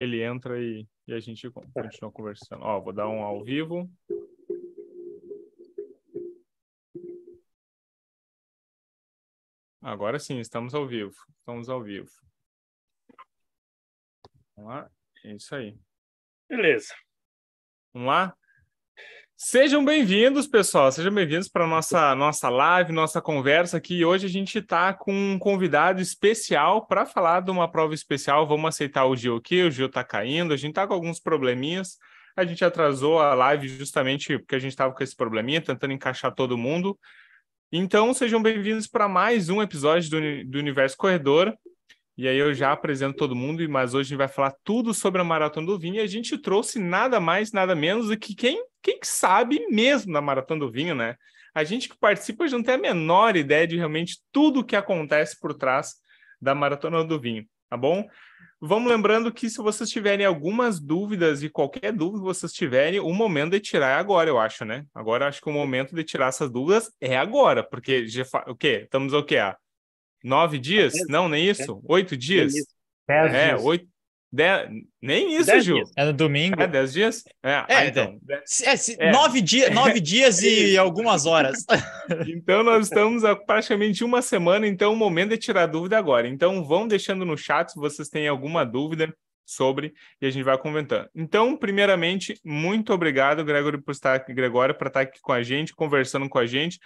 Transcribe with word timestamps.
ele 0.00 0.22
entra 0.22 0.60
e, 0.60 0.86
e 1.06 1.12
a 1.12 1.20
gente 1.20 1.50
continua 1.50 2.12
conversando. 2.12 2.62
Ó, 2.62 2.80
vou 2.80 2.92
dar 2.92 3.08
um 3.08 3.22
ao 3.22 3.42
vivo. 3.42 3.90
Agora 9.80 10.18
sim, 10.18 10.38
estamos 10.38 10.74
ao 10.74 10.86
vivo. 10.86 11.14
Estamos 11.38 11.68
ao 11.68 11.82
vivo. 11.82 12.10
Vamos 14.56 14.70
lá. 14.70 14.90
É 15.24 15.34
isso 15.34 15.54
aí. 15.54 15.78
Beleza. 16.48 16.94
Vamos 17.92 18.08
lá? 18.08 18.36
Sejam 19.40 19.84
bem-vindos, 19.84 20.48
pessoal. 20.48 20.90
Sejam 20.90 21.14
bem-vindos 21.14 21.46
para 21.46 21.64
nossa 21.64 22.12
nossa 22.16 22.48
live, 22.48 22.90
nossa 22.90 23.22
conversa 23.22 23.76
aqui. 23.76 24.04
Hoje 24.04 24.26
a 24.26 24.28
gente 24.28 24.58
está 24.58 24.92
com 24.92 25.12
um 25.12 25.38
convidado 25.38 26.00
especial 26.00 26.88
para 26.88 27.06
falar 27.06 27.42
de 27.42 27.50
uma 27.52 27.70
prova 27.70 27.94
especial. 27.94 28.48
Vamos 28.48 28.70
aceitar 28.70 29.04
o 29.06 29.14
Gil 29.14 29.36
aqui. 29.36 29.62
O 29.62 29.70
Gil 29.70 29.86
está 29.86 30.02
caindo. 30.02 30.52
A 30.52 30.56
gente 30.56 30.70
está 30.70 30.88
com 30.88 30.92
alguns 30.92 31.20
probleminhas. 31.20 31.98
A 32.36 32.44
gente 32.44 32.64
atrasou 32.64 33.20
a 33.20 33.32
live 33.32 33.68
justamente 33.68 34.36
porque 34.40 34.56
a 34.56 34.58
gente 34.58 34.72
estava 34.72 34.92
com 34.92 35.04
esse 35.04 35.14
probleminha, 35.14 35.60
tentando 35.60 35.92
encaixar 35.92 36.34
todo 36.34 36.58
mundo. 36.58 36.98
Então, 37.70 38.12
sejam 38.12 38.42
bem-vindos 38.42 38.88
para 38.88 39.08
mais 39.08 39.48
um 39.48 39.62
episódio 39.62 40.10
do, 40.10 40.50
do 40.50 40.58
Universo 40.58 40.96
Corredor. 40.96 41.56
E 42.18 42.26
aí 42.26 42.36
eu 42.36 42.52
já 42.52 42.72
apresento 42.72 43.16
todo 43.16 43.36
mundo, 43.36 43.66
mas 43.70 43.94
hoje 43.94 44.08
a 44.08 44.10
gente 44.10 44.18
vai 44.18 44.26
falar 44.26 44.52
tudo 44.64 44.92
sobre 44.92 45.20
a 45.20 45.24
Maratona 45.24 45.68
do 45.68 45.78
Vinho 45.78 45.94
e 45.94 46.00
a 46.00 46.06
gente 46.08 46.36
trouxe 46.36 46.80
nada 46.80 47.20
mais, 47.20 47.52
nada 47.52 47.76
menos 47.76 48.08
do 48.08 48.18
que 48.18 48.34
quem, 48.34 48.60
quem 48.82 48.98
sabe 49.04 49.64
mesmo 49.70 50.12
da 50.12 50.20
Maratona 50.20 50.58
do 50.58 50.70
Vinho, 50.70 50.96
né? 50.96 51.14
A 51.54 51.62
gente 51.62 51.88
que 51.88 51.96
participa 51.96 52.48
já 52.48 52.56
não 52.56 52.64
tem 52.64 52.74
a 52.74 52.78
menor 52.78 53.36
ideia 53.36 53.68
de 53.68 53.76
realmente 53.76 54.18
tudo 54.32 54.60
o 54.60 54.64
que 54.64 54.74
acontece 54.74 55.38
por 55.38 55.54
trás 55.54 55.94
da 56.42 56.56
Maratona 56.56 57.04
do 57.04 57.20
Vinho, 57.20 57.46
tá 57.70 57.76
bom? 57.76 58.04
Vamos 58.60 58.90
lembrando 58.90 59.32
que 59.32 59.48
se 59.48 59.58
vocês 59.58 59.88
tiverem 59.88 60.26
algumas 60.26 60.80
dúvidas 60.80 61.44
e 61.44 61.48
qualquer 61.48 61.92
dúvida 61.92 62.18
que 62.18 62.24
vocês 62.24 62.52
tiverem, 62.52 62.98
o 62.98 63.12
momento 63.12 63.52
de 63.52 63.60
tirar 63.60 63.90
é 63.90 63.94
agora, 63.94 64.28
eu 64.28 64.40
acho, 64.40 64.64
né? 64.64 64.84
Agora 64.92 65.28
acho 65.28 65.40
que 65.40 65.48
o 65.48 65.52
momento 65.52 65.94
de 65.94 66.02
tirar 66.02 66.26
essas 66.26 66.50
dúvidas 66.50 66.90
é 67.00 67.16
agora, 67.16 67.62
porque 67.62 68.08
já 68.08 68.24
fa... 68.24 68.44
o 68.48 68.56
quê? 68.56 68.80
Estamos 68.82 69.12
o 69.12 69.22
quê? 69.22 69.36
Ah, 69.36 69.56
Nove 70.22 70.58
dias? 70.58 70.92
Dez, 70.92 71.06
não, 71.08 71.28
nem 71.28 71.48
isso. 71.48 71.80
Oito 71.88 72.16
dias? 72.16 72.52
Dez 73.06 73.34
é, 73.34 73.48
dias. 73.48 73.64
oito. 73.64 73.86
Dez, 74.30 74.68
nem 75.00 75.36
isso, 75.36 75.46
Dez 75.46 75.64
Gil. 75.64 75.76
dias. 75.76 75.90
É 75.96 76.04
no 76.04 76.12
domingo. 76.12 76.60
É, 76.60 76.66
dez 76.66 76.92
dias? 76.92 77.24
É, 77.42 77.50
É, 77.50 77.64
ah, 77.68 77.86
então. 77.86 78.18
É, 78.30 78.42
se- 78.76 78.96
É. 79.00 79.10
Nove, 79.10 79.40
dia, 79.40 79.70
nove 79.70 80.00
dias 80.00 80.42
e 80.42 80.76
algumas 80.78 81.24
horas. 81.24 81.64
Então, 82.28 82.62
nós 82.62 82.86
estamos 82.86 83.24
há 83.24 83.36
praticamente 83.36 84.02
uma 84.02 84.22
semana, 84.22 84.66
então 84.66 84.92
o 84.92 84.96
momento 84.96 85.32
é 85.32 85.36
tirar 85.36 85.66
dúvida 85.66 85.98
agora. 85.98 86.26
Então, 86.26 86.64
vão 86.64 86.88
deixando 86.88 87.24
no 87.24 87.36
chat 87.36 87.72
se 87.72 87.78
vocês 87.78 88.08
têm 88.08 88.26
alguma 88.28 88.64
dúvida 88.64 89.14
sobre 89.44 89.92
e 90.20 90.26
a 90.26 90.30
gente 90.30 90.42
vai 90.42 90.56
comentando. 90.58 91.08
Então, 91.14 91.56
primeiramente, 91.56 92.38
muito 92.44 92.92
obrigado, 92.92 93.44
Gregory, 93.44 93.80
por 93.82 93.92
estar 93.92 94.14
aqui, 94.14 94.32
Gregório, 94.34 94.74
para 94.74 94.88
estar 94.88 95.00
aqui 95.00 95.18
com 95.20 95.32
a 95.32 95.42
gente, 95.42 95.74
conversando 95.74 96.28
com 96.28 96.38
a 96.38 96.46
gente. 96.46 96.78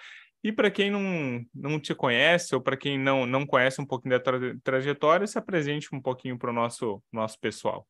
E 0.44 0.50
para 0.50 0.70
quem 0.70 0.90
não, 0.90 1.44
não 1.54 1.78
te 1.78 1.94
conhece, 1.94 2.54
ou 2.54 2.60
para 2.60 2.76
quem 2.76 2.98
não, 2.98 3.24
não 3.26 3.46
conhece 3.46 3.80
um 3.80 3.86
pouquinho 3.86 4.18
da 4.18 4.20
tra 4.20 4.38
trajetória, 4.62 5.26
se 5.26 5.38
apresente 5.38 5.94
um 5.94 6.00
pouquinho 6.00 6.36
para 6.36 6.50
o 6.50 6.52
nosso, 6.52 7.02
nosso 7.12 7.38
pessoal. 7.38 7.86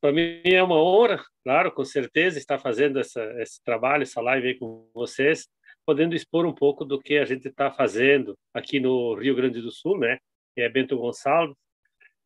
Para 0.00 0.12
mim 0.12 0.40
é 0.44 0.62
uma 0.62 0.76
honra, 0.76 1.24
claro, 1.42 1.72
com 1.72 1.84
certeza, 1.84 2.38
estar 2.38 2.58
fazendo 2.58 3.00
essa, 3.00 3.22
esse 3.40 3.62
trabalho, 3.64 4.02
essa 4.02 4.20
live 4.20 4.48
aí 4.48 4.54
com 4.58 4.88
vocês, 4.94 5.48
podendo 5.84 6.14
expor 6.14 6.46
um 6.46 6.54
pouco 6.54 6.84
do 6.84 7.00
que 7.00 7.16
a 7.16 7.24
gente 7.24 7.48
está 7.48 7.72
fazendo 7.72 8.38
aqui 8.52 8.78
no 8.78 9.14
Rio 9.14 9.34
Grande 9.34 9.60
do 9.60 9.70
Sul, 9.72 9.98
né? 9.98 10.18
Que 10.54 10.60
é 10.60 10.68
Bento 10.68 10.96
Gonçalves, 10.98 11.56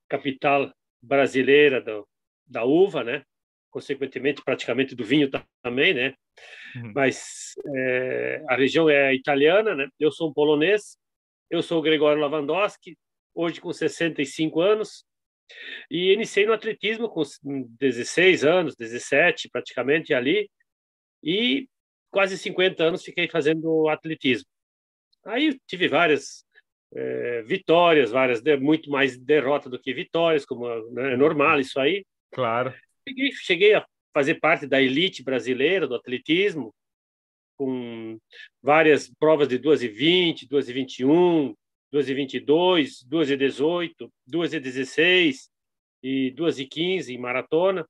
capital 0.08 0.72
brasileira 1.00 1.80
do, 1.80 2.06
da 2.46 2.64
uva, 2.64 3.04
né? 3.04 3.22
Consequentemente, 3.76 4.42
praticamente 4.42 4.94
do 4.94 5.04
vinho 5.04 5.28
também, 5.62 5.92
né? 5.92 6.14
Uhum. 6.76 6.92
Mas 6.94 7.52
é, 7.74 8.42
a 8.48 8.56
região 8.56 8.88
é 8.88 9.14
italiana, 9.14 9.74
né? 9.74 9.86
Eu 10.00 10.10
sou 10.10 10.30
um 10.30 10.32
polonês, 10.32 10.96
eu 11.50 11.62
sou 11.62 11.78
o 11.78 11.82
Gregório 11.82 12.22
Lavandowski, 12.22 12.96
hoje 13.34 13.60
com 13.60 13.70
65 13.70 14.62
anos, 14.62 15.04
e 15.90 16.10
iniciei 16.10 16.46
no 16.46 16.54
atletismo 16.54 17.06
com 17.10 17.22
16 17.78 18.46
anos, 18.46 18.74
17 18.76 19.50
praticamente 19.50 20.14
ali, 20.14 20.50
e 21.22 21.68
quase 22.10 22.38
50 22.38 22.82
anos 22.82 23.04
fiquei 23.04 23.28
fazendo 23.28 23.90
atletismo. 23.90 24.48
Aí 25.26 25.54
tive 25.66 25.86
várias 25.86 26.46
é, 26.94 27.42
vitórias, 27.42 28.10
várias 28.10 28.40
muito 28.58 28.88
mais 28.88 29.18
derrotas 29.18 29.70
do 29.70 29.78
que 29.78 29.92
vitórias, 29.92 30.46
como 30.46 30.66
né, 30.92 31.12
é 31.12 31.16
normal 31.18 31.60
isso 31.60 31.78
aí. 31.78 32.06
Claro. 32.32 32.72
Cheguei, 33.08 33.32
cheguei 33.32 33.74
a 33.74 33.86
fazer 34.12 34.36
parte 34.36 34.66
da 34.66 34.80
elite 34.82 35.22
brasileira 35.22 35.86
do 35.86 35.94
atletismo, 35.94 36.74
com 37.56 38.18
várias 38.62 39.08
provas 39.18 39.48
de 39.48 39.58
2 39.58 39.84
e 39.84 39.88
20, 39.88 40.48
2 40.48 40.68
e 40.68 40.72
21, 40.72 41.54
2 41.92 42.08
e 42.08 42.14
22, 42.14 43.02
2 43.04 43.30
e 43.30 43.36
18, 43.36 44.12
2 44.26 44.52
e 44.54 44.60
16 44.60 45.50
e 46.02 46.30
2 46.32 46.58
e 46.58 46.66
15 46.66 47.14
em 47.14 47.18
maratona. 47.18 47.88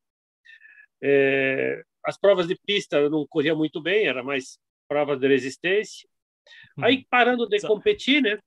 É, 1.03 1.83
as 2.05 2.19
provas 2.19 2.47
de 2.47 2.57
pista 2.65 2.97
eu 2.97 3.11
não 3.11 3.27
corria 3.27 3.55
muito 3.55 3.81
bem, 3.81 4.07
era 4.07 4.23
mais 4.23 4.59
provas 4.89 5.19
de 5.19 5.27
resistência. 5.27 6.09
Aí 6.79 7.05
parando 7.09 7.49
de 7.49 7.61
competir, 7.61 8.23
né? 8.23 8.39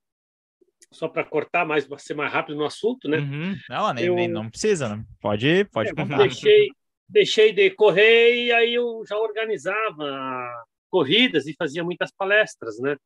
Só 0.92 1.08
para 1.08 1.24
cortar 1.24 1.64
mais, 1.64 1.86
para 1.86 1.98
ser 1.98 2.14
mais 2.14 2.32
rápido 2.32 2.56
no 2.58 2.64
assunto, 2.64 3.08
né? 3.08 3.18
Uhum. 3.18 3.56
Não, 3.68 3.92
nem, 3.92 4.04
Eu- 4.06 4.14
nem- 4.16 4.28
não 4.28 4.50
precisa, 4.50 4.88
né? 4.88 5.04
Pode, 5.20 5.64
pode 5.66 5.90
É, 5.90 5.94
contar. 5.94 6.18
deixei, 6.18 6.68
deixei 7.08 7.52
de 7.52 7.70
correr 7.70 8.46
e 8.46 8.52
aí 8.52 8.74
eu 8.74 9.02
já 9.08 9.16
organizava 9.16 10.64
corridas 10.90 11.46
e 11.46 11.54
fazia 11.56 11.84
muitas 11.84 12.10
palestras, 12.10 12.78
né? 12.80 12.96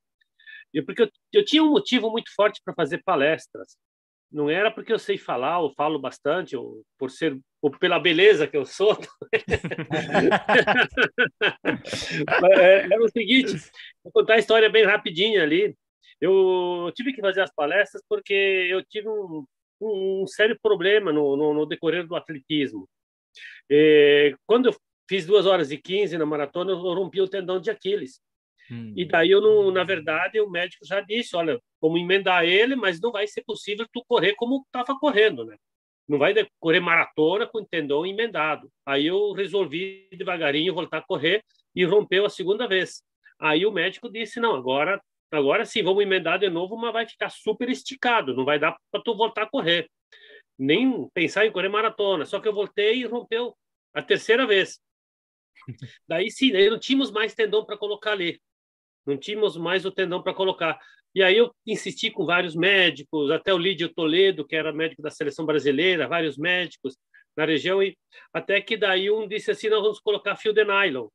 E 0.72 0.80
porque 0.82 1.02
eu, 1.02 1.10
eu 1.32 1.44
tinha 1.44 1.62
um 1.62 1.70
motivo 1.70 2.10
muito 2.10 2.34
forte 2.34 2.60
para 2.64 2.74
fazer 2.74 3.02
palestras. 3.04 3.76
Não 4.32 4.48
era 4.50 4.70
porque 4.70 4.92
eu 4.92 4.98
sei 4.98 5.16
falar 5.18 5.60
ou 5.60 5.72
falo 5.74 5.98
bastante 5.98 6.56
ou 6.56 6.82
por 6.98 7.10
ser 7.10 7.38
ou 7.62 7.70
pela 7.70 8.00
beleza 8.00 8.46
que 8.48 8.56
eu 8.56 8.64
sou. 8.64 8.98
É, 12.58 12.78
Era 12.92 13.02
o 13.02 13.08
seguinte, 13.10 13.52
vou 14.02 14.12
contar 14.12 14.34
a 14.34 14.38
história 14.38 14.68
bem 14.70 14.84
rapidinha 14.84 15.42
ali. 15.42 15.74
Eu 16.20 16.90
tive 16.94 17.12
que 17.12 17.20
fazer 17.20 17.40
as 17.40 17.54
palestras 17.54 18.02
porque 18.08 18.32
eu 18.32 18.84
tive 18.84 19.08
um, 19.08 19.44
um, 19.80 20.22
um 20.22 20.26
sério 20.26 20.58
problema 20.62 21.12
no, 21.12 21.36
no, 21.36 21.54
no 21.54 21.66
decorrer 21.66 22.06
do 22.06 22.16
atletismo. 22.16 22.88
É, 23.70 24.34
quando 24.46 24.66
eu 24.66 24.76
fiz 25.08 25.26
2 25.26 25.46
horas 25.46 25.70
e 25.70 25.78
15 25.78 26.16
na 26.18 26.26
maratona, 26.26 26.72
eu 26.72 26.76
rompi 26.76 27.20
o 27.20 27.28
tendão 27.28 27.60
de 27.60 27.70
Aquiles. 27.70 28.20
Hum. 28.70 28.94
E 28.96 29.04
daí 29.04 29.30
eu 29.30 29.40
não, 29.40 29.70
na 29.70 29.84
verdade, 29.84 30.40
o 30.40 30.50
médico 30.50 30.86
já 30.86 31.00
disse, 31.00 31.36
olha, 31.36 31.60
vamos 31.80 32.00
emendar 32.00 32.44
ele, 32.44 32.74
mas 32.74 33.00
não 33.00 33.12
vai 33.12 33.26
ser 33.26 33.42
possível 33.44 33.86
tu 33.92 34.02
correr 34.06 34.34
como 34.34 34.64
estava 34.66 34.98
correndo, 34.98 35.44
né? 35.44 35.56
Não 36.08 36.18
vai 36.18 36.34
correr 36.60 36.80
maratona 36.80 37.46
com 37.46 37.58
o 37.58 37.66
tendão 37.66 38.04
emendado. 38.04 38.70
Aí 38.84 39.06
eu 39.06 39.32
resolvi 39.32 40.06
devagarinho 40.12 40.74
voltar 40.74 40.98
a 40.98 41.02
correr 41.02 41.42
e 41.74 41.84
rompeu 41.84 42.26
a 42.26 42.30
segunda 42.30 42.68
vez. 42.68 43.02
Aí 43.38 43.64
o 43.66 43.72
médico 43.72 44.10
disse, 44.10 44.38
não, 44.38 44.54
agora, 44.54 45.02
agora 45.36 45.64
sim, 45.64 45.82
vamos 45.82 46.02
emendar 46.02 46.38
de 46.38 46.48
novo, 46.48 46.76
mas 46.76 46.92
vai 46.92 47.06
ficar 47.06 47.30
super 47.30 47.68
esticado, 47.68 48.34
não 48.34 48.44
vai 48.44 48.58
dar 48.58 48.76
para 48.90 49.02
tu 49.02 49.16
voltar 49.16 49.42
a 49.42 49.50
correr. 49.50 49.88
Nem 50.58 51.08
pensar 51.10 51.46
em 51.46 51.52
correr 51.52 51.68
maratona. 51.68 52.24
Só 52.24 52.40
que 52.40 52.46
eu 52.46 52.54
voltei 52.54 53.00
e 53.00 53.06
rompeu 53.06 53.56
a 53.92 54.02
terceira 54.02 54.46
vez. 54.46 54.80
Daí 56.08 56.30
sim, 56.30 56.52
daí 56.52 56.68
não 56.68 56.78
tínhamos 56.78 57.10
mais 57.10 57.34
tendão 57.34 57.64
para 57.64 57.78
colocar 57.78 58.12
ali. 58.12 58.40
Não 59.06 59.16
tínhamos 59.16 59.56
mais 59.56 59.84
o 59.84 59.90
tendão 59.90 60.22
para 60.22 60.34
colocar. 60.34 60.78
E 61.14 61.22
aí 61.22 61.36
eu 61.36 61.54
insisti 61.66 62.10
com 62.10 62.26
vários 62.26 62.54
médicos, 62.56 63.30
até 63.30 63.54
o 63.54 63.58
Lídio 63.58 63.92
Toledo, 63.94 64.46
que 64.46 64.56
era 64.56 64.72
médico 64.72 65.00
da 65.00 65.10
seleção 65.10 65.46
brasileira, 65.46 66.08
vários 66.08 66.36
médicos 66.36 66.96
na 67.36 67.44
região, 67.44 67.82
e 67.82 67.96
até 68.32 68.60
que 68.60 68.76
daí 68.76 69.10
um 69.10 69.26
disse 69.26 69.50
assim, 69.50 69.68
nós 69.68 69.82
vamos 69.82 70.00
colocar 70.00 70.36
fio 70.36 70.52
de 70.52 70.64
nylon 70.64 71.08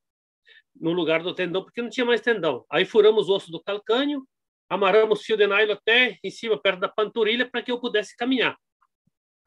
no 0.80 0.92
lugar 0.94 1.22
do 1.22 1.34
tendão, 1.34 1.64
porque 1.64 1.82
não 1.82 1.90
tinha 1.90 2.06
mais 2.06 2.22
tendão. 2.22 2.66
Aí 2.70 2.86
furamos 2.86 3.28
o 3.30 3.34
osso 3.36 3.52
do 3.52 3.62
calcânio, 3.62 4.26
amarramos 4.70 5.24
fio 5.24 5.36
de 5.36 5.46
nylon 5.48 5.74
até 5.74 6.18
em 6.24 6.30
cima, 6.30 6.60
perto 6.60 6.80
da 6.80 6.88
panturrilha, 6.88 7.50
para 7.50 7.62
que 7.62 7.72
eu 7.72 7.80
pudesse 7.80 8.16
caminhar. 8.16 8.56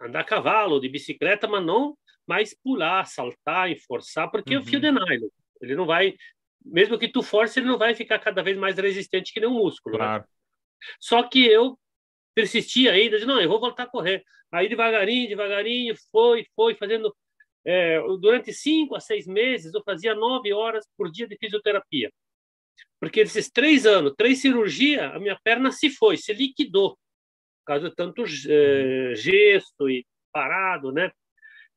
Andar 0.01 0.21
a 0.21 0.25
cavalo, 0.25 0.81
de 0.81 0.89
bicicleta, 0.89 1.47
mas 1.49 1.65
não 1.65 1.97
mais 2.27 2.55
pular, 2.63 3.05
saltar 3.07 3.71
e 3.71 3.77
forçar, 3.79 4.31
porque 4.31 4.55
Uhum. 4.57 4.63
o 4.63 4.65
fio 4.65 4.81
de 4.81 4.91
nylon, 4.91 5.29
ele 5.61 5.75
não 5.75 5.87
vai, 5.87 6.15
mesmo 6.65 6.99
que 6.99 7.09
tu 7.09 7.23
force, 7.23 7.59
ele 7.59 7.67
não 7.67 7.79
vai 7.79 7.95
ficar 7.95 8.19
cada 8.19 8.43
vez 8.43 8.57
mais 8.57 8.77
resistente 8.77 9.33
que 9.33 9.41
nem 9.41 9.49
um 9.49 9.55
músculo. 9.55 9.97
né? 9.99 10.05
Claro. 10.05 10.25
Só 11.01 11.23
que 11.23 11.45
eu 11.47 11.79
persisti 12.35 12.89
ainda, 12.89 13.19
de 13.19 13.27
não, 13.27 13.41
eu 13.41 13.49
vou 13.49 13.61
voltar 13.61 13.85
a 13.85 13.87
correr. 13.89 14.25
Aí 14.53 14.69
devagarinho, 14.69 15.29
devagarinho, 15.29 15.95
foi, 16.11 16.47
foi 16.55 16.75
fazendo. 16.75 17.15
É, 17.65 18.01
durante 18.21 18.53
cinco 18.53 18.95
a 18.97 19.01
seis 19.01 19.27
meses, 19.27 19.73
eu 19.73 19.83
fazia 19.85 20.15
nove 20.15 20.53
horas 20.53 20.87
por 20.97 21.11
dia 21.11 21.27
de 21.27 21.37
fisioterapia. 21.37 22.11
Porque 23.01 23.21
esses 23.21 23.51
três 23.51 23.87
anos, 23.87 24.15
três 24.17 24.41
cirurgias, 24.41 25.13
a 25.13 25.19
minha 25.19 25.39
perna 25.43 25.71
se 25.71 25.91
foi, 25.91 26.17
se 26.17 26.33
liquidou. 26.33 26.91
Por 26.91 27.67
causa 27.67 27.91
de 27.91 27.95
tanto 27.95 28.25
é, 28.25 29.15
gesto 29.15 29.89
e 29.89 30.05
parado, 30.33 30.93
né? 30.93 31.11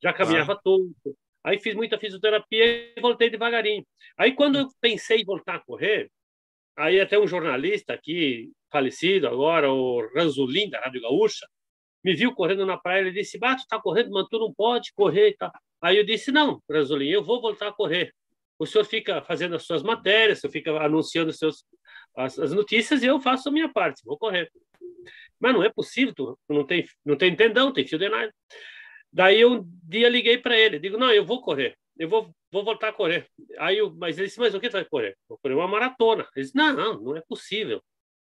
Já 0.02 0.14
caminhava 0.14 0.54
ah. 0.54 0.60
todo. 0.64 0.94
Aí 1.44 1.60
fiz 1.60 1.76
muita 1.76 2.00
fisioterapia 2.00 2.66
e 2.96 3.02
voltei 3.02 3.30
devagarinho. 3.30 3.86
Aí 4.18 4.34
quando 4.34 4.58
eu 4.58 4.68
pensei 4.82 5.22
em 5.22 5.26
voltar 5.26 5.56
a 5.56 5.60
correr, 5.60 6.10
aí 6.76 7.00
até 7.00 7.20
um 7.20 7.28
jornalista 7.28 7.94
aqui, 7.94 8.52
falecido 8.72 9.28
agora, 9.28 9.72
o 9.72 10.08
Ranzolin, 10.16 10.70
da 10.70 10.80
Rádio 10.80 11.02
Gaúcha, 11.02 11.48
me 12.04 12.14
viu 12.14 12.34
correndo 12.34 12.66
na 12.66 12.78
praia, 12.78 13.02
ele 13.02 13.12
disse, 13.12 13.38
Bato, 13.38 13.64
tá 13.68 13.80
correndo, 13.80 14.12
mas 14.12 14.28
tu 14.28 14.40
não 14.40 14.54
pode 14.54 14.92
correr 14.94 15.30
e 15.30 15.38
tal. 15.38 15.52
Aí 15.82 15.98
eu 15.98 16.06
disse, 16.06 16.32
não, 16.32 16.62
Ranzolin, 16.70 17.10
eu 17.10 17.24
vou 17.24 17.42
voltar 17.42 17.68
a 17.68 17.74
correr. 17.74 18.14
O 18.58 18.66
senhor 18.66 18.86
fica 18.86 19.22
fazendo 19.22 19.56
as 19.56 19.64
suas 19.64 19.84
matérias, 19.84 20.38
o 20.38 20.42
senhor 20.42 20.52
fica 20.52 20.72
anunciando 20.80 21.32
seus, 21.34 21.66
as, 22.16 22.40
as 22.40 22.54
notícias 22.54 23.04
e 23.04 23.06
eu 23.06 23.20
faço 23.20 23.50
a 23.50 23.52
minha 23.52 23.72
parte, 23.72 24.02
vou 24.06 24.18
correr. 24.18 24.50
Mas 25.40 25.54
não 25.54 25.64
é 25.64 25.70
possível, 25.70 26.14
tu 26.16 26.40
não 26.48 26.66
tem, 26.66 26.86
não 27.04 27.18
tem 27.18 27.36
tendão, 27.36 27.74
tem 27.74 27.86
fio 27.86 28.00
de 28.00 28.08
nada. 28.08 28.34
Daí 29.12 29.46
um 29.46 29.64
dia 29.84 30.10
liguei 30.10 30.38
para 30.38 30.58
ele, 30.58 30.80
digo, 30.80 30.98
não, 30.98 31.12
eu 31.12 31.26
vou 31.26 31.42
correr, 31.42 31.78
eu 31.98 32.08
vou, 32.08 32.34
vou 32.52 32.64
voltar 32.64 32.90
a 32.90 32.94
correr. 32.94 33.28
Aí 33.60 33.78
eu, 33.78 33.94
mas 33.94 34.18
ele 34.18 34.28
disse, 34.28 34.40
mas 34.40 34.54
o 34.54 34.60
que 34.60 34.70
tu 34.70 34.74
vai 34.74 34.86
correr? 34.86 35.18
Vou 35.28 35.38
correr 35.38 35.56
uma 35.56 35.68
maratona. 35.68 36.28
Ele 36.36 36.46
disse, 36.46 36.56
não, 36.56 36.74
não, 36.74 37.02
não 37.02 37.18
é 37.18 37.22
possível. 37.22 37.82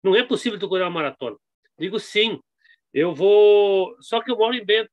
Não 0.03 0.15
é 0.15 0.24
possível 0.24 0.59
tu 0.59 0.68
correr 0.68 0.83
uma 0.83 0.89
maratona. 0.89 1.38
Digo, 1.77 2.00
sim, 2.00 2.39
eu 2.94 3.13
vou, 3.13 3.95
só 4.01 4.21
que 4.21 4.31
eu 4.31 4.38
moro 4.38 4.53
em 4.56 4.65
Bento. 4.65 4.91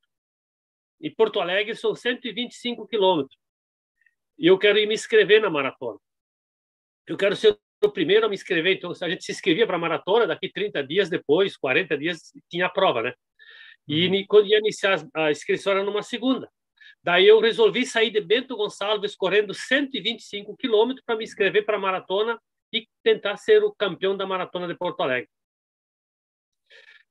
Em 1.01 1.13
Porto 1.13 1.39
Alegre 1.39 1.75
são 1.75 1.95
125 1.95 2.87
quilômetros. 2.87 3.37
E 4.37 4.47
eu 4.47 4.57
quero 4.57 4.77
ir 4.77 4.87
me 4.87 4.93
inscrever 4.93 5.41
na 5.41 5.49
maratona. 5.49 5.99
Eu 7.05 7.17
quero 7.17 7.35
ser 7.35 7.57
o 7.83 7.91
primeiro 7.91 8.25
a 8.25 8.29
me 8.29 8.35
inscrever. 8.35 8.77
Então, 8.77 8.91
a 8.91 9.09
gente 9.09 9.23
se 9.23 9.31
inscrevia 9.31 9.65
para 9.65 9.75
a 9.75 9.79
maratona, 9.79 10.27
daqui 10.27 10.51
30 10.51 10.83
dias 10.83 11.09
depois, 11.09 11.55
40 11.55 11.97
dias, 11.97 12.33
tinha 12.49 12.65
a 12.65 12.69
prova, 12.69 13.01
né? 13.01 13.13
E 13.87 14.07
uhum. 14.07 14.25
quando 14.27 14.47
ia 14.47 14.57
iniciar 14.57 15.07
a 15.13 15.31
inscrição 15.31 15.73
era 15.73 15.83
numa 15.83 16.03
segunda. 16.03 16.49
Daí 17.01 17.25
eu 17.27 17.39
resolvi 17.39 17.85
sair 17.85 18.11
de 18.11 18.19
Bento 18.19 18.55
Gonçalves 18.57 19.15
correndo 19.15 19.53
125 19.53 20.57
quilômetros 20.57 21.05
para 21.05 21.15
me 21.15 21.23
inscrever 21.23 21.63
para 21.65 21.77
a 21.77 21.79
maratona 21.79 22.39
e 22.73 22.85
tentar 23.01 23.37
ser 23.37 23.63
o 23.63 23.73
campeão 23.73 24.17
da 24.17 24.25
maratona 24.25 24.67
de 24.67 24.75
Porto 24.75 25.01
Alegre. 25.01 25.29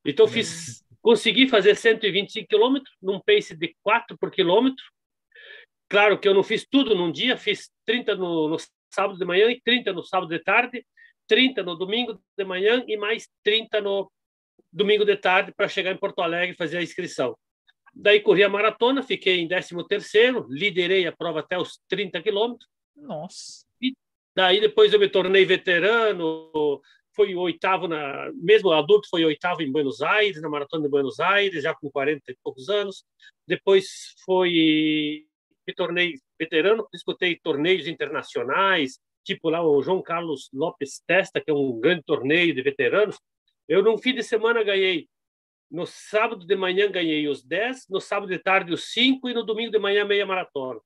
Então 0.04 0.28
fiz, 0.28 0.84
consegui 1.06 1.46
fazer 1.46 1.76
125 1.76 2.48
quilômetros 2.48 2.92
num 3.00 3.20
pace 3.20 3.54
de 3.54 3.76
4 3.80 4.18
por 4.18 4.28
quilômetro. 4.28 4.84
Claro 5.88 6.18
que 6.18 6.26
eu 6.26 6.34
não 6.34 6.42
fiz 6.42 6.66
tudo 6.68 6.96
num 6.96 7.12
dia, 7.12 7.36
fiz 7.36 7.70
30 7.84 8.16
no, 8.16 8.48
no 8.48 8.56
sábado 8.92 9.16
de 9.16 9.24
manhã 9.24 9.48
e 9.48 9.60
30 9.60 9.92
no 9.92 10.02
sábado 10.02 10.28
de 10.28 10.40
tarde, 10.40 10.84
30 11.28 11.62
no 11.62 11.76
domingo 11.76 12.20
de 12.36 12.44
manhã 12.44 12.84
e 12.88 12.96
mais 12.96 13.28
30 13.44 13.80
no 13.80 14.10
domingo 14.72 15.04
de 15.04 15.16
tarde 15.16 15.52
para 15.56 15.68
chegar 15.68 15.92
em 15.92 15.96
Porto 15.96 16.22
Alegre 16.22 16.54
e 16.54 16.58
fazer 16.58 16.78
a 16.78 16.82
inscrição. 16.82 17.38
Daí 17.94 18.18
corri 18.18 18.42
a 18.42 18.48
maratona, 18.48 19.00
fiquei 19.00 19.38
em 19.38 19.46
13º, 19.46 20.44
liderei 20.50 21.06
a 21.06 21.12
prova 21.12 21.38
até 21.38 21.56
os 21.56 21.78
30 21.88 22.20
quilômetros. 22.20 22.68
Nossa! 22.96 23.64
E 23.80 23.94
daí 24.34 24.60
depois 24.60 24.92
eu 24.92 24.98
me 24.98 25.08
tornei 25.08 25.44
veterano, 25.44 26.50
foi 27.16 27.34
oitavo, 27.34 27.88
na, 27.88 28.30
mesmo 28.34 28.70
adulto, 28.70 29.08
foi 29.08 29.24
oitavo 29.24 29.62
em 29.62 29.72
Buenos 29.72 30.02
Aires, 30.02 30.40
na 30.40 30.48
maratona 30.48 30.84
de 30.84 30.90
Buenos 30.90 31.18
Aires, 31.18 31.62
já 31.62 31.74
com 31.74 31.90
40 31.90 32.30
e 32.30 32.36
poucos 32.44 32.68
anos. 32.68 33.04
Depois 33.48 34.14
foi 34.24 35.26
me 35.66 35.74
tornei 35.74 36.14
veterano, 36.38 36.86
disputei 36.92 37.36
torneios 37.36 37.88
internacionais, 37.88 39.00
tipo 39.24 39.50
lá 39.50 39.66
o 39.66 39.82
João 39.82 40.00
Carlos 40.00 40.48
Lopes 40.52 41.02
Testa, 41.04 41.40
que 41.40 41.50
é 41.50 41.54
um 41.54 41.80
grande 41.80 42.04
torneio 42.04 42.54
de 42.54 42.62
veteranos. 42.62 43.18
Eu, 43.68 43.82
num 43.82 43.98
fim 43.98 44.14
de 44.14 44.22
semana, 44.22 44.62
ganhei. 44.62 45.08
No 45.68 45.84
sábado 45.84 46.46
de 46.46 46.54
manhã, 46.54 46.88
ganhei 46.88 47.26
os 47.26 47.42
10, 47.42 47.88
no 47.88 48.00
sábado 48.00 48.28
de 48.28 48.38
tarde, 48.38 48.72
os 48.72 48.92
5 48.92 49.28
e 49.28 49.34
no 49.34 49.42
domingo 49.42 49.72
de 49.72 49.78
manhã, 49.80 50.04
meia 50.04 50.24
maratona. 50.24 50.80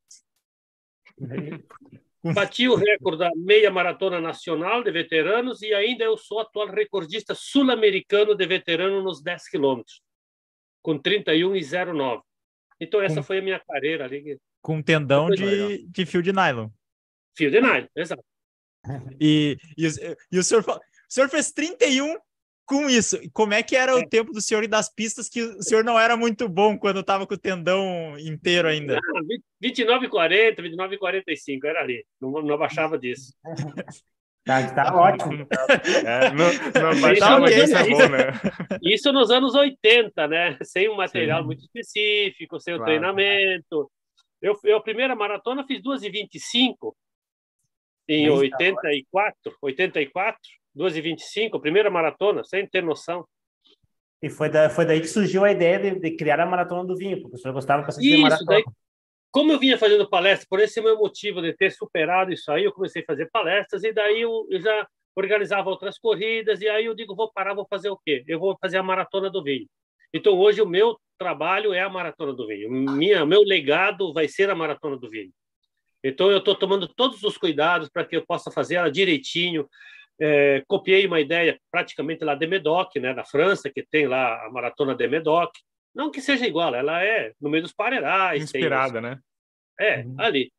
Bati 2.23 2.69
o 2.69 2.75
recorde 2.75 3.19
da 3.19 3.31
meia 3.35 3.71
maratona 3.71 4.21
nacional 4.21 4.85
de 4.85 4.91
veteranos 4.91 5.63
e 5.63 5.73
ainda 5.73 6.05
eu 6.05 6.19
sou 6.19 6.41
atual 6.41 6.69
recordista 6.69 7.35
sul-americano 7.35 8.35
de 8.35 8.47
veterano 8.47 9.03
nos 9.03 9.23
10 9.23 9.49
quilômetros, 9.49 10.03
com 10.83 10.99
31 10.99 11.57
e 11.57 11.63
09. 11.63 12.23
Então, 12.79 13.01
essa 13.01 13.23
foi 13.23 13.39
a 13.39 13.43
minha 13.43 13.61
carreira 13.61 14.05
ali. 14.05 14.39
Com 14.63 14.83
tendão 14.83 15.31
de, 15.31 15.87
de 15.89 16.07
fio 16.07 16.23
de 16.23 16.33
nylon. 16.33 16.69
Fio 17.35 17.51
de 17.51 17.61
nylon, 17.61 17.87
exato. 17.97 18.25
E, 19.21 19.57
e, 19.77 19.87
e 20.33 20.39
o, 20.39 20.43
senhor, 20.43 20.65
o 20.67 20.81
senhor 21.09 21.29
fez 21.29 21.53
31 21.53 22.19
com 22.71 22.89
isso. 22.89 23.19
Como 23.33 23.53
é 23.53 23.65
que 23.65 23.75
era 23.75 23.97
o 23.97 23.99
é. 23.99 24.07
tempo 24.07 24.33
do 24.33 24.41
senhor 24.41 24.63
e 24.63 24.69
das 24.69 24.89
pistas 24.89 25.29
que 25.29 25.43
o 25.43 25.61
senhor 25.61 25.83
não 25.83 25.99
era 25.99 26.17
muito 26.17 26.49
bom 26.49 26.79
quando 26.79 27.01
estava 27.01 27.27
com 27.27 27.35
o 27.35 27.39
tendão 27.39 28.17
inteiro 28.17 28.69
ainda? 28.69 28.97
Ah, 28.97 29.21
29,40, 29.61 30.61
29,45, 30.61 31.65
era 31.65 31.81
ali. 31.81 32.07
Não, 32.21 32.31
não 32.31 32.55
abaixava 32.55 32.97
disso. 32.97 33.35
Tá, 34.43 34.73
tá 34.73 34.97
ótimo. 34.97 35.47
É, 36.03 36.31
não, 36.31 36.83
não 36.83 36.99
abaixava 36.99 37.45
disso, 37.45 37.77
é 37.77 37.89
bom, 37.91 38.09
né? 38.09 38.33
Isso 38.83 39.13
nos 39.13 39.31
anos 39.31 39.55
80, 39.55 40.27
né? 40.27 40.57
Sem 40.63 40.89
um 40.89 40.97
material 40.97 41.41
Sim. 41.41 41.47
muito 41.47 41.61
específico, 41.61 42.59
sem 42.59 42.75
claro. 42.75 42.83
o 42.83 42.87
treinamento. 42.87 43.93
Eu, 44.41 44.59
eu, 44.65 44.79
a 44.79 44.83
primeira 44.83 45.15
maratona 45.15 45.65
fiz 45.67 45.83
2h25 45.83 46.95
em 48.09 48.31
84, 48.31 49.57
84, 49.61 50.41
2h25, 50.77 51.57
a 51.57 51.61
primeira 51.61 51.91
maratona, 51.91 52.45
sem 52.45 52.67
ter 52.67 52.83
noção. 52.83 53.27
E 54.23 54.29
foi, 54.29 54.51
da, 54.51 54.69
foi 54.69 54.85
daí 54.85 55.01
que 55.01 55.09
surgiu 55.09 55.45
a 55.45 55.51
ideia 55.51 55.79
de, 55.79 55.99
de 55.99 56.17
criar 56.17 56.41
a 56.41 56.47
Maratona 56.47 56.85
do 56.85 56.97
Vinho, 56.97 57.23
porque 57.23 57.37
o 57.37 57.39
senhor 57.39 57.55
gostava 57.55 57.83
bastante 57.83 58.07
isso, 58.07 58.17
de 58.17 58.23
maratona. 58.23 58.47
Daí, 58.51 58.65
como 59.31 59.53
eu 59.53 59.59
vinha 59.59 59.79
fazendo 59.79 60.09
palestra, 60.09 60.47
por 60.51 60.61
esse 60.61 60.81
meu 60.81 60.99
motivo 60.99 61.41
de 61.41 61.55
ter 61.55 61.71
superado 61.71 62.33
isso 62.33 62.51
aí, 62.53 62.65
eu 62.65 62.73
comecei 62.73 63.01
a 63.03 63.07
fazer 63.07 63.31
palestras 63.31 63.83
e 63.83 63.93
daí 63.93 64.21
eu, 64.21 64.47
eu 64.51 64.61
já 64.61 64.87
organizava 65.17 65.71
outras 65.71 65.99
corridas 65.99 66.61
e 66.61 66.69
aí 66.69 66.85
eu 66.85 66.95
digo, 66.95 67.15
vou 67.15 67.33
parar, 67.33 67.55
vou 67.55 67.67
fazer 67.69 67.89
o 67.89 67.97
quê? 67.97 68.25
Eu 68.27 68.39
vou 68.39 68.57
fazer 68.61 68.77
a 68.77 68.83
Maratona 68.83 69.31
do 69.31 69.43
Vinho. 69.43 69.67
Então, 70.13 70.37
hoje, 70.37 70.61
o 70.61 70.67
meu 70.67 70.99
trabalho 71.19 71.73
é 71.73 71.81
a 71.81 71.89
Maratona 71.89 72.33
do 72.33 72.47
Vinho. 72.47 72.71
Minha, 72.71 73.25
meu 73.25 73.43
legado 73.43 74.13
vai 74.13 74.27
ser 74.27 74.51
a 74.51 74.55
Maratona 74.55 74.97
do 74.97 75.09
Vinho. 75.09 75.33
Então, 76.03 76.31
eu 76.31 76.39
estou 76.39 76.55
tomando 76.55 76.89
todos 76.89 77.23
os 77.23 77.37
cuidados 77.37 77.89
para 77.89 78.05
que 78.05 78.17
eu 78.17 78.27
possa 78.27 78.51
fazer 78.51 78.77
ela 78.77 78.91
direitinho. 78.91 79.69
É, 80.21 80.63
copiei 80.69 81.07
uma 81.07 81.19
ideia 81.19 81.59
praticamente 81.71 82.23
lá 82.25 82.35
de 82.35 82.47
Medoc, 82.47 82.95
né, 82.97 83.15
da 83.15 83.25
França, 83.25 83.71
que 83.71 83.83
tem 83.83 84.07
lá 84.07 84.45
a 84.45 84.51
Maratona 84.51 84.95
de 84.95 85.09
Medoc. 85.09 85.51
Não 85.95 86.11
que 86.11 86.21
seja 86.21 86.47
igual, 86.47 86.75
ela 86.75 87.03
é 87.03 87.33
no 87.41 87.49
meio 87.49 87.63
dos 87.63 87.73
Parerais. 87.73 88.43
Inspirada, 88.43 89.01
né? 89.01 89.19
É, 89.79 90.03
uhum. 90.03 90.15
ali. 90.19 90.53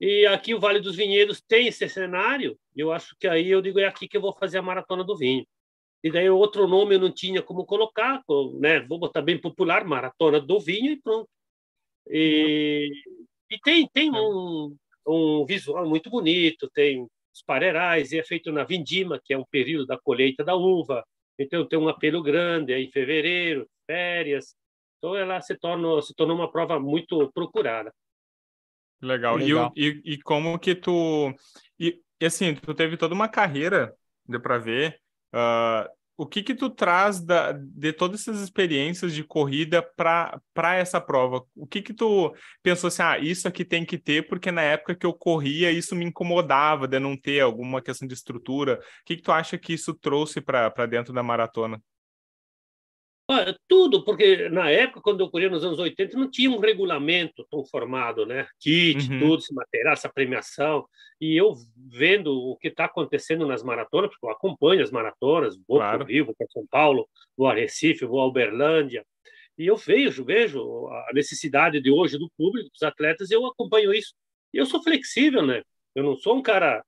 E 0.00 0.26
aqui 0.26 0.54
o 0.54 0.58
Vale 0.58 0.80
dos 0.80 0.96
Vinhedos 0.96 1.40
tem 1.40 1.68
esse 1.68 1.88
cenário, 1.88 2.58
e 2.74 2.80
eu 2.80 2.90
acho 2.90 3.14
que 3.20 3.28
aí 3.28 3.48
eu 3.48 3.62
digo, 3.62 3.78
é 3.78 3.84
aqui 3.84 4.08
que 4.08 4.16
eu 4.16 4.20
vou 4.20 4.32
fazer 4.32 4.58
a 4.58 4.62
Maratona 4.62 5.04
do 5.04 5.16
Vinho. 5.16 5.46
E 6.02 6.10
daí 6.10 6.28
outro 6.28 6.66
nome 6.66 6.96
eu 6.96 6.98
não 6.98 7.12
tinha 7.12 7.40
como 7.40 7.64
colocar, 7.64 8.20
né? 8.58 8.80
Vou 8.80 8.98
botar 8.98 9.22
bem 9.22 9.38
popular, 9.38 9.84
Maratona 9.84 10.40
do 10.40 10.58
Vinho 10.58 10.92
e 10.92 11.00
pronto. 11.00 11.28
E, 12.08 12.90
e 13.48 13.58
tem, 13.60 13.86
tem 13.92 14.10
um, 14.10 14.74
um 15.06 15.44
visual 15.46 15.88
muito 15.88 16.10
bonito, 16.10 16.68
tem 16.74 17.06
os 17.34 17.42
parerais, 17.42 18.12
e 18.12 18.18
é 18.18 18.24
feito 18.24 18.52
na 18.52 18.64
vindima, 18.64 19.20
que 19.22 19.32
é 19.32 19.38
um 19.38 19.44
período 19.44 19.86
da 19.86 19.98
colheita 19.98 20.44
da 20.44 20.54
uva. 20.54 21.04
Então 21.38 21.66
tem 21.66 21.78
um 21.78 21.88
apelo 21.88 22.22
grande, 22.22 22.72
é 22.72 22.80
em 22.80 22.90
fevereiro, 22.90 23.68
férias. 23.86 24.54
Então 24.98 25.16
ela 25.16 25.40
se 25.40 25.56
tornou, 25.56 26.02
se 26.02 26.14
tornou 26.14 26.36
uma 26.36 26.50
prova 26.50 26.78
muito 26.78 27.30
procurada. 27.32 27.92
Legal. 29.00 29.36
Legal. 29.36 29.72
E, 29.74 30.02
e, 30.04 30.12
e 30.12 30.22
como 30.22 30.58
que 30.58 30.74
tu... 30.74 31.34
E, 31.78 32.00
e 32.20 32.26
assim, 32.26 32.54
tu 32.54 32.72
teve 32.74 32.96
toda 32.96 33.14
uma 33.14 33.28
carreira, 33.28 33.94
deu 34.28 34.40
para 34.40 34.58
ver, 34.58 35.02
Uh, 35.32 35.88
o 36.16 36.26
que 36.26 36.42
que 36.42 36.54
tu 36.54 36.68
traz 36.70 37.20
da, 37.20 37.52
de 37.52 37.92
todas 37.92 38.20
essas 38.20 38.40
experiências 38.40 39.12
de 39.12 39.24
corrida 39.24 39.82
para 39.82 40.74
essa 40.76 41.00
prova? 41.00 41.42
O 41.56 41.66
que 41.66 41.82
que 41.82 41.94
tu 41.94 42.34
pensou 42.62 42.88
assim, 42.88 43.02
ah, 43.02 43.18
isso 43.18 43.48
aqui 43.48 43.64
tem 43.64 43.84
que 43.84 43.98
ter, 43.98 44.28
porque 44.28 44.52
na 44.52 44.62
época 44.62 44.94
que 44.94 45.06
eu 45.06 45.12
corria 45.12 45.70
isso 45.70 45.96
me 45.96 46.04
incomodava 46.04 46.86
de 46.86 46.98
não 46.98 47.16
ter 47.16 47.40
alguma 47.40 47.80
questão 47.82 48.06
de 48.06 48.14
estrutura. 48.14 48.74
O 48.74 49.04
que 49.04 49.16
que 49.16 49.22
tu 49.22 49.32
acha 49.32 49.58
que 49.58 49.72
isso 49.72 49.94
trouxe 49.94 50.40
para 50.40 50.86
dentro 50.86 51.12
da 51.12 51.22
maratona? 51.22 51.80
Tudo, 53.68 54.04
porque 54.04 54.48
na 54.48 54.70
época, 54.70 55.00
quando 55.00 55.20
eu 55.20 55.30
corria 55.30 55.48
nos 55.48 55.64
anos 55.64 55.78
80, 55.78 56.18
não 56.18 56.30
tinha 56.30 56.50
um 56.50 56.58
regulamento 56.58 57.46
tão 57.50 57.64
formado, 57.64 58.26
né? 58.26 58.46
Kit, 58.60 59.10
uhum. 59.10 59.18
tudo, 59.18 59.38
esse 59.38 59.54
material, 59.54 59.92
essa 59.92 60.12
premiação. 60.12 60.86
E 61.20 61.36
eu 61.36 61.54
vendo 61.76 62.32
o 62.32 62.56
que 62.56 62.68
está 62.68 62.86
acontecendo 62.86 63.46
nas 63.46 63.62
maratonas, 63.62 64.10
porque 64.10 64.26
eu 64.26 64.30
acompanho 64.30 64.82
as 64.82 64.90
maratonas, 64.90 65.56
vou 65.66 65.78
claro. 65.78 65.98
para 65.98 66.04
o 66.04 66.08
Rio, 66.08 66.26
vou 66.26 66.34
para 66.34 66.46
São 66.48 66.66
Paulo, 66.66 67.08
vou 67.36 67.46
a 67.46 67.54
Recife, 67.54 68.04
vou 68.04 68.20
a 68.20 68.26
Uberlândia, 68.26 69.04
e 69.56 69.66
eu 69.66 69.76
vejo, 69.76 70.24
vejo 70.24 70.88
a 70.88 71.10
necessidade 71.14 71.80
de 71.80 71.90
hoje 71.90 72.18
do 72.18 72.30
público, 72.36 72.70
dos 72.70 72.82
atletas, 72.82 73.30
e 73.30 73.34
eu 73.34 73.46
acompanho 73.46 73.92
isso. 73.94 74.14
E 74.52 74.58
eu 74.58 74.66
sou 74.66 74.82
flexível, 74.82 75.44
né? 75.44 75.62
Eu 75.94 76.02
não 76.02 76.16
sou 76.16 76.36
um 76.36 76.42
cara 76.42 76.82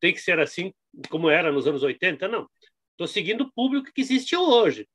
tem 0.00 0.12
que 0.12 0.20
ser 0.20 0.40
assim 0.40 0.72
como 1.08 1.30
era 1.30 1.52
nos 1.52 1.66
anos 1.66 1.82
80, 1.82 2.26
não. 2.26 2.48
Estou 2.92 3.06
seguindo 3.06 3.42
o 3.42 3.52
público 3.52 3.90
que 3.92 4.00
existe 4.00 4.36
hoje. 4.36 4.86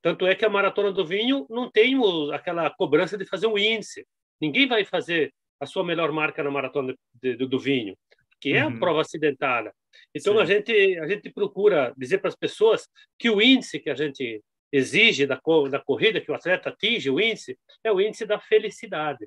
Tanto 0.00 0.26
é 0.26 0.34
que 0.34 0.44
a 0.44 0.48
maratona 0.48 0.92
do 0.92 1.04
vinho 1.04 1.46
não 1.50 1.70
tem 1.70 1.96
aquela 2.32 2.70
cobrança 2.70 3.18
de 3.18 3.24
fazer 3.24 3.46
um 3.46 3.58
índice. 3.58 4.06
Ninguém 4.40 4.68
vai 4.68 4.84
fazer 4.84 5.32
a 5.58 5.66
sua 5.66 5.84
melhor 5.84 6.12
marca 6.12 6.42
na 6.42 6.50
maratona 6.50 6.94
de, 7.14 7.36
de, 7.36 7.46
do 7.46 7.58
vinho, 7.58 7.96
que 8.40 8.52
é 8.52 8.60
a 8.60 8.68
uhum. 8.68 8.78
prova 8.78 9.00
acidentada. 9.00 9.72
Então 10.14 10.38
a 10.38 10.44
gente 10.44 10.72
a 10.98 11.08
gente 11.08 11.30
procura 11.32 11.94
dizer 11.96 12.18
para 12.18 12.28
as 12.28 12.36
pessoas 12.36 12.86
que 13.18 13.30
o 13.30 13.40
índice 13.40 13.80
que 13.80 13.90
a 13.90 13.94
gente 13.94 14.42
exige 14.70 15.26
da, 15.26 15.40
da 15.70 15.80
corrida 15.80 16.20
que 16.20 16.30
o 16.30 16.34
atleta 16.34 16.68
atinge, 16.68 17.10
o 17.10 17.20
índice 17.20 17.58
é 17.82 17.90
o 17.90 18.00
índice 18.00 18.26
da 18.26 18.38
felicidade, 18.38 19.26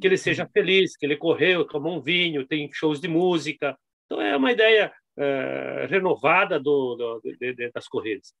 que 0.00 0.06
ele 0.06 0.16
seja 0.16 0.48
feliz, 0.52 0.96
que 0.96 1.06
ele 1.06 1.16
correu, 1.16 1.64
tomou 1.64 1.96
um 1.96 2.00
vinho, 2.00 2.46
tem 2.46 2.68
shows 2.72 3.00
de 3.00 3.06
música. 3.06 3.78
Então 4.06 4.20
é 4.20 4.36
uma 4.36 4.50
ideia 4.50 4.92
é, 5.20 5.86
renovada 5.88 6.58
do, 6.58 6.96
do 6.96 7.20
de, 7.22 7.54
de, 7.54 7.70
das 7.70 7.86
corridas. 7.86 8.32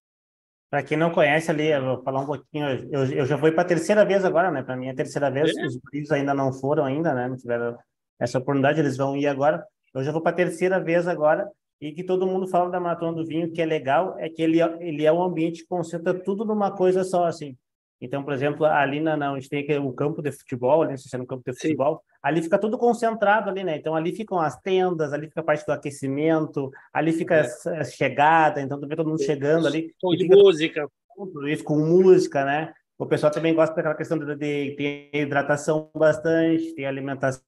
Para 0.70 0.82
quem 0.82 0.96
não 0.96 1.10
conhece 1.10 1.50
ali, 1.50 1.66
eu 1.66 1.82
vou 1.82 2.02
falar 2.02 2.20
um 2.20 2.26
pouquinho. 2.26 2.66
Eu, 2.92 3.04
eu 3.12 3.26
já 3.26 3.36
vou 3.36 3.50
para 3.52 3.62
a 3.62 3.66
terceira 3.66 4.04
vez 4.04 4.24
agora, 4.24 4.50
né? 4.50 4.62
Para 4.62 4.76
mim 4.76 4.86
é 4.86 4.90
a 4.90 4.94
terceira 4.94 5.30
vez. 5.30 5.54
É. 5.56 5.66
Os 5.66 5.76
guris 5.76 6.10
ainda 6.12 6.32
não 6.32 6.52
foram 6.52 6.84
ainda, 6.84 7.12
né? 7.12 7.28
Não 7.28 7.36
tiveram 7.36 7.76
essa 8.18 8.38
oportunidade, 8.38 8.78
eles 8.78 8.96
vão 8.96 9.16
ir 9.16 9.26
agora. 9.26 9.64
Eu 9.92 10.04
já 10.04 10.12
vou 10.12 10.22
para 10.22 10.32
a 10.32 10.36
terceira 10.36 10.78
vez 10.78 11.08
agora 11.08 11.50
e 11.80 11.92
que 11.92 12.04
todo 12.04 12.26
mundo 12.26 12.46
fala 12.46 12.70
da 12.70 12.78
maratona 12.78 13.16
do 13.16 13.26
vinho 13.26 13.50
que 13.50 13.60
é 13.60 13.64
legal 13.64 14.14
é 14.18 14.28
que 14.28 14.42
ele 14.42 14.60
ele 14.80 15.04
é 15.04 15.12
um 15.12 15.22
ambiente 15.22 15.62
que 15.62 15.68
concentra 15.68 16.14
tudo 16.14 16.44
numa 16.44 16.70
coisa 16.70 17.02
só 17.02 17.24
assim. 17.24 17.56
Então, 18.00 18.22
por 18.22 18.32
exemplo, 18.32 18.64
ali 18.64 19.00
na, 19.00 19.16
na 19.16 19.32
onde 19.32 19.48
tem 19.48 19.66
o 19.78 19.92
campo 19.92 20.22
de 20.22 20.32
futebol, 20.32 20.82
ali, 20.82 20.96
se 20.96 21.14
é 21.14 21.18
no 21.18 21.26
campo 21.26 21.42
de 21.44 21.52
futebol. 21.52 22.02
Ali 22.22 22.42
fica 22.42 22.58
tudo 22.58 22.76
concentrado 22.76 23.48
ali, 23.48 23.64
né? 23.64 23.76
Então 23.76 23.94
ali 23.94 24.12
ficam 24.12 24.38
as 24.38 24.58
tendas, 24.60 25.12
ali 25.12 25.28
fica 25.28 25.40
a 25.40 25.44
parte 25.44 25.64
do 25.64 25.72
aquecimento, 25.72 26.70
ali 26.92 27.12
fica 27.12 27.36
é. 27.36 27.78
a 27.78 27.84
chegada, 27.84 28.60
então 28.60 28.78
tu 28.78 28.86
vê 28.86 28.96
todo 28.96 29.08
mundo 29.08 29.22
chegando 29.22 29.66
ali. 29.66 29.94
Com 30.00 30.14
de 30.14 30.28
música. 30.28 30.88
Tudo 31.16 31.48
isso 31.48 31.64
com 31.64 31.78
música, 31.78 32.44
né? 32.44 32.72
O 32.98 33.06
pessoal 33.06 33.32
também 33.32 33.54
gosta 33.54 33.74
daquela 33.74 33.94
questão 33.94 34.18
de, 34.18 34.26
de 34.36 34.76
ter 34.76 35.10
hidratação 35.14 35.90
bastante, 35.96 36.74
tem 36.74 36.86
alimentação 36.86 37.42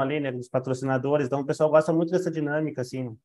ali, 0.00 0.20
né, 0.20 0.30
dos 0.30 0.48
patrocinadores. 0.48 1.26
Então 1.26 1.40
o 1.40 1.46
pessoal 1.46 1.70
gosta 1.70 1.92
muito 1.92 2.10
dessa 2.10 2.30
dinâmica, 2.30 2.82
assim. 2.82 3.16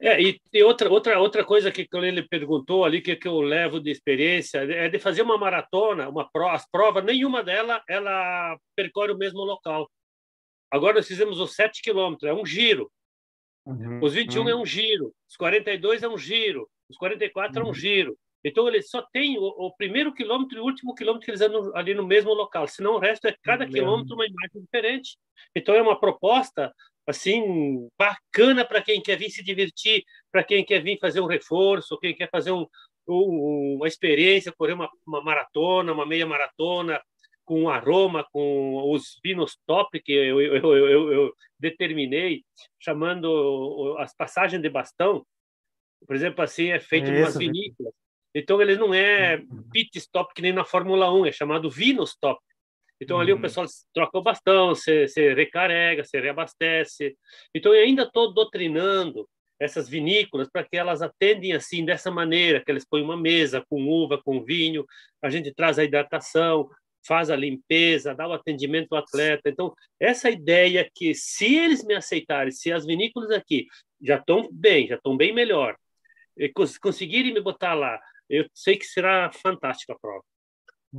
É, 0.00 0.20
e, 0.20 0.40
e, 0.52 0.62
outra, 0.62 0.90
outra, 0.90 1.18
outra 1.18 1.44
coisa 1.44 1.70
que 1.70 1.88
ele 1.92 2.22
perguntou 2.22 2.84
ali, 2.84 3.00
que, 3.00 3.16
que 3.16 3.28
eu 3.28 3.40
levo 3.40 3.80
de 3.80 3.90
experiência, 3.90 4.58
é 4.58 4.88
de 4.88 4.98
fazer 4.98 5.22
uma 5.22 5.38
maratona, 5.38 6.08
uma 6.08 6.28
prova, 6.30 6.54
as 6.54 6.68
provas, 6.70 7.04
nenhuma 7.04 7.42
dela 7.42 7.82
ela 7.88 8.58
percorre 8.76 9.12
o 9.12 9.18
mesmo 9.18 9.40
local. 9.40 9.90
Agora 10.70 10.94
nós 10.96 11.06
fizemos 11.06 11.40
os 11.40 11.54
7 11.54 11.80
quilômetros, 11.82 12.28
é 12.28 12.34
um 12.34 12.44
giro. 12.44 12.90
Uhum, 13.66 14.00
os 14.02 14.12
21 14.12 14.42
uhum. 14.42 14.48
é 14.48 14.56
um 14.56 14.66
giro, 14.66 15.14
os 15.28 15.36
42 15.36 16.02
é 16.02 16.08
um 16.08 16.18
giro, 16.18 16.68
os 16.90 16.96
44 16.96 17.54
uhum. 17.54 17.60
é 17.60 17.64
um 17.64 17.68
uhum. 17.68 17.74
giro. 17.74 18.18
Então, 18.44 18.68
ele 18.68 18.82
só 18.82 19.00
tem 19.00 19.38
o, 19.38 19.42
o, 19.42 19.74
primeiro 19.74 20.12
quilômetro 20.12 20.58
e 20.58 20.60
o 20.60 20.64
último 20.64 20.94
quilômetro 20.94 21.24
que 21.24 21.30
eles 21.30 21.40
andam 21.40 21.74
ali 21.74 21.94
no 21.94 22.06
mesmo 22.06 22.34
local, 22.34 22.68
senão 22.68 22.96
o 22.96 22.98
resto 22.98 23.26
é 23.26 23.34
cada 23.42 23.66
quilômetro 23.66 24.14
uma 24.14 24.26
imagem 24.26 24.60
diferente. 24.60 25.16
Então, 25.56 25.74
é 25.74 25.80
uma 25.80 25.98
proposta 25.98 26.70
assim 27.06 27.88
bacana 27.98 28.64
para 28.64 28.82
quem 28.82 29.00
quer 29.00 29.16
vir 29.16 29.30
se 29.30 29.42
divertir, 29.42 30.02
para 30.32 30.44
quem 30.44 30.64
quer 30.64 30.82
vir 30.82 30.98
fazer 30.98 31.20
um 31.20 31.26
reforço, 31.26 31.98
quem 31.98 32.14
quer 32.14 32.30
fazer 32.30 32.52
um, 32.52 32.66
um, 33.08 33.76
uma 33.76 33.88
experiência, 33.88 34.52
correr 34.56 34.72
uma, 34.72 34.88
uma, 35.06 35.22
maratona, 35.22 35.92
uma 35.92 36.06
meia 36.06 36.26
maratona, 36.26 37.00
com 37.44 37.68
aroma, 37.68 38.26
com 38.32 38.90
os 38.90 39.20
vinos 39.22 39.58
top 39.66 40.00
que 40.00 40.12
eu, 40.12 40.40
eu, 40.40 40.76
eu, 40.76 41.12
eu 41.12 41.32
determinei, 41.58 42.42
chamando 42.78 43.96
as 43.98 44.14
passagens 44.16 44.62
de 44.62 44.70
bastão. 44.70 45.24
Por 46.06 46.16
exemplo, 46.16 46.42
assim, 46.42 46.70
é 46.70 46.80
feito 46.80 47.10
em 47.10 47.18
umas 47.18 47.36
vinícolas. 47.36 47.92
Então, 48.34 48.60
ele 48.60 48.76
não 48.76 48.92
é 48.92 49.36
uhum. 49.36 49.62
pit 49.70 49.96
stop 49.98 50.34
que 50.34 50.42
nem 50.42 50.52
na 50.52 50.64
Fórmula 50.64 51.12
1, 51.12 51.26
é 51.26 51.32
chamado 51.32 51.70
vino 51.70 52.02
stop. 52.02 52.40
Então, 53.04 53.20
ali 53.20 53.32
uhum. 53.32 53.38
o 53.38 53.42
pessoal 53.42 53.66
troca 53.92 54.18
o 54.18 54.22
bastão, 54.22 54.68
você, 54.68 55.06
você 55.06 55.34
recarrega, 55.34 56.04
você 56.04 56.20
reabastece. 56.20 57.16
Então, 57.54 57.74
eu 57.74 57.84
ainda 57.84 58.02
estou 58.02 58.32
doutrinando 58.32 59.28
essas 59.60 59.88
vinícolas 59.88 60.48
para 60.50 60.64
que 60.64 60.76
elas 60.76 61.00
atendem 61.00 61.52
assim, 61.52 61.84
dessa 61.84 62.10
maneira, 62.10 62.62
que 62.62 62.70
eles 62.70 62.84
põem 62.84 63.02
uma 63.02 63.16
mesa 63.16 63.64
com 63.68 63.86
uva, 63.86 64.20
com 64.22 64.42
vinho, 64.42 64.84
a 65.22 65.30
gente 65.30 65.52
traz 65.54 65.78
a 65.78 65.84
hidratação, 65.84 66.68
faz 67.06 67.30
a 67.30 67.36
limpeza, 67.36 68.14
dá 68.14 68.26
o 68.26 68.32
atendimento 68.32 68.92
ao 68.92 68.98
atleta. 68.98 69.48
Então, 69.48 69.72
essa 70.00 70.30
ideia 70.30 70.88
que 70.94 71.14
se 71.14 71.54
eles 71.54 71.84
me 71.84 71.94
aceitarem, 71.94 72.50
se 72.50 72.72
as 72.72 72.84
vinícolas 72.84 73.30
aqui 73.30 73.66
já 74.02 74.16
estão 74.16 74.48
bem, 74.50 74.88
já 74.88 74.96
estão 74.96 75.16
bem 75.16 75.32
melhor, 75.32 75.76
e 76.36 76.50
conseguirem 76.80 77.32
me 77.32 77.40
botar 77.40 77.74
lá 77.74 78.00
eu 78.28 78.46
sei 78.54 78.76
que 78.76 78.84
será 78.84 79.30
fantástica 79.32 79.92
a 79.92 79.98
prova. 79.98 80.24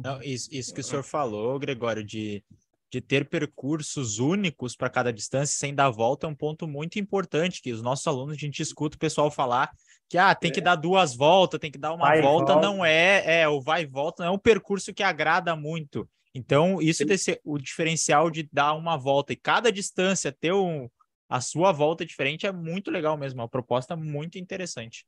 Não, 0.03 0.21
isso, 0.21 0.49
isso 0.51 0.73
que 0.73 0.81
o 0.81 0.83
senhor 0.83 1.03
falou, 1.03 1.57
Gregório, 1.57 2.03
de, 2.03 2.43
de 2.91 2.99
ter 2.99 3.29
percursos 3.29 4.19
únicos 4.19 4.75
para 4.75 4.89
cada 4.89 5.11
distância 5.11 5.57
sem 5.57 5.73
dar 5.73 5.89
volta 5.89 6.27
é 6.27 6.29
um 6.29 6.35
ponto 6.35 6.67
muito 6.67 6.99
importante, 6.99 7.61
que 7.61 7.71
os 7.71 7.81
nossos 7.81 8.05
alunos, 8.05 8.35
a 8.35 8.39
gente 8.39 8.61
escuta 8.61 8.97
o 8.97 8.99
pessoal 8.99 9.31
falar 9.31 9.71
que 10.09 10.17
ah, 10.17 10.35
tem 10.35 10.51
que 10.51 10.59
é. 10.59 10.63
dar 10.63 10.75
duas 10.75 11.15
voltas, 11.15 11.59
tem 11.59 11.71
que 11.71 11.79
dar 11.79 11.93
uma 11.93 12.09
volta, 12.21 12.53
volta, 12.53 12.61
não 12.61 12.85
é, 12.85 13.41
é, 13.41 13.47
o 13.47 13.59
vai 13.61 13.83
e 13.83 13.85
volta 13.85 14.23
não 14.23 14.31
é 14.31 14.35
um 14.35 14.39
percurso 14.39 14.93
que 14.93 15.01
agrada 15.01 15.55
muito. 15.55 16.07
Então, 16.33 16.81
isso 16.81 17.05
desse, 17.05 17.39
o 17.45 17.57
diferencial 17.57 18.29
de 18.29 18.47
dar 18.51 18.73
uma 18.73 18.97
volta 18.97 19.31
e 19.31 19.37
cada 19.37 19.71
distância 19.71 20.31
ter 20.33 20.53
um, 20.53 20.89
a 21.29 21.39
sua 21.39 21.71
volta 21.71 22.05
diferente 22.05 22.45
é 22.45 22.51
muito 22.51 22.91
legal 22.91 23.17
mesmo, 23.17 23.39
é 23.39 23.43
uma 23.43 23.49
proposta 23.49 23.95
muito 23.95 24.37
interessante. 24.37 25.05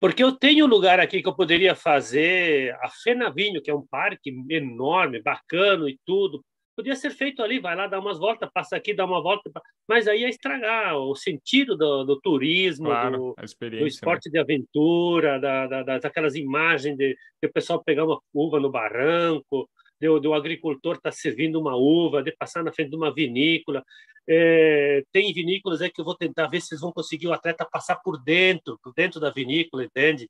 Porque 0.00 0.22
eu 0.22 0.32
tenho 0.32 0.64
um 0.64 0.68
lugar 0.68 1.00
aqui 1.00 1.20
que 1.20 1.28
eu 1.28 1.34
poderia 1.34 1.74
fazer 1.74 2.72
a 2.80 2.88
Fenavinho, 2.88 3.60
que 3.60 3.70
é 3.70 3.74
um 3.74 3.86
parque 3.86 4.32
enorme, 4.48 5.20
bacana 5.20 5.88
e 5.90 5.98
tudo. 6.06 6.44
Podia 6.76 6.94
ser 6.94 7.10
feito 7.10 7.42
ali, 7.42 7.58
vai 7.58 7.74
lá 7.74 7.88
dar 7.88 7.98
umas 7.98 8.20
voltas, 8.20 8.48
passa 8.54 8.76
aqui, 8.76 8.94
dá 8.94 9.04
uma 9.04 9.20
volta, 9.20 9.50
mas 9.88 10.06
aí 10.06 10.22
é 10.22 10.28
estragar 10.28 10.96
o 10.96 11.12
sentido 11.16 11.76
do, 11.76 12.04
do 12.04 12.20
turismo, 12.20 12.86
claro, 12.86 13.16
do, 13.16 13.34
do, 13.34 13.70
né? 13.70 13.88
esporte 13.88 14.28
né? 14.28 14.32
de 14.34 14.38
aventura, 14.38 15.40
da, 15.40 15.66
da, 15.66 15.98
daquelas 15.98 16.36
imagens 16.36 16.96
de, 16.96 17.16
de 17.42 17.48
o 17.48 17.52
pessoal 17.52 17.82
pegar 17.82 18.04
uma 18.04 18.20
uva 18.32 18.60
no 18.60 18.70
barranco, 18.70 19.68
do, 20.00 20.20
do 20.20 20.34
agricultor 20.34 20.96
estar 20.96 21.10
tá 21.10 21.16
servindo 21.16 21.60
uma 21.60 21.76
uva, 21.76 22.22
de 22.22 22.32
passar 22.32 22.62
na 22.62 22.72
frente 22.72 22.90
de 22.90 22.96
uma 22.96 23.12
vinícola. 23.12 23.82
É, 24.28 25.02
tem 25.10 25.32
vinícolas 25.32 25.80
aí 25.80 25.90
que 25.90 26.00
eu 26.00 26.04
vou 26.04 26.14
tentar 26.14 26.48
ver 26.48 26.60
se 26.60 26.74
eles 26.74 26.82
vão 26.82 26.92
conseguir 26.92 27.28
o 27.28 27.32
atleta 27.32 27.66
passar 27.70 27.96
por 27.96 28.22
dentro, 28.22 28.78
por 28.82 28.92
dentro 28.94 29.18
da 29.18 29.30
vinícola, 29.30 29.84
entende? 29.84 30.28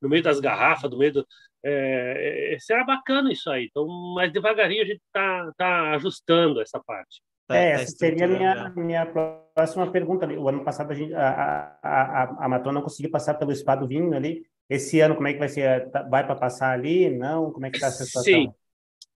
No 0.00 0.08
meio 0.08 0.22
das 0.22 0.40
garrafas, 0.40 0.90
no 0.90 0.98
meio 0.98 1.12
do. 1.12 1.26
É, 1.64 2.54
é 2.54 2.58
será 2.58 2.84
bacana 2.84 3.32
isso 3.32 3.50
aí. 3.50 3.66
Então, 3.66 3.86
mais 4.14 4.32
devagarinho 4.32 4.82
a 4.82 4.86
gente 4.86 5.00
está 5.06 5.52
tá 5.56 5.94
ajustando 5.94 6.60
essa 6.60 6.80
parte. 6.84 7.20
Tá, 7.46 7.56
é, 7.56 7.76
tá 7.76 7.82
essa 7.82 7.96
seria 7.96 8.26
a 8.26 8.28
minha, 8.28 8.72
minha 8.76 9.06
próxima 9.06 9.90
pergunta. 9.90 10.26
O 10.26 10.48
ano 10.48 10.64
passado 10.64 10.90
a, 10.90 10.94
gente, 10.94 11.14
a, 11.14 11.78
a, 11.82 12.22
a, 12.22 12.44
a 12.44 12.48
Maton 12.48 12.72
não 12.72 12.82
conseguiu 12.82 13.10
passar 13.10 13.34
pelo 13.34 13.54
Spa 13.54 13.74
do 13.74 13.88
Vinho 13.88 14.14
ali. 14.14 14.42
Esse 14.68 15.00
ano, 15.00 15.14
como 15.14 15.26
é 15.26 15.32
que 15.32 15.38
vai 15.38 15.48
ser? 15.48 15.90
Tá, 15.90 16.02
vai 16.02 16.26
para 16.26 16.34
passar 16.34 16.72
ali? 16.72 17.08
Não? 17.08 17.50
Como 17.50 17.64
é 17.64 17.70
que 17.70 17.76
está 17.76 17.88
a 17.88 17.90
situação? 17.90 18.22
Sim, 18.22 18.52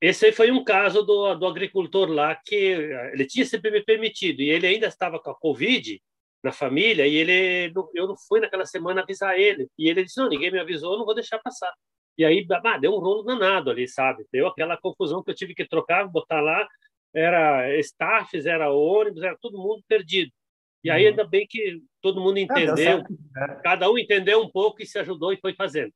esse 0.01 0.31
foi 0.31 0.49
um 0.49 0.63
caso 0.63 1.03
do, 1.03 1.35
do 1.35 1.45
agricultor 1.45 2.09
lá 2.09 2.35
que 2.35 2.55
ele 2.55 3.23
tinha 3.27 3.45
sempre 3.45 3.83
permitido 3.83 4.41
e 4.41 4.49
ele 4.49 4.65
ainda 4.65 4.87
estava 4.87 5.19
com 5.19 5.29
a 5.29 5.35
Covid 5.35 6.01
na 6.43 6.51
família 6.51 7.05
e 7.05 7.13
ele 7.13 7.71
eu 7.93 8.07
não 8.07 8.15
fui 8.17 8.39
naquela 8.39 8.65
semana 8.65 9.03
avisar 9.03 9.39
ele. 9.39 9.69
E 9.77 9.87
ele 9.87 10.03
disse 10.03 10.19
não 10.19 10.27
ninguém 10.27 10.51
me 10.51 10.59
avisou 10.59 10.97
não 10.97 11.05
vou 11.05 11.13
deixar 11.13 11.37
passar. 11.37 11.71
E 12.17 12.25
aí 12.25 12.43
ah, 12.49 12.77
deu 12.79 12.93
um 12.95 12.99
rolo 12.99 13.21
danado 13.21 13.69
ali 13.69 13.87
sabe? 13.87 14.25
Deu 14.31 14.47
aquela 14.47 14.75
confusão 14.75 15.23
que 15.23 15.29
eu 15.29 15.35
tive 15.35 15.53
que 15.53 15.67
trocar 15.67 16.07
botar 16.07 16.41
lá 16.41 16.67
era 17.13 17.77
staffs 17.79 18.47
era 18.47 18.71
ônibus 18.71 19.21
era 19.21 19.37
todo 19.39 19.59
mundo 19.59 19.83
perdido. 19.87 20.31
E 20.83 20.89
aí 20.89 21.03
uhum. 21.03 21.09
ainda 21.09 21.27
bem 21.27 21.45
que 21.47 21.79
todo 22.01 22.19
mundo 22.19 22.37
ah, 22.37 22.41
entendeu 22.41 23.03
ah, 23.37 23.55
cada 23.63 23.91
um 23.91 23.99
entendeu 23.99 24.41
um 24.41 24.49
pouco 24.49 24.81
e 24.81 24.85
se 24.87 24.97
ajudou 24.97 25.31
e 25.31 25.37
foi 25.37 25.53
fazendo 25.53 25.93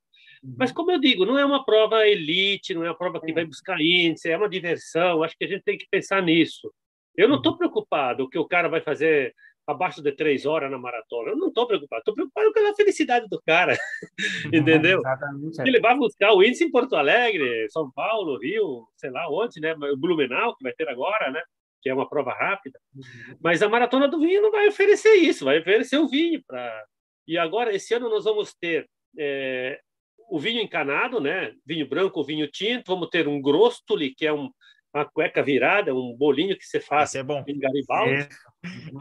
mas, 0.58 0.72
como 0.72 0.92
eu 0.92 1.00
digo, 1.00 1.26
não 1.26 1.38
é 1.38 1.46
uma 1.46 1.66
prova 1.66 2.08
elite, 2.08 2.74
não 2.74 2.84
é 2.84 2.90
uma 2.90 2.98
prova 2.98 3.20
que 3.20 3.34
vai 3.34 3.46
buscar 3.46 3.80
índice, 3.82 4.30
é 4.30 4.38
uma 4.38 4.50
diversão. 4.50 5.24
Acho 5.24 5.36
que 5.38 5.46
a 5.46 5.48
gente 5.48 5.64
tem 5.64 5.78
que 5.78 5.88
pensar 5.90 6.22
nisso. 6.22 6.72
Eu 7.18 7.28
não 7.28 7.38
estou 7.38 7.54
uhum. 7.54 7.58
preocupado 7.58 8.30
que 8.30 8.38
o 8.38 8.48
cara 8.48 8.68
vai 8.68 8.82
fazer 8.82 9.34
abaixo 9.66 10.02
de 10.02 10.12
três 10.12 10.46
horas 10.46 10.70
na 10.70 10.78
maratona. 10.78 11.32
Eu 11.32 11.38
não 11.38 11.48
estou 11.48 11.66
preocupado. 11.66 12.00
Estou 12.00 12.14
preocupado 12.14 12.54
pela 12.54 12.76
felicidade 12.76 13.28
do 13.28 13.42
cara. 13.42 13.76
Entendeu? 14.54 15.00
Exatamente. 15.00 15.62
Ele 15.62 15.80
vai 15.80 15.96
buscar 15.96 16.34
o 16.34 16.44
índice 16.44 16.66
em 16.66 16.72
Porto 16.72 16.96
Alegre, 16.96 17.68
São 17.70 17.90
Paulo, 17.92 18.38
Rio, 18.38 18.88
sei 18.96 19.10
lá 19.10 19.28
onde, 19.30 19.60
né? 19.60 19.74
Blumenau, 19.98 20.56
que 20.56 20.64
vai 20.64 20.74
ter 20.74 20.88
agora, 20.88 21.32
né? 21.32 21.42
Que 21.82 21.90
é 21.90 21.94
uma 21.94 22.08
prova 22.08 22.34
rápida. 22.34 22.80
Uhum. 22.96 23.38
Mas 23.42 23.64
a 23.64 23.70
maratona 23.70 24.08
do 24.08 24.20
vinho 24.20 24.42
não 24.42 24.52
vai 24.52 24.68
oferecer 24.68 25.16
isso, 25.16 25.46
vai 25.46 25.60
oferecer 25.60 25.98
o 25.98 26.08
vinho. 26.08 26.44
Pra... 26.46 26.84
E 27.28 27.38
agora, 27.38 27.74
esse 27.74 27.94
ano, 27.94 28.10
nós 28.10 28.26
vamos 28.26 28.54
ter 28.54 28.88
é, 29.18 29.80
o 30.30 30.40
vinho 30.40 30.62
encanado, 30.62 31.20
né? 31.20 31.54
Vinho 31.66 31.88
branco, 31.88 32.24
vinho 32.24 32.48
tinto. 32.48 32.94
Vamos 32.94 33.10
ter 33.10 33.28
um 33.28 33.42
grostoli, 33.42 34.14
que 34.14 34.26
é 34.26 34.34
um, 34.34 34.50
uma 34.94 35.06
cueca 35.06 35.44
virada, 35.44 35.94
um 35.94 36.16
bolinho 36.16 36.58
que 36.58 36.66
você 36.66 36.80
faz 36.80 37.10
Esse 37.10 37.20
é 37.20 37.24
bom. 37.24 37.44
em 37.48 37.60
Garibaldi. 37.60 38.30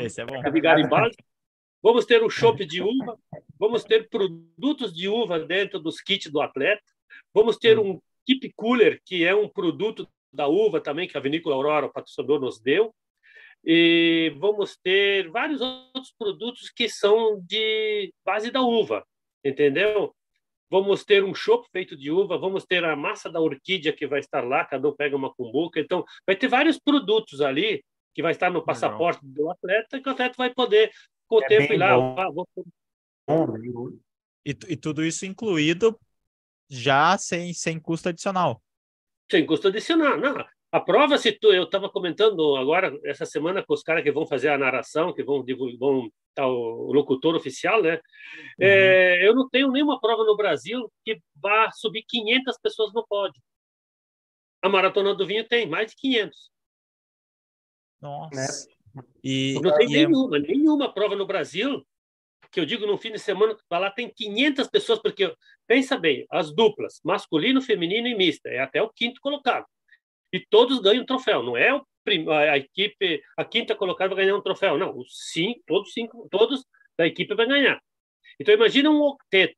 Esse 0.01 0.21
é 0.21 0.27
bom. 0.27 0.41
De 0.43 0.61
Garibaldi. 0.61 1.17
vamos 1.83 2.05
ter 2.05 2.23
o 2.23 2.31
chopp 2.31 2.65
de 2.65 2.83
uva, 2.83 3.17
vamos 3.59 3.85
ter 3.85 4.09
produtos 4.09 4.93
de 4.95 5.09
uva 5.09 5.39
dentro 5.39 5.79
dos 5.79 6.01
kits 6.01 6.31
do 6.31 6.41
atleta, 6.41 6.83
vamos 7.33 7.57
ter 7.57 7.79
um 7.79 8.01
keep 8.27 8.53
cooler, 8.57 9.01
que 9.05 9.25
é 9.25 9.35
um 9.35 9.49
produto 9.49 10.09
da 10.33 10.49
uva 10.49 10.81
também, 10.81 11.07
que 11.07 11.17
a 11.17 11.21
Vinícola 11.21 11.55
Aurora, 11.55 11.87
o 11.87 11.93
patrocinador, 11.93 12.41
nos 12.41 12.61
deu, 12.61 12.93
e 13.65 14.35
vamos 14.39 14.77
ter 14.77 15.31
vários 15.31 15.61
outros 15.61 16.13
produtos 16.19 16.71
que 16.71 16.89
são 16.89 17.41
de 17.47 18.13
base 18.25 18.51
da 18.51 18.61
uva, 18.61 19.07
entendeu? 19.45 20.15
Vamos 20.75 21.05
ter 21.05 21.23
um 21.23 21.33
chopp 21.33 21.69
feito 21.71 21.97
de 21.97 22.11
uva, 22.11 22.37
vamos 22.37 22.65
ter 22.65 22.85
a 22.85 22.97
massa 22.97 23.31
da 23.31 23.41
orquídea 23.41 23.93
que 23.93 24.09
vai 24.09 24.19
estar 24.19 24.43
lá, 24.43 24.65
cada 24.65 24.89
um 24.89 24.93
pega 24.93 25.15
uma 25.15 25.33
cumbuca. 25.33 25.79
Então, 25.79 26.05
vai 26.27 26.35
ter 26.35 26.49
vários 26.49 26.81
produtos 26.81 27.41
ali 27.41 27.81
que 28.13 28.21
vai 28.21 28.33
estar 28.33 28.51
no 28.51 28.61
passaporte 28.61 29.21
do 29.23 29.49
atleta, 29.53 30.01
que 30.01 30.09
o 30.09 30.11
atleta 30.11 30.35
vai 30.37 30.53
poder, 30.53 30.91
com 31.29 31.37
o 31.37 31.45
é 31.45 31.47
tempo, 31.47 31.73
ir 31.75 31.77
lá. 31.77 31.95
Ah, 31.95 32.29
vou... 32.29 32.49
e, 34.45 34.51
e 34.51 34.77
tudo 34.77 35.05
isso 35.05 35.25
incluído 35.25 35.97
já 36.69 37.17
sem, 37.19 37.55
sem 37.55 37.79
custo 37.79 38.09
adicional. 38.09 38.61
Sem 39.31 39.47
custo 39.47 39.69
adicional. 39.69 40.19
Não, 40.19 40.45
a 40.75 40.81
prova, 40.81 41.17
se 41.19 41.31
tu, 41.31 41.53
eu 41.53 41.63
estava 41.63 41.89
comentando 41.89 42.57
agora, 42.57 42.99
essa 43.05 43.25
semana, 43.25 43.63
com 43.63 43.73
os 43.73 43.83
caras 43.85 44.03
que 44.03 44.11
vão 44.11 44.27
fazer 44.27 44.49
a 44.49 44.59
narração, 44.59 45.15
que 45.15 45.23
vão 45.23 45.45
divulgar 45.45 46.11
tá, 46.35 46.49
o 46.49 46.93
locutor 46.93 47.37
oficial, 47.37 47.81
né? 47.81 47.95
Uhum. 47.95 48.01
É, 48.59 49.25
eu 49.25 49.37
não 49.37 49.49
tenho 49.49 49.71
nenhuma 49.71 50.01
prova 50.01 50.25
no 50.25 50.37
Brasil 50.37 50.93
que 51.05 51.21
vá 51.37 51.71
subir 51.71 52.05
500 52.09 52.59
pessoas 52.59 52.93
no 52.93 53.07
pódio. 53.07 53.41
A 54.63 54.69
Maratona 54.69 55.15
do 55.15 55.25
Vinho 55.25 55.47
tem 55.47 55.65
mais 55.65 55.93
de 55.93 55.97
500. 55.97 56.51
Nossa. 58.01 58.67
Né? 58.97 59.03
E, 59.23 59.61
não 59.63 59.77
tem 59.77 59.89
e 59.89 59.95
é 59.95 60.09
nenhuma, 60.09 60.37
é... 60.39 60.41
nenhuma 60.41 60.93
prova 60.93 61.15
no 61.15 61.25
Brasil 61.25 61.87
que 62.51 62.59
eu 62.59 62.67
digo 62.67 62.85
no 62.85 62.99
fim 62.99 63.13
de 63.13 63.19
semana, 63.21 63.57
lá 63.71 63.91
tem 63.93 64.13
500 64.13 64.67
pessoas, 64.69 64.99
porque 65.01 65.33
pensa 65.69 65.97
bem, 65.97 66.27
as 66.31 66.53
duplas, 66.53 67.01
masculino, 67.05 67.63
feminino 67.63 68.09
e 68.09 68.15
mista, 68.17 68.49
é 68.49 68.59
até 68.59 68.83
o 68.83 68.91
quinto 68.91 69.21
colocado 69.21 69.67
e 70.35 70.45
todos 70.51 70.81
ganham 70.81 71.05
um 71.05 71.07
troféu. 71.07 71.45
Não 71.45 71.57
é 71.57 71.71
a 72.51 72.59
equipe, 72.59 73.23
a 73.37 73.45
quinta 73.45 73.77
colocada 73.77 74.17
vai 74.17 74.25
ganhar 74.25 74.37
um 74.37 74.43
troféu. 74.43 74.77
Não, 74.77 74.99
os 74.99 75.31
cinco, 75.31 75.63
todos 75.65 75.93
cinco, 75.93 76.29
todos 76.29 76.67
da 76.99 77.07
equipe 77.07 77.37
vai 77.37 77.47
ganhar. 77.47 77.81
Então 78.41 78.53
imagina 78.53 78.91
um 78.91 79.01
octeto, 79.01 79.57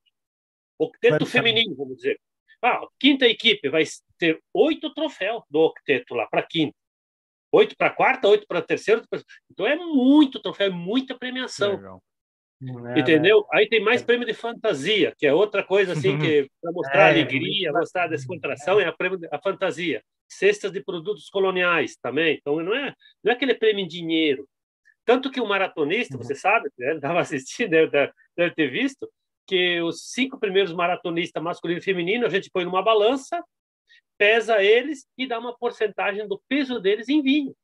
octeto 0.78 1.24
feminino, 1.24 1.74
vamos 1.74 1.96
dizer. 1.96 2.20
Ah, 2.60 2.74
a 2.74 2.88
quinta 3.00 3.26
equipe 3.26 3.70
vai 3.70 3.84
ter 4.18 4.38
oito 4.52 4.92
troféus 4.92 5.42
do 5.48 5.60
octeto 5.60 6.14
lá 6.14 6.26
para 6.26 6.42
quinta. 6.42 6.76
Oito 7.52 7.74
para 7.74 7.88
quarta, 7.88 8.28
oito 8.28 8.46
para 8.46 8.60
terceira. 8.60 9.02
Então 9.50 9.66
é 9.66 9.76
muito 9.76 10.42
troféu, 10.42 10.66
é 10.66 10.70
muita 10.70 11.16
premiação. 11.16 11.76
Legal. 11.76 12.02
É, 12.94 13.00
Entendeu? 13.00 13.38
Né? 13.40 13.46
Aí 13.54 13.68
tem 13.68 13.80
mais 13.80 14.02
prêmio 14.02 14.26
de 14.26 14.34
fantasia, 14.34 15.14
que 15.16 15.26
é 15.26 15.32
outra 15.32 15.62
coisa 15.62 15.94
assim 15.94 16.18
que 16.20 16.50
para 16.60 16.72
mostrar 16.72 17.08
é, 17.08 17.10
alegria, 17.12 17.72
mostrar 17.72 18.08
descontração, 18.08 18.78
é 18.78 18.84
a 18.84 18.92
prêmio 18.92 19.18
de, 19.18 19.26
a 19.30 19.38
fantasia 19.38 20.02
cestas 20.28 20.72
de 20.72 20.82
produtos 20.82 21.28
coloniais 21.28 21.96
também. 21.96 22.36
Então, 22.40 22.60
não 22.62 22.74
é, 22.74 22.94
não 23.22 23.32
é 23.32 23.34
aquele 23.34 23.54
prêmio 23.54 23.84
em 23.84 23.88
dinheiro. 23.88 24.48
Tanto 25.04 25.30
que 25.30 25.40
o 25.40 25.46
maratonista, 25.46 26.18
você 26.18 26.34
sabe, 26.34 26.68
estava 26.78 27.14
né, 27.14 27.20
assistindo, 27.20 27.70
deve, 27.70 28.12
deve 28.36 28.54
ter 28.54 28.70
visto, 28.70 29.08
que 29.46 29.80
os 29.80 30.10
cinco 30.10 30.38
primeiros 30.38 30.72
maratonistas 30.72 31.42
masculino 31.42 31.78
e 31.78 31.84
feminino 31.84 32.26
a 32.26 32.28
gente 32.28 32.50
põe 32.50 32.64
numa 32.64 32.82
balança, 32.82 33.42
pesa 34.18 34.62
eles 34.62 35.06
e 35.16 35.26
dá 35.26 35.38
uma 35.38 35.56
porcentagem 35.56 36.26
do 36.26 36.42
peso 36.48 36.80
deles 36.80 37.08
em 37.08 37.22
vinho. 37.22 37.54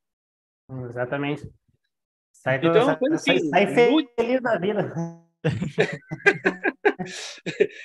Exatamente. 0.89 1.51
Sai, 2.33 2.57
então, 2.57 2.85
sai, 2.85 3.19
sai, 3.19 3.41
sai 3.41 3.67
feliz 3.75 4.43
da 4.43 4.59
vida. 4.59 4.93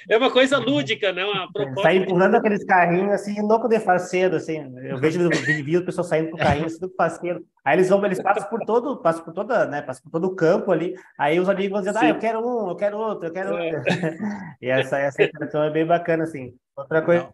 é 0.10 0.18
uma 0.18 0.32
coisa 0.32 0.58
lúdica, 0.58 1.12
né? 1.12 1.26
Uma 1.26 1.52
proposta 1.52 1.82
Sai 1.82 1.98
empurrando 1.98 2.36
aqueles 2.36 2.64
carrinhos 2.64 3.14
assim, 3.14 3.42
louco 3.42 3.68
de 3.68 3.80
faceiro, 3.80 4.36
assim. 4.36 4.74
Eu 4.84 4.98
vejo 4.98 5.30
vídeo 5.30 5.86
pessoas 5.86 6.08
saindo 6.08 6.30
com 6.30 6.36
o 6.36 6.40
carrinho 6.40 6.66
assim, 6.66 6.80
do 6.80 6.94
faceiro. 6.96 7.46
Aí 7.64 7.76
eles 7.76 7.90
vão, 7.90 8.04
eles 8.06 8.22
passam 8.22 8.50
por 8.50 8.60
todo, 8.66 8.98
passam 8.98 9.24
por 9.24 9.34
toda, 9.34 9.66
né? 9.66 9.82
Passam 9.82 10.04
por 10.04 10.12
todo 10.12 10.28
o 10.28 10.36
campo 10.36 10.72
ali. 10.72 10.96
Aí 11.18 11.40
os 11.40 11.50
amigos 11.50 11.72
vão 11.72 11.80
dizendo, 11.82 12.00
ah, 12.00 12.10
eu 12.10 12.18
quero 12.18 12.40
um, 12.40 12.70
eu 12.70 12.76
quero 12.76 12.98
outro, 12.98 13.28
eu 13.28 13.34
quero 13.34 13.58
é. 13.58 13.76
outro. 13.76 13.84
e 14.62 14.70
essa, 14.70 15.00
essa 15.00 15.24
interação 15.24 15.64
é 15.64 15.70
bem 15.70 15.86
bacana, 15.86 16.24
assim. 16.24 16.54
Outra 16.76 17.02
coisa 17.02 17.26
que 17.26 17.30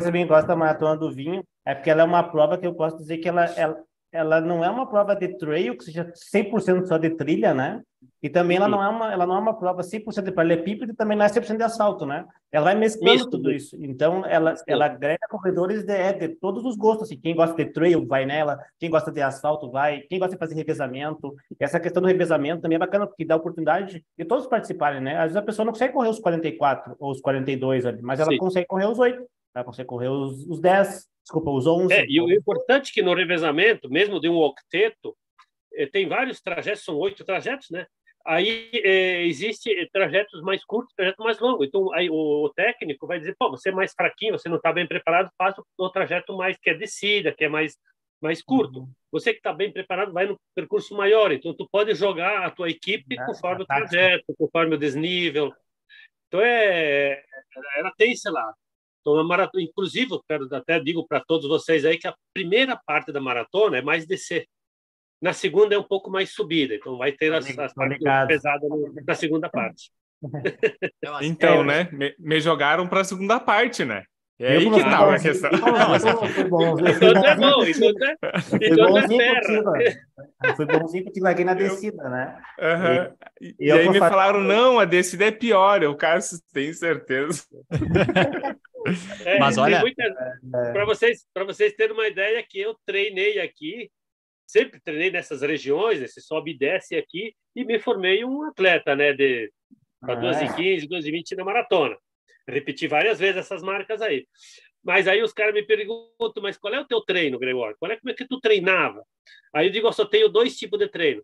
eu 0.00 0.06
também 0.06 0.26
gosto 0.26 0.46
da 0.46 0.56
maratona 0.56 0.96
do 0.96 1.12
vinho 1.12 1.42
é 1.64 1.74
porque 1.74 1.90
ela 1.90 2.02
é 2.02 2.04
uma 2.04 2.22
prova 2.22 2.58
que 2.58 2.66
eu 2.66 2.74
posso 2.74 2.96
dizer 2.98 3.18
que 3.18 3.28
ela, 3.28 3.44
ela, 3.56 3.76
ela 4.12 4.40
não 4.40 4.62
é 4.62 4.68
uma 4.68 4.86
prova 4.86 5.16
de 5.16 5.36
trail, 5.38 5.76
que 5.76 5.84
seja 5.84 6.12
100% 6.34 6.86
só 6.86 6.98
de 6.98 7.10
trilha, 7.10 7.54
né? 7.54 7.80
E 8.22 8.28
também 8.28 8.56
ela 8.56 8.68
não 8.68 8.82
é 8.82 8.88
uma, 8.88 9.12
ela 9.12 9.26
não 9.26 9.36
é 9.36 9.38
uma 9.38 9.54
prova 9.54 9.82
100% 9.82 10.22
de 10.22 10.32
paralelepípedo 10.32 10.92
e 10.92 10.94
também 10.94 11.16
não 11.16 11.24
é 11.24 11.28
100% 11.28 11.56
de 11.56 11.62
asfalto, 11.62 12.04
né? 12.04 12.24
Ela 12.50 12.66
vai 12.66 12.74
mesclando 12.74 13.12
Misto. 13.12 13.30
tudo 13.30 13.50
isso. 13.50 13.76
Então, 13.80 14.24
ela, 14.26 14.54
ela 14.66 14.84
agrega 14.84 15.26
corredores 15.30 15.84
de, 15.84 15.92
é, 15.92 16.12
de 16.12 16.28
todos 16.28 16.64
os 16.64 16.76
gostos. 16.76 17.08
Assim. 17.08 17.18
Quem 17.18 17.34
gosta 17.34 17.56
de 17.56 17.72
trail 17.72 18.06
vai 18.06 18.26
nela, 18.26 18.58
quem 18.78 18.90
gosta 18.90 19.10
de 19.10 19.20
asfalto 19.20 19.70
vai, 19.70 20.00
quem 20.02 20.18
gosta 20.18 20.34
de 20.34 20.38
fazer 20.38 20.54
revezamento. 20.54 21.34
Essa 21.58 21.80
questão 21.80 22.02
do 22.02 22.08
revezamento 22.08 22.62
também 22.62 22.76
é 22.76 22.78
bacana, 22.78 23.06
porque 23.06 23.24
dá 23.24 23.36
oportunidade 23.36 24.04
de 24.16 24.24
todos 24.24 24.46
participarem, 24.46 25.00
né? 25.00 25.16
Às 25.16 25.24
vezes 25.24 25.36
a 25.36 25.42
pessoa 25.42 25.64
não 25.64 25.72
consegue 25.72 25.94
correr 25.94 26.08
os 26.08 26.20
44 26.20 26.96
ou 26.98 27.10
os 27.10 27.20
42 27.20 27.86
ali, 27.86 28.02
mas 28.02 28.20
ela 28.20 28.30
Sim. 28.30 28.38
consegue 28.38 28.66
correr 28.66 28.86
os 28.86 28.98
8, 28.98 29.24
ela 29.54 29.64
consegue 29.64 29.88
correr 29.88 30.08
os, 30.08 30.46
os 30.46 30.60
10, 30.60 31.08
desculpa, 31.22 31.50
os 31.50 31.66
11. 31.66 31.92
É, 31.92 32.04
e 32.08 32.20
o 32.20 32.30
importante 32.30 32.90
é 32.90 32.94
que 32.94 33.02
no 33.02 33.14
revezamento, 33.14 33.90
mesmo 33.90 34.20
de 34.20 34.28
um 34.28 34.36
octeto, 34.36 35.16
eh, 35.74 35.86
tem 35.86 36.08
vários 36.08 36.40
trajetos, 36.40 36.84
são 36.84 36.96
oito 36.96 37.24
trajetos, 37.24 37.70
né? 37.70 37.86
Aí 38.24 38.70
é, 38.72 39.24
existe 39.24 39.68
trajetos 39.92 40.40
mais 40.42 40.64
curtos, 40.64 40.94
trajetos 40.94 41.24
mais 41.24 41.40
longos. 41.40 41.66
Então, 41.66 41.92
aí 41.92 42.08
o, 42.08 42.44
o 42.44 42.50
técnico 42.50 43.06
vai 43.06 43.18
dizer: 43.18 43.34
pô, 43.38 43.50
você 43.50 43.70
é 43.70 43.72
mais 43.72 43.92
fraquinho, 43.92 44.38
você 44.38 44.48
não 44.48 44.56
está 44.56 44.72
bem 44.72 44.86
preparado, 44.86 45.30
faça 45.36 45.62
o, 45.76 45.90
trajeto 45.90 46.36
mais 46.36 46.56
que 46.56 46.70
é 46.70 46.74
descida, 46.74 47.32
que 47.32 47.44
é 47.44 47.48
mais 47.48 47.76
mais 48.20 48.40
curto. 48.40 48.80
Uhum. 48.80 48.92
Você 49.10 49.32
que 49.32 49.40
está 49.40 49.52
bem 49.52 49.72
preparado 49.72 50.12
vai 50.12 50.26
no 50.26 50.38
percurso 50.54 50.96
maior. 50.96 51.32
Então, 51.32 51.52
tu 51.52 51.68
pode 51.70 51.92
jogar 51.94 52.46
a 52.46 52.50
tua 52.50 52.70
equipe 52.70 53.18
é, 53.18 53.26
conforme 53.26 53.64
o 53.64 53.66
trajeto, 53.66 54.32
conforme 54.38 54.76
o 54.76 54.78
desnível. 54.78 55.52
Então, 56.28 56.40
é, 56.40 57.20
ela 57.78 57.92
tem, 57.98 58.14
sei 58.14 58.30
lá, 58.30 58.54
então, 59.02 59.18
a 59.18 59.24
maratona, 59.24 59.64
inclusive, 59.64 60.12
eu 60.12 60.22
quero 60.22 60.48
até 60.54 60.78
digo 60.78 61.06
para 61.06 61.20
todos 61.20 61.48
vocês 61.48 61.84
aí 61.84 61.98
que 61.98 62.06
a 62.06 62.14
primeira 62.32 62.80
parte 62.86 63.12
da 63.12 63.20
maratona 63.20 63.78
é 63.78 63.82
mais 63.82 64.06
descer. 64.06 64.46
Na 65.20 65.32
segunda 65.32 65.74
é 65.74 65.78
um 65.78 65.82
pouco 65.82 66.10
mais 66.10 66.32
subida, 66.32 66.74
então 66.74 66.96
vai 66.96 67.12
ter 67.12 67.32
as, 67.34 67.46
as 67.58 67.74
partes 67.74 67.98
pesadas 68.26 68.70
na 69.06 69.14
segunda 69.14 69.48
parte. 69.50 69.90
Então, 71.20 71.62
é, 71.62 71.64
né? 71.84 71.88
Me, 71.92 72.14
me 72.18 72.40
jogaram 72.40 72.88
para 72.88 73.00
a 73.00 73.04
segunda 73.04 73.40
parte, 73.40 73.84
né? 73.84 74.04
É 74.42 74.56
aí 74.56 74.70
que 74.70 74.80
tá 74.80 75.14
a 75.14 75.18
questão. 75.18 75.50
Foi 76.34 76.44
bom, 76.44 76.78
então 76.78 77.24
é 77.24 77.36
bom, 77.36 77.64
então 77.64 77.88
é, 77.88 78.16
então 78.66 78.98
é 78.98 79.08
terra. 79.08 80.56
Foi 80.56 80.66
bonzinho 80.66 81.04
porque 81.04 81.20
larguei 81.20 81.44
na 81.44 81.54
descida, 81.54 82.08
né? 82.08 82.42
Uhum. 82.58 83.16
E, 83.40 83.54
e, 83.58 83.66
e 83.66 83.72
aí 83.72 83.88
me 83.88 83.98
falaram, 83.98 84.40
não, 84.40 84.78
a 84.78 84.84
descida 84.84 85.26
é 85.26 85.30
pior. 85.30 85.82
Eu, 85.82 85.94
cara, 85.94 86.20
tem 86.52 86.72
certeza. 86.72 87.44
É, 89.24 89.38
Mas 89.38 89.56
olha... 89.58 89.80
Para 90.50 90.84
vocês, 90.84 91.24
vocês 91.46 91.72
terem 91.74 91.94
uma 91.94 92.08
ideia 92.08 92.42
que 92.42 92.58
eu 92.58 92.74
treinei 92.84 93.38
aqui 93.38 93.88
sempre 94.52 94.80
treinei 94.80 95.10
nessas 95.10 95.40
regiões, 95.40 96.02
esse 96.02 96.20
sobe 96.20 96.50
e 96.50 96.58
desce 96.58 96.94
aqui, 96.94 97.34
e 97.56 97.64
me 97.64 97.78
formei 97.78 98.22
um 98.22 98.42
atleta, 98.42 98.94
né, 98.94 99.14
de 99.14 99.50
para 99.98 100.16
12 100.16 100.44
e 100.44 100.54
15, 100.54 100.88
12 100.88 101.08
e 101.08 101.12
20 101.12 101.36
na 101.36 101.44
maratona. 101.44 101.96
Repeti 102.46 102.86
várias 102.88 103.18
vezes 103.18 103.38
essas 103.38 103.62
marcas 103.62 104.02
aí. 104.02 104.26
Mas 104.82 105.06
aí 105.06 105.22
os 105.22 105.32
caras 105.32 105.54
me 105.54 105.62
perguntam, 105.62 106.42
mas 106.42 106.58
qual 106.58 106.74
é 106.74 106.80
o 106.80 106.86
teu 106.86 107.00
treino, 107.00 107.38
Gregório? 107.38 107.76
Qual 107.78 107.90
é 107.90 107.96
como 107.96 108.10
é 108.10 108.14
que 108.14 108.26
tu 108.26 108.38
treinava? 108.40 109.02
Aí 109.54 109.68
eu 109.68 109.72
digo, 109.72 109.86
eu 109.86 109.92
só 109.92 110.04
tenho 110.04 110.28
dois 110.28 110.56
tipos 110.56 110.78
de 110.78 110.88
treino. 110.88 111.22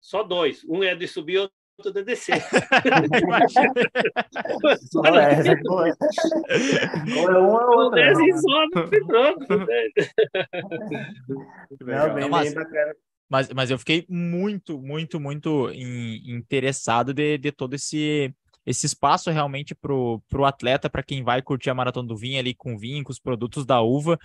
Só 0.00 0.22
dois. 0.22 0.62
Um 0.64 0.84
é 0.84 0.94
de 0.94 1.08
subir, 1.08 1.38
outro 1.38 1.92
de 1.92 2.04
descer. 2.04 2.34
Olha, 4.96 5.22
essa 5.22 5.52
é. 5.52 5.56
Ou 7.18 7.30
é 7.30 7.38
uma 7.38 7.66
ou 7.66 7.84
outra. 7.84 8.12
Desce 8.12 8.28
e 8.28 8.38
sobe 8.38 8.96
e 8.96 9.06
pronto. 9.06 9.46
Não, 11.80 12.14
bem, 12.14 12.28
mas, 12.28 12.52
bem 12.52 12.62
bacana. 12.62 12.94
Mas, 13.28 13.48
mas 13.50 13.70
eu 13.70 13.78
fiquei 13.78 14.04
muito, 14.08 14.78
muito, 14.78 15.18
muito 15.18 15.70
interessado 15.72 17.14
de, 17.14 17.38
de 17.38 17.50
todo 17.50 17.74
esse 17.74 18.32
esse 18.66 18.86
espaço 18.86 19.30
realmente 19.30 19.74
para 19.74 19.92
o 19.92 20.44
atleta, 20.44 20.88
para 20.88 21.02
quem 21.02 21.22
vai 21.22 21.42
curtir 21.42 21.70
a 21.70 21.74
Maratona 21.74 22.08
do 22.08 22.16
Vinho 22.16 22.38
ali 22.38 22.54
com 22.54 22.78
vinho, 22.78 23.04
com 23.04 23.12
os 23.12 23.18
produtos 23.18 23.66
da 23.66 23.80
uva, 23.80 24.18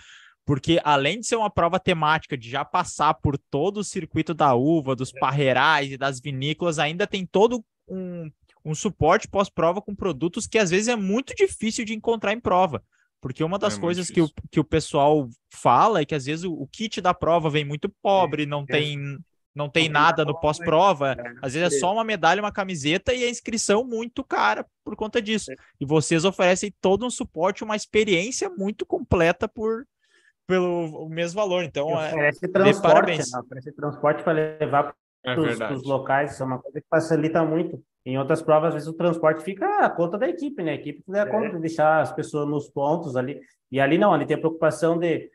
porque 0.46 0.80
além 0.84 1.20
de 1.20 1.28
ser 1.28 1.36
uma 1.36 1.50
prova 1.50 1.80
temática, 1.80 2.38
de 2.38 2.50
já 2.50 2.66
passar 2.66 3.14
por 3.14 3.38
todo 3.38 3.82
o 3.82 3.84
circuito 3.84 4.34
da 4.34 4.56
uva, 4.56 4.96
dos 4.96 5.14
é. 5.14 5.20
parreirais 5.20 5.92
e 5.92 5.98
das 5.98 6.20
vinícolas, 6.20 6.80
ainda 6.80 7.06
tem 7.06 7.26
todo 7.26 7.64
um, 7.88 8.32
um 8.66 8.74
suporte 8.74 9.28
pós-prova 9.28 9.82
com 9.82 9.96
produtos 9.96 10.48
que 10.48 10.58
às 10.58 10.70
vezes 10.70 10.88
é 10.88 10.96
muito 10.96 11.36
difícil 11.36 11.86
de 11.86 11.94
encontrar 11.94 12.34
em 12.34 12.40
prova. 12.40 12.84
Porque 13.22 13.44
uma 13.44 13.60
das 13.60 13.78
é 13.78 13.80
coisas 13.80 14.10
que 14.10 14.22
o, 14.22 14.30
que 14.50 14.60
o 14.60 14.64
pessoal 14.64 15.30
fala 15.54 16.02
é 16.02 16.06
que 16.06 16.16
às 16.16 16.26
vezes 16.26 16.46
o, 16.46 16.54
o, 16.54 16.68
kit 16.68 17.02
da 17.02 17.14
prova 17.14 17.50
vem 17.50 17.66
muito 17.66 17.88
pobre, 18.02 18.46
não 18.46 18.62
é. 18.62 18.66
tem 18.66 19.20
não 19.56 19.70
tem 19.70 19.90
nada 19.90 20.24
no 20.24 20.40
pós-prova. 20.40 21.16
Às 21.42 21.54
vezes 21.54 21.76
é 21.76 21.80
só 21.80 21.94
uma 21.94 22.04
medalha, 22.04 22.42
uma 22.42 22.52
camiseta 22.52 23.14
e 23.14 23.24
a 23.24 23.30
inscrição 23.30 23.84
muito 23.84 24.24
cara 24.24 24.66
por 24.84 24.96
conta 24.96 25.22
disso. 25.22 25.52
E 25.80 25.86
vocês 25.86 26.26
oferecem 26.26 26.74
todo 26.80 27.06
um 27.06 27.10
suporte, 27.10 27.64
uma 27.64 27.76
experiência 27.76 28.50
muito 28.50 28.86
completa 28.86 29.48
por 29.48 29.86
pelo 30.48 31.08
mesmo 31.10 31.40
valor. 31.40 31.64
Então, 31.64 31.90
é, 32.02 32.08
oferece 32.08 32.48
transporte, 32.48 33.18
né? 33.18 33.40
oferece 33.40 33.72
transporte 33.72 34.24
para 34.24 34.34
levar 34.34 34.96
é 35.24 35.36
para 35.36 35.74
os 35.74 35.84
locais, 35.84 36.34
isso 36.34 36.42
é 36.42 36.46
uma 36.46 36.60
coisa 36.60 36.82
que 36.82 36.88
facilita 36.90 37.44
muito. 37.44 37.80
Em 38.06 38.18
outras 38.18 38.42
provas, 38.42 38.70
às 38.70 38.74
vezes 38.74 38.88
o 38.88 38.94
transporte 38.94 39.44
fica 39.44 39.86
a 39.86 39.90
conta 39.90 40.18
da 40.18 40.28
equipe, 40.28 40.64
né? 40.64 40.72
A 40.72 40.76
equipe 40.76 41.04
tem 41.04 41.20
a 41.20 41.24
é. 41.24 41.30
conta 41.30 41.50
de 41.50 41.60
deixar 41.60 42.02
as 42.02 42.12
pessoas 42.12 42.48
nos 42.48 42.68
pontos 42.70 43.16
ali. 43.16 43.40
E 43.72 43.80
ali 43.80 43.98
não, 43.98 44.14
ali 44.14 44.26
tem 44.26 44.38
a 44.38 44.40
preocupação 44.40 44.98
de 44.98 45.30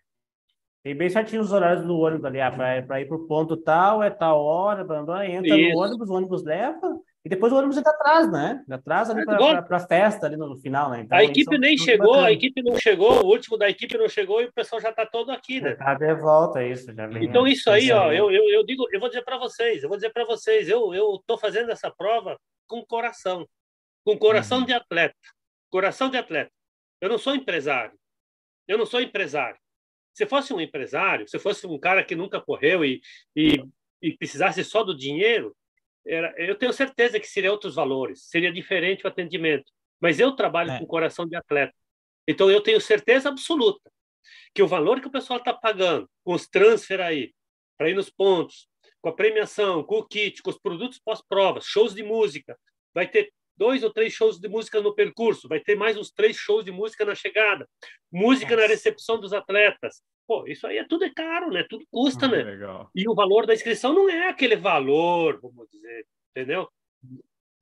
tem 0.84 0.94
bem 0.94 1.08
certinho 1.08 1.40
os 1.40 1.50
horários 1.50 1.82
do 1.82 1.98
ônibus 1.98 2.26
ali, 2.26 2.42
ah, 2.42 2.52
para 2.52 3.00
ir 3.00 3.08
para 3.08 3.16
o 3.16 3.26
ponto 3.26 3.56
tal, 3.56 4.02
é 4.02 4.10
tal 4.10 4.38
hora, 4.44 4.84
blá, 4.84 5.02
blá, 5.02 5.26
entra 5.26 5.56
Isso. 5.56 5.72
no 5.72 5.80
ônibus, 5.80 6.10
o 6.10 6.12
ônibus 6.12 6.44
leva, 6.44 7.00
e 7.24 7.28
depois 7.30 7.50
o 7.54 7.56
ônibus 7.56 7.78
entra 7.78 7.90
atrás, 7.90 8.30
né? 8.30 8.62
Atrás 8.70 9.08
ali 9.08 9.24
para 9.24 9.78
a 9.78 9.80
festa 9.80 10.26
ali 10.26 10.36
no 10.36 10.58
final, 10.58 10.90
né? 10.90 11.00
Então, 11.00 11.16
a 11.16 11.24
equipe 11.24 11.56
nem 11.56 11.78
chegou, 11.78 12.08
bacana. 12.08 12.26
a 12.26 12.32
equipe 12.32 12.62
não 12.62 12.76
chegou, 12.78 13.24
o 13.24 13.26
último 13.28 13.56
da 13.56 13.66
equipe 13.66 13.96
não 13.96 14.10
chegou 14.10 14.42
e 14.42 14.44
o 14.44 14.52
pessoal 14.52 14.78
já 14.78 14.90
está 14.90 15.06
todo 15.06 15.32
aqui, 15.32 15.58
né? 15.58 15.72
Está 15.72 15.94
de 15.94 16.14
volta, 16.16 16.62
isso. 16.62 16.92
Já 16.92 17.06
vem, 17.06 17.24
então, 17.24 17.46
isso 17.46 17.70
aí, 17.70 17.90
ó, 17.90 18.12
eu, 18.12 18.30
eu, 18.30 18.44
eu 18.50 18.66
digo, 18.66 18.86
eu 18.92 19.00
vou 19.00 19.08
dizer 19.08 19.22
para 19.22 19.38
vocês, 19.38 19.82
eu 19.82 19.88
vou 19.88 19.96
dizer 19.96 20.12
para 20.12 20.26
vocês, 20.26 20.68
eu 20.68 20.92
estou 21.14 21.38
fazendo 21.38 21.70
essa 21.70 21.90
prova 21.90 22.38
com 22.68 22.84
coração, 22.84 23.48
com 24.04 24.18
coração 24.18 24.58
uhum. 24.58 24.66
de 24.66 24.74
atleta, 24.74 25.16
coração 25.70 26.10
de 26.10 26.18
atleta. 26.18 26.50
Eu 27.00 27.08
não 27.08 27.16
sou 27.16 27.34
empresário, 27.34 27.98
eu 28.68 28.76
não 28.76 28.84
sou 28.84 29.00
empresário. 29.00 29.56
Se 30.14 30.27
fosse 30.27 30.55
um 30.55 30.61
empresário, 30.61 31.29
se 31.29 31.38
fosse 31.38 31.66
um 31.66 31.79
cara 31.79 32.05
que 32.05 32.14
nunca 32.14 32.40
correu 32.40 32.85
e, 32.85 33.03
e, 33.37 33.62
e 34.00 34.16
precisasse 34.16 34.62
só 34.64 34.85
do 34.85 34.96
dinheiro, 34.96 35.55
era, 36.07 36.35
eu 36.38 36.55
tenho 36.55 36.72
certeza 36.72 37.18
que 37.18 37.27
seria 37.27 37.50
outros 37.50 37.74
valores, 37.74 38.29
seria 38.29 38.53
diferente 38.53 39.05
o 39.05 39.09
atendimento. 39.09 39.70
Mas 40.00 40.20
eu 40.20 40.33
trabalho 40.33 40.70
é. 40.70 40.79
com 40.79 40.87
coração 40.87 41.27
de 41.27 41.35
atleta. 41.35 41.74
Então 42.29 42.50
eu 42.50 42.61
tenho 42.61 42.81
certeza 42.81 43.29
absoluta 43.29 43.90
que 44.55 44.62
o 44.62 44.68
valor 44.68 45.00
que 45.00 45.09
o 45.09 45.11
pessoal 45.11 45.38
está 45.38 45.53
pagando 45.53 46.09
com 46.22 46.33
os 46.33 46.46
transfer 46.46 47.00
aí, 47.00 47.35
para 47.77 47.90
ir 47.90 47.94
nos 47.94 48.09
pontos, 48.09 48.68
com 49.00 49.09
a 49.09 49.12
premiação, 49.12 49.83
com 49.83 49.98
o 49.98 50.07
kit, 50.07 50.42
com 50.42 50.50
os 50.50 50.59
produtos 50.59 50.98
pós-provas, 50.98 51.64
shows 51.66 51.94
de 51.94 52.03
música, 52.03 52.57
vai 52.94 53.07
ter 53.07 53.33
dois 53.56 53.82
ou 53.82 53.92
três 53.92 54.12
shows 54.12 54.38
de 54.38 54.48
música 54.48 54.80
no 54.80 54.94
percurso, 54.94 55.48
vai 55.48 55.60
ter 55.60 55.76
mais 55.76 55.96
uns 55.96 56.10
três 56.10 56.36
shows 56.36 56.64
de 56.64 56.70
música 56.70 57.04
na 57.04 57.14
chegada, 57.14 57.68
música 58.12 58.56
na 58.56 58.66
recepção 58.66 59.20
dos 59.20 59.32
atletas. 59.32 60.02
Pô, 60.26 60.46
isso 60.46 60.66
aí 60.66 60.78
é 60.78 60.86
tudo 60.86 61.04
é 61.04 61.12
caro, 61.14 61.50
né? 61.50 61.64
Tudo 61.68 61.84
custa, 61.90 62.26
ah, 62.26 62.28
né? 62.28 62.42
Legal. 62.42 62.90
E 62.94 63.08
o 63.08 63.14
valor 63.14 63.46
da 63.46 63.54
inscrição 63.54 63.92
não 63.92 64.08
é 64.08 64.28
aquele 64.28 64.56
valor, 64.56 65.38
vamos 65.40 65.68
dizer, 65.70 66.06
entendeu? 66.30 66.68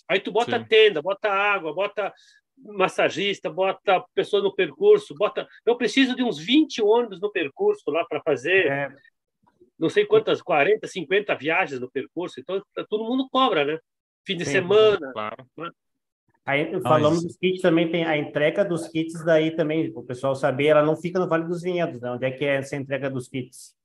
Aí 0.09 0.20
tu 0.20 0.31
bota 0.31 0.59
Sim. 0.59 0.64
tenda, 0.64 1.02
bota 1.02 1.28
água, 1.31 1.72
bota 1.72 2.12
massagista, 2.57 3.50
bota 3.50 4.05
pessoa 4.14 4.42
no 4.42 4.55
percurso, 4.55 5.14
bota. 5.14 5.48
Eu 5.66 5.76
preciso 5.76 6.14
de 6.14 6.22
uns 6.22 6.38
20 6.38 6.83
ônibus 6.83 7.20
no 7.20 7.31
percurso 7.31 7.90
lá 7.90 8.05
para 8.05 8.22
fazer. 8.22 8.66
É. 8.66 8.94
Não 9.78 9.88
sei 9.88 10.07
quantas, 10.07 10.40
40, 10.40 10.87
50 10.87 11.35
viagens 11.35 11.81
no 11.81 11.90
percurso, 11.90 12.38
então 12.38 12.62
todo 12.88 13.05
mundo 13.05 13.28
cobra, 13.31 13.64
né? 13.64 13.78
Fim 14.24 14.37
de 14.37 14.44
Sim, 14.44 14.52
semana. 14.52 15.12
Claro. 15.12 15.46
Aí, 16.44 16.81
falamos 16.83 17.22
dos 17.22 17.37
kits, 17.37 17.61
também 17.61 17.90
tem 17.90 18.05
a 18.05 18.16
entrega 18.16 18.64
dos 18.64 18.88
kits 18.88 19.24
daí 19.24 19.55
também, 19.55 19.92
o 19.94 20.02
pessoal 20.02 20.35
saber, 20.35 20.66
ela 20.66 20.83
não 20.83 20.96
fica 20.96 21.18
no 21.18 21.28
Vale 21.28 21.44
dos 21.44 21.62
Vinhedos, 21.62 22.00
né? 22.00 22.11
Onde 22.11 22.26
é 22.26 22.31
que 22.33 22.44
é 22.44 22.57
essa 22.57 22.74
entrega 22.74 23.09
dos 23.09 23.28
kits? 23.28 23.76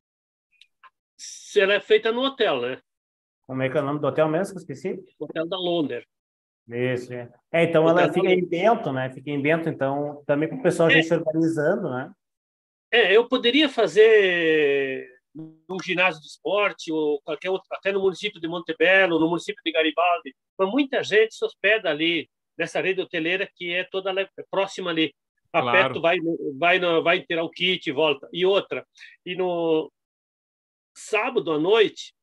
Ela 1.56 1.76
é 1.76 1.80
feita 1.80 2.12
no 2.12 2.22
hotel, 2.22 2.62
né? 2.62 2.82
Como 3.46 3.62
é 3.62 3.70
que 3.70 3.78
é 3.78 3.82
o 3.82 3.86
nome 3.86 4.00
do 4.00 4.08
hotel 4.08 4.28
mesmo 4.28 4.54
que 4.54 4.60
eu 4.60 4.62
esqueci? 4.62 5.00
Hotel 5.20 5.48
da 5.48 5.58
Londer. 5.58 6.06
Isso, 6.68 7.14
é. 7.14 7.32
é 7.52 7.64
então 7.64 7.88
ela 7.88 8.12
fica 8.12 8.28
em 8.28 8.46
Bento, 8.46 8.92
né? 8.92 9.10
Fica 9.10 9.30
em 9.30 9.42
Bento, 9.42 9.70
então 9.70 10.22
também 10.26 10.50
para 10.50 10.58
o 10.58 10.64
pessoal 10.64 10.90
é. 10.90 10.96
já 10.96 11.04
se 11.04 11.14
organizando, 11.14 11.90
né? 11.90 12.12
É, 12.92 13.16
eu 13.16 13.28
poderia 13.28 13.70
fazer 13.70 15.08
no 15.34 15.78
ginásio 15.84 16.20
de 16.22 16.28
esporte 16.28 16.92
ou 16.92 17.22
qualquer 17.22 17.50
outro, 17.50 17.68
até 17.72 17.92
no 17.92 18.02
município 18.02 18.42
de 18.42 18.48
Montebello, 18.48 19.20
no 19.20 19.30
município 19.30 19.62
de 19.64 19.72
Garibaldi, 19.72 20.36
mas 20.58 20.70
muita 20.70 21.04
gente 21.04 21.36
se 21.36 21.46
hospeda 21.46 21.90
ali 21.90 22.28
nessa 22.58 22.82
rede 22.82 23.02
hoteleira 23.02 23.50
que 23.56 23.74
é 23.74 23.84
toda 23.84 24.14
próxima 24.50 24.90
ali. 24.90 25.14
A 25.54 25.62
claro. 25.62 25.78
perto 25.78 26.02
vai 26.02 26.18
vai 26.58 26.80
vai 27.02 27.22
tirar 27.22 27.44
o 27.44 27.50
kit 27.50 27.90
e 27.90 27.94
volta. 27.94 28.28
E 28.34 28.46
outra, 28.46 28.86
e 29.26 29.36
no 29.36 29.92
sábado 30.96 31.52
à 31.52 31.60
noite, 31.60 32.14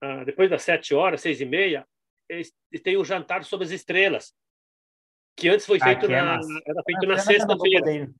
ah, 0.00 0.24
depois 0.24 0.48
das 0.48 0.62
sete 0.62 0.94
horas, 0.94 1.20
seis 1.20 1.40
e 1.40 1.44
meia, 1.44 1.86
tem 2.82 2.96
o 2.96 3.00
um 3.00 3.04
jantar 3.04 3.44
sobre 3.44 3.66
as 3.66 3.72
estrelas, 3.72 4.32
que 5.36 5.48
antes 5.48 5.66
foi 5.66 5.78
feito 5.78 6.08
na, 6.08 6.36
é 6.36 6.40
era 6.66 6.82
feito 6.84 7.06
na 7.06 7.18
sexta-feira. 7.18 8.10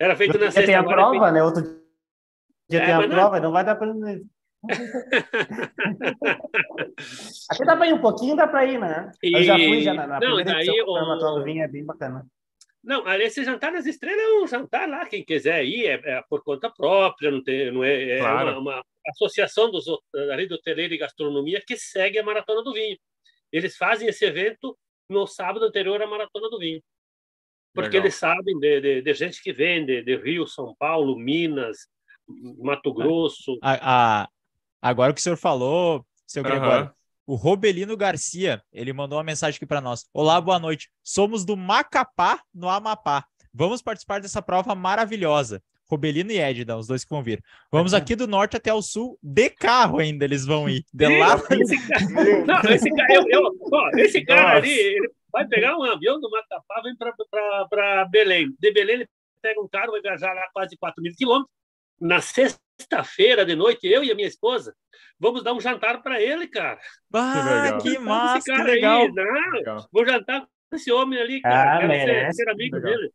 era 0.00 0.16
feito 0.16 0.38
na 0.38 0.50
sexta. 0.50 0.66
Tem 0.66 0.74
a 0.74 0.84
prova, 0.84 1.32
né? 1.32 1.42
Outro 1.42 1.62
dia 2.68 2.82
é, 2.82 2.84
tem 2.84 2.94
a 2.94 3.08
prova, 3.08 3.36
não... 3.36 3.44
não 3.44 3.52
vai 3.52 3.64
dar 3.64 3.76
para 3.76 3.94
Aqui 7.50 7.64
dá 7.64 7.76
para 7.76 7.86
ir 7.88 7.94
um 7.94 8.00
pouquinho, 8.00 8.36
dá 8.36 8.48
para 8.48 8.64
ir, 8.66 8.78
né? 8.78 9.10
E... 9.22 9.32
Eu 9.32 9.42
já 9.42 9.54
fui 9.54 9.82
já 9.82 9.94
na, 9.94 10.06
na 10.06 10.20
não, 10.20 10.34
primeira 10.36 10.52
daí, 10.52 10.68
edição, 10.68 10.86
o... 10.86 11.42
vinha 11.44 11.64
é 11.64 11.68
bem 11.68 11.84
bacana. 11.84 12.26
Não, 12.82 13.06
esse 13.20 13.44
jantar 13.44 13.72
nas 13.72 13.86
estrelas 13.86 14.20
é 14.20 14.42
um 14.42 14.46
jantar 14.46 14.88
lá, 14.88 15.04
quem 15.06 15.24
quiser 15.24 15.64
ir, 15.64 15.86
é, 15.86 16.00
é 16.04 16.22
por 16.28 16.42
conta 16.42 16.70
própria, 16.70 17.30
não, 17.30 17.42
tem, 17.42 17.70
não 17.72 17.84
é, 17.84 18.16
é 18.16 18.18
claro. 18.18 18.60
uma, 18.60 18.76
uma, 18.76 18.84
associação 19.08 19.70
dos, 19.70 19.84
da 20.12 20.36
rede 20.36 20.54
hoteleira 20.54 20.94
e 20.94 20.98
gastronomia 20.98 21.62
que 21.66 21.76
segue 21.76 22.18
a 22.18 22.22
Maratona 22.22 22.62
do 22.62 22.72
Vinho. 22.72 22.98
Eles 23.52 23.76
fazem 23.76 24.08
esse 24.08 24.24
evento 24.24 24.78
no 25.08 25.26
sábado 25.26 25.64
anterior 25.64 26.00
à 26.02 26.06
Maratona 26.06 26.48
do 26.50 26.58
Vinho. 26.58 26.82
Porque 27.74 27.96
Legal. 27.96 28.02
eles 28.02 28.14
sabem 28.14 28.58
de, 28.58 28.80
de, 28.80 29.02
de, 29.02 29.14
gente 29.14 29.42
que 29.42 29.52
vem 29.52 29.84
de, 29.84 30.02
de 30.02 30.16
Rio, 30.16 30.46
São 30.46 30.74
Paulo, 30.78 31.16
Minas, 31.16 31.88
Mato 32.58 32.92
Grosso. 32.92 33.58
A, 33.62 34.22
a, 34.22 34.28
Agora 34.80 35.10
o 35.10 35.14
que 35.14 35.20
o 35.20 35.22
senhor 35.22 35.36
falou, 35.36 36.06
seu 36.26 36.42
uhum. 36.42 36.48
Gregório, 36.48 36.90
o 37.26 37.34
Robelino 37.34 37.96
Garcia, 37.96 38.62
ele 38.72 38.92
mandou 38.92 39.18
uma 39.18 39.24
mensagem 39.24 39.56
aqui 39.56 39.66
para 39.66 39.80
nós. 39.80 40.06
Olá, 40.14 40.40
boa 40.40 40.58
noite. 40.58 40.88
Somos 41.02 41.44
do 41.44 41.56
Macapá, 41.56 42.40
no 42.54 42.68
Amapá. 42.68 43.24
Vamos 43.52 43.82
participar 43.82 44.20
dessa 44.20 44.40
prova 44.40 44.74
maravilhosa. 44.74 45.62
Robelino 45.90 46.30
e 46.30 46.38
Edna, 46.38 46.76
os 46.76 46.86
dois 46.86 47.02
que 47.02 47.10
vão 47.10 47.22
vir. 47.22 47.42
Vamos 47.72 47.92
aqui 47.92 48.14
do 48.14 48.28
norte 48.28 48.56
até 48.56 48.72
o 48.72 48.80
sul, 48.80 49.18
de 49.22 49.50
carro 49.50 49.98
ainda 49.98 50.24
eles 50.24 50.46
vão 50.46 50.68
ir. 50.68 50.84
De 50.92 51.18
lá... 51.18 51.34
esse 51.50 51.88
cara, 51.88 52.04
não, 52.46 52.70
esse 52.70 52.90
cara, 52.94 53.14
eu, 53.14 53.24
eu, 53.28 53.58
ó, 53.72 53.90
esse 53.96 54.24
cara 54.24 54.56
ali, 54.56 54.70
ele 54.70 55.10
vai 55.32 55.46
pegar 55.46 55.76
um 55.76 55.82
avião 55.82 56.20
do 56.20 56.30
Macapá, 56.30 56.82
vem 56.82 56.94
para 57.68 58.04
Belém. 58.04 58.54
De 58.60 58.72
Belém 58.72 58.96
ele 58.96 59.08
pega 59.42 59.60
um 59.60 59.68
carro, 59.68 59.92
vai 59.92 60.00
viajar 60.02 60.32
lá 60.32 60.48
quase 60.52 60.76
4 60.76 61.02
mil 61.02 61.12
quilômetros. 61.16 61.52
Na 62.00 62.20
sexta 62.20 62.60
sexta-feira 62.80 63.44
de 63.44 63.54
noite, 63.54 63.86
eu 63.86 64.04
e 64.04 64.10
a 64.10 64.14
minha 64.14 64.28
esposa, 64.28 64.74
vamos 65.18 65.42
dar 65.42 65.52
um 65.52 65.60
jantar 65.60 66.02
para 66.02 66.22
ele, 66.22 66.46
cara. 66.46 66.78
Ah, 67.12 67.78
que, 67.82 67.90
que 67.90 67.98
massa, 67.98 68.54
que 68.54 68.62
legal. 68.62 69.02
Aí, 69.02 69.12
não, 69.12 69.50
legal. 69.52 69.88
Vou 69.92 70.06
jantar 70.06 70.46
com 70.70 70.76
esse 70.76 70.92
homem 70.92 71.18
ali, 71.18 71.40
cara. 71.40 71.76
Ah, 71.76 71.80
Quero 71.80 71.92
ser, 71.92 72.32
ser, 72.34 72.48
amigo 72.48 72.76
legal. 72.76 72.92
dele. 72.92 73.12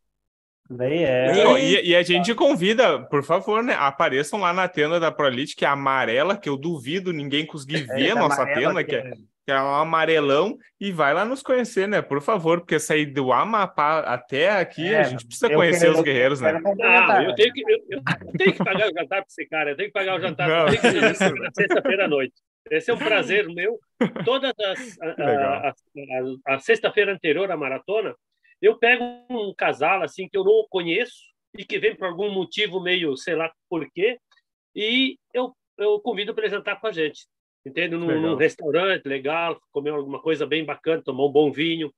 É. 0.80 1.60
E, 1.60 1.90
e, 1.90 1.96
a 1.96 2.02
gente 2.02 2.34
convida, 2.34 3.00
por 3.08 3.24
favor, 3.24 3.62
né? 3.62 3.76
Apareçam 3.78 4.40
lá 4.40 4.54
na 4.54 4.68
tenda 4.68 5.00
da 5.00 5.12
Prolite, 5.12 5.56
que 5.56 5.66
é 5.66 5.68
amarela, 5.68 6.38
que 6.38 6.48
eu 6.50 6.58
duvido 6.58 7.12
ninguém 7.12 7.46
conseguir 7.46 7.86
é, 7.90 7.96
ver 7.96 8.12
a 8.12 8.16
nossa 8.16 8.46
tenda, 8.46 8.84
que 8.84 8.96
é, 8.96 9.14
que 9.46 9.52
é 9.52 9.62
um 9.62 9.76
amarelão, 9.76 10.58
e 10.80 10.92
vai 10.92 11.14
lá 11.14 11.26
nos 11.26 11.42
conhecer, 11.42 11.88
né? 11.88 12.02
Por 12.02 12.22
favor, 12.22 12.60
porque 12.60 12.80
sair 12.80 13.06
do 13.08 13.32
Amapá 13.34 14.00
até 14.00 14.50
aqui, 14.52 14.94
é, 14.94 15.00
a 15.00 15.04
gente 15.04 15.26
precisa 15.26 15.54
conhecer 15.54 15.88
quero, 15.88 15.98
os 15.98 16.02
guerreiros, 16.02 16.42
né? 16.42 16.62
Ah, 16.82 17.24
eu 17.24 17.36
tenho, 17.36 17.54
que, 17.54 17.62
eu, 17.62 17.80
eu 17.90 18.02
tenho 18.38 18.54
que 18.54 18.64
pagar 18.64 18.90
o 18.90 18.94
jantar 18.94 19.22
para 19.22 19.26
esse 19.28 19.46
cara, 19.48 19.72
eu 19.72 19.76
tenho 19.76 19.90
que 19.90 19.94
pagar 19.94 20.16
o 20.16 20.22
jantar 20.22 20.48
para 20.48 21.34
na 21.34 21.52
sexta-feira 21.52 22.06
à 22.06 22.08
noite. 22.08 22.34
Esse 22.72 22.92
é 22.92 22.94
um 22.94 22.98
prazer 22.98 23.48
meu. 23.50 23.78
Todas 24.24 24.54
as. 24.58 25.02
A, 25.02 25.08
a, 25.08 25.70
a, 25.70 26.56
a 26.56 26.60
sexta-feira 26.60 27.14
anterior 27.14 27.52
à 27.52 27.58
maratona, 27.58 28.16
eu 28.62 28.78
pego 28.78 29.04
um 29.30 29.54
casal 29.54 30.02
assim 30.02 30.30
que 30.30 30.38
eu 30.38 30.44
não 30.44 30.66
conheço 30.70 31.34
e 31.58 31.66
que 31.66 31.78
vem 31.78 31.96
por 31.96 32.08
algum 32.08 32.32
motivo 32.32 32.80
meio, 32.80 33.16
sei 33.18 33.36
lá 33.36 33.52
por 33.70 33.86
quê, 33.92 34.18
e 34.76 35.18
eu, 35.34 35.54
eu 35.78 36.00
convido 36.00 36.34
para 36.34 36.48
jantar 36.48 36.80
com 36.80 36.88
a 36.88 36.92
gente. 36.92 37.28
Entende? 37.66 37.96
Num, 37.96 38.22
num, 38.22 38.36
restaurante 38.36 39.06
legal, 39.06 39.60
comer 39.72 39.92
alguma 39.92 40.22
coisa 40.22 40.46
bem 40.46 40.66
bacana, 40.66 41.02
tomar 41.02 41.26
um 41.26 41.32
bom 41.32 41.52
vinho. 41.52 41.94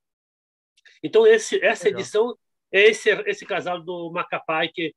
Então, 1.01 1.25
esse, 1.25 1.63
essa 1.63 1.86
legal. 1.86 1.99
edição 1.99 2.38
é 2.71 2.84
esse, 2.84 3.10
esse 3.10 3.45
casal 3.45 3.82
do 3.82 4.12
Macapai 4.12 4.69
que, 4.69 4.93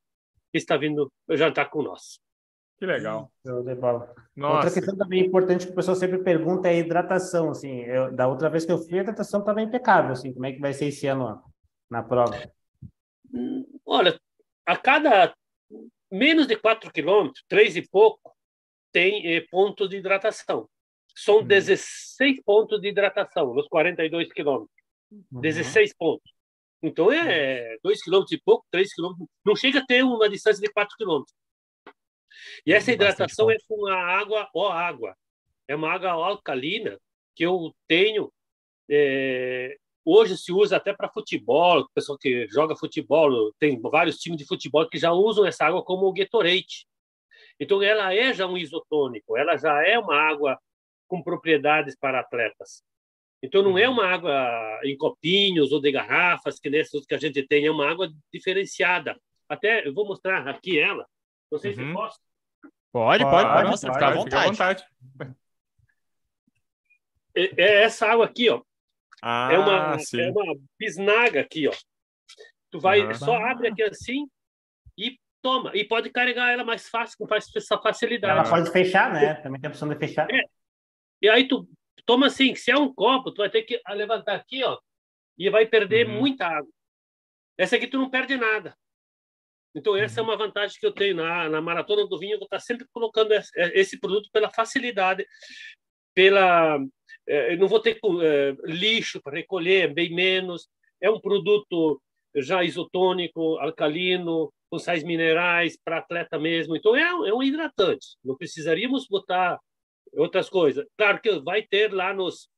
está 0.53 0.77
vindo 0.77 1.11
jantar 1.31 1.71
com 1.71 1.83
nós. 1.83 2.21
Que 2.79 2.87
legal. 2.87 3.31
Outra 4.37 4.71
questão 4.71 4.97
também 4.97 5.25
importante 5.25 5.67
que 5.67 5.73
o 5.73 5.75
pessoal 5.75 5.97
sempre 5.97 6.19
pergunta 6.23 6.69
é 6.69 6.73
a 6.73 6.79
hidratação. 6.79 7.51
Assim, 7.51 7.81
eu, 7.83 8.13
da 8.13 8.29
outra 8.29 8.49
vez 8.49 8.65
que 8.65 8.73
eu 8.73 8.79
fui, 8.79 8.99
a 8.99 9.03
hidratação 9.03 9.41
estava 9.41 9.61
impecável. 9.61 10.13
Assim, 10.13 10.33
como 10.33 10.47
é 10.47 10.53
que 10.53 10.61
vai 10.61 10.73
ser 10.73 10.87
esse 10.87 11.07
ano 11.07 11.43
na 11.91 12.03
prova? 12.03 12.51
Olha, 13.85 14.19
a 14.65 14.77
cada 14.77 15.35
menos 16.11 16.47
de 16.47 16.57
4 16.57 16.93
quilômetros, 16.93 17.45
três 17.49 17.77
e 17.77 17.83
pouco, 17.83 18.33
tem 18.93 19.35
eh, 19.35 19.41
pontos 19.51 19.89
de 19.89 19.97
hidratação. 19.97 20.69
São 21.15 21.39
uhum. 21.39 21.47
16 21.47 22.43
pontos 22.45 22.81
de 22.81 22.89
hidratação 22.89 23.55
nos 23.55 23.67
42 23.69 24.33
quilômetros. 24.33 24.77
Uhum. 25.11 25.41
16 25.41 25.95
pontos. 25.97 26.33
Então 26.83 27.11
é 27.11 27.77
2 27.83 28.03
quilômetros 28.03 28.33
e 28.33 28.41
pouco, 28.41 28.65
3 28.71 28.95
quilômetros. 28.95 29.29
Não 29.45 29.57
chega 29.57 29.81
a 29.81 29.87
ter 29.87 30.05
uma 30.05 30.29
distância 30.29 30.63
de 30.63 30.73
4 30.73 30.97
quilômetros. 30.97 31.35
E 32.65 32.73
essa 32.73 32.93
hidratação 32.93 33.51
é 33.51 33.57
com 33.67 33.87
a 33.89 33.97
água, 33.97 34.49
ó 34.55 34.71
água. 34.71 35.17
É 35.67 35.75
uma 35.75 35.91
água 35.91 36.11
alcalina 36.11 36.99
que 37.35 37.45
eu 37.45 37.75
tenho. 37.87 38.33
É, 38.89 39.77
hoje 40.05 40.39
se 40.39 40.53
usa 40.53 40.77
até 40.77 40.95
para 40.95 41.13
futebol, 41.13 41.81
o 41.81 41.89
pessoal 41.91 42.17
que 42.17 42.47
joga 42.49 42.77
futebol, 42.77 43.53
tem 43.59 43.81
vários 43.81 44.19
times 44.19 44.39
de 44.39 44.47
futebol 44.47 44.89
que 44.89 44.99
já 44.99 45.13
usam 45.13 45.45
essa 45.45 45.65
água 45.67 45.83
como 45.83 46.13
Gatorade. 46.13 46.87
Então 47.61 47.83
ela 47.83 48.15
é 48.15 48.33
já 48.33 48.47
um 48.47 48.57
isotônico, 48.57 49.37
ela 49.37 49.57
já 49.57 49.83
é 49.87 49.99
uma 49.99 50.15
água 50.15 50.59
com 51.09 51.23
propriedades 51.23 51.97
para 51.97 52.21
atletas. 52.21 52.83
Então 53.43 53.63
não 53.63 53.79
é 53.79 53.89
uhum. 53.89 53.95
uma 53.95 54.07
água 54.07 54.81
em 54.85 54.97
copinhos 54.97 55.73
ou 55.73 55.81
de 55.81 55.91
garrafas 55.93 56.59
que 56.59 56.71
nessas 56.71 57.05
que 57.07 57.15
a 57.15 57.19
gente 57.19 57.47
tem, 57.47 57.67
é 57.67 57.71
uma 57.71 57.89
água 57.89 58.11
diferenciada. 58.33 59.19
Até 59.49 59.87
eu 59.87 59.95
vou 59.95 60.07
mostrar 60.07 60.47
aqui 60.49 60.79
ela. 60.79 61.07
Não 61.51 61.59
sei 61.59 61.73
uhum. 61.73 61.89
se 61.89 61.93
posso. 61.93 62.19
Pode, 62.93 63.25
pode, 63.25 63.31
pode, 63.31 63.53
pode 63.55 63.71
mostrar, 63.71 63.93
fica 63.93 64.07
à 64.07 64.11
vontade. 64.13 64.45
à 64.45 64.51
vontade. 64.51 64.85
É, 67.35 67.63
é, 67.63 67.83
essa 67.83 68.07
água 68.07 68.25
aqui, 68.25 68.51
ó. 68.51 68.63
Ah, 69.23 69.49
é 69.53 69.59
uma 69.59 69.97
é 69.97 70.31
uma 70.31 70.61
bisnaga 70.79 71.41
aqui, 71.41 71.69
ó. 71.69 71.73
Tu 72.71 72.79
vai 72.79 73.07
uhum. 73.07 73.15
só 73.15 73.37
abre 73.37 73.69
aqui 73.69 73.83
assim 73.83 74.29
toma 75.49 75.73
e 75.75 75.83
pode 75.85 76.11
carregar 76.11 76.51
ela 76.51 76.65
mais 76.65 76.89
fácil 76.89 77.17
com 77.19 77.35
essa 77.35 77.79
facilidade. 77.79 78.39
Ela 78.39 78.49
pode 78.49 78.71
fechar, 78.71 79.13
né? 79.13 79.35
Também 79.35 79.59
tem 79.59 79.69
a 79.69 79.71
opção 79.71 79.89
de 79.89 79.97
fechar. 79.97 80.31
É. 80.31 80.43
E 81.23 81.29
aí 81.29 81.49
tu 81.49 81.67
toma 82.05 82.27
assim, 82.27 82.55
se 82.55 82.71
é 82.71 82.77
um 82.77 82.93
copo, 82.93 83.33
tu 83.33 83.39
vai 83.39 83.51
ter 83.51 83.63
que 83.63 83.81
levantar 83.89 84.35
aqui, 84.35 84.63
ó, 84.63 84.79
e 85.39 85.49
vai 85.49 85.67
perder 85.67 86.07
uhum. 86.07 86.21
muita 86.21 86.47
água. 86.47 86.71
Essa 87.57 87.77
aqui 87.77 87.87
tu 87.87 87.99
não 87.99 88.11
perde 88.11 88.37
nada. 88.37 88.77
Então, 89.75 89.97
essa 89.97 90.21
é 90.21 90.23
uhum. 90.23 90.29
uma 90.29 90.37
vantagem 90.37 90.79
que 90.79 90.87
eu 90.87 90.93
tenho 90.93 91.17
na, 91.17 91.49
na 91.49 91.61
maratona 91.61 92.07
do 92.07 92.19
vinho, 92.19 92.35
eu 92.35 92.39
vou 92.39 92.47
estar 92.47 92.61
sempre 92.61 92.87
colocando 92.93 93.33
esse, 93.33 93.51
esse 93.75 93.99
produto 93.99 94.29
pela 94.33 94.51
facilidade, 94.51 95.27
pela. 96.15 96.79
É, 97.27 97.57
não 97.57 97.69
vou 97.69 97.81
ter 97.81 97.99
é, 98.23 98.57
lixo 98.65 99.21
para 99.23 99.37
recolher, 99.37 99.93
bem 99.93 100.15
menos. 100.15 100.69
É 101.01 101.11
um 101.11 101.21
produto 101.21 102.01
já 102.37 102.63
isotônico, 102.63 103.59
alcalino, 103.59 104.53
com 104.71 104.79
sais 104.79 105.03
minerais, 105.03 105.79
para 105.83 105.99
atleta 105.99 106.39
mesmo. 106.39 106.77
Então, 106.77 106.95
é, 106.95 107.03
é 107.03 107.35
um 107.35 107.43
hidratante. 107.43 108.17
Não 108.25 108.37
precisaríamos 108.37 109.07
botar 109.09 109.59
outras 110.13 110.49
coisas. 110.49 110.87
Claro 110.97 111.21
que 111.21 111.39
vai 111.41 111.63
ter 111.63 111.93
lá 111.93 112.13
nos 112.13 112.49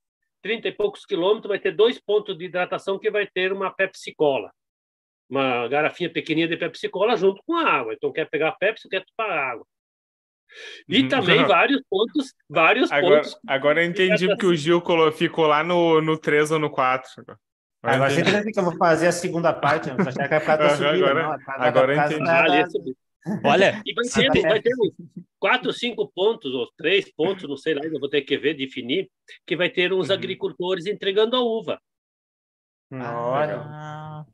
30 0.43 0.69
e 0.69 0.73
poucos 0.73 1.05
quilômetros, 1.05 1.49
vai 1.49 1.59
ter 1.59 1.73
dois 1.73 2.01
pontos 2.01 2.37
de 2.37 2.47
hidratação 2.47 2.99
que 2.99 3.11
vai 3.11 3.27
ter 3.27 3.53
uma 3.53 3.71
Pepsi 3.71 4.15
Cola 4.15 4.51
uma 5.31 5.69
garrafinha 5.69 6.13
pequenininha 6.13 6.49
de 6.49 6.57
Pepsi 6.57 6.89
Cola 6.89 7.17
junto 7.17 7.41
com 7.47 7.55
a 7.55 7.65
água. 7.65 7.95
Então, 7.95 8.13
quer 8.13 8.29
pegar 8.29 8.49
a 8.49 8.53
Pepsi, 8.53 8.89
quer 8.89 9.05
tomar 9.17 9.31
água. 9.31 9.65
E 10.89 11.03
uhum. 11.03 11.09
também 11.09 11.45
vários 11.47 11.81
pontos, 11.89 12.35
vários 12.49 12.91
agora, 12.91 13.17
pontos. 13.17 13.39
Agora 13.47 13.85
eu 13.85 13.89
entendi 13.89 14.27
porque 14.27 14.47
o 14.47 14.57
Gil 14.57 14.83
ficou 15.13 15.47
lá 15.47 15.63
no, 15.63 16.01
no 16.01 16.19
3 16.19 16.51
ou 16.51 16.59
no 16.59 16.69
4. 16.69 17.09
Agora, 17.83 18.11
você 18.11 18.21
entendeu 18.21 18.53
que 18.53 18.59
eu 18.59 18.65
vou 18.65 18.77
fazer 18.77 19.07
a 19.07 19.13
segunda 19.13 19.53
parte, 19.53 19.89
eu 19.89 19.95
achei 19.95 20.23
que 20.23 20.29
vai 20.29 20.41
ficar 20.41 20.61
uhum, 20.61 20.71
subida, 20.71 21.11
agora, 21.11 21.23
não, 21.23 21.65
agora 21.65 21.95
eu 21.95 21.99
entendi. 21.99 22.25
Da... 22.25 22.59
É 22.59 22.65
Olha, 23.45 23.83
e 23.87 23.95
vai 23.95 24.05
ter, 24.07 24.43
vai 24.43 24.61
ter 24.61 24.75
uns 24.75 24.93
quatro, 25.39 25.73
cinco 25.73 26.11
pontos, 26.15 26.53
ou 26.53 26.71
três 26.77 27.11
pontos, 27.11 27.49
não 27.49 27.57
sei 27.57 27.75
lá, 27.75 27.83
ainda 27.83 27.99
vou 27.99 28.09
ter 28.09 28.21
que 28.21 28.37
ver, 28.37 28.55
definir, 28.55 29.11
que 29.47 29.57
vai 29.57 29.71
ter 29.71 29.93
uns 29.93 30.11
uhum. 30.11 30.15
agricultores 30.15 30.87
entregando 30.87 31.37
a 31.37 31.41
uva. 31.41 31.81
Ah, 32.93 34.27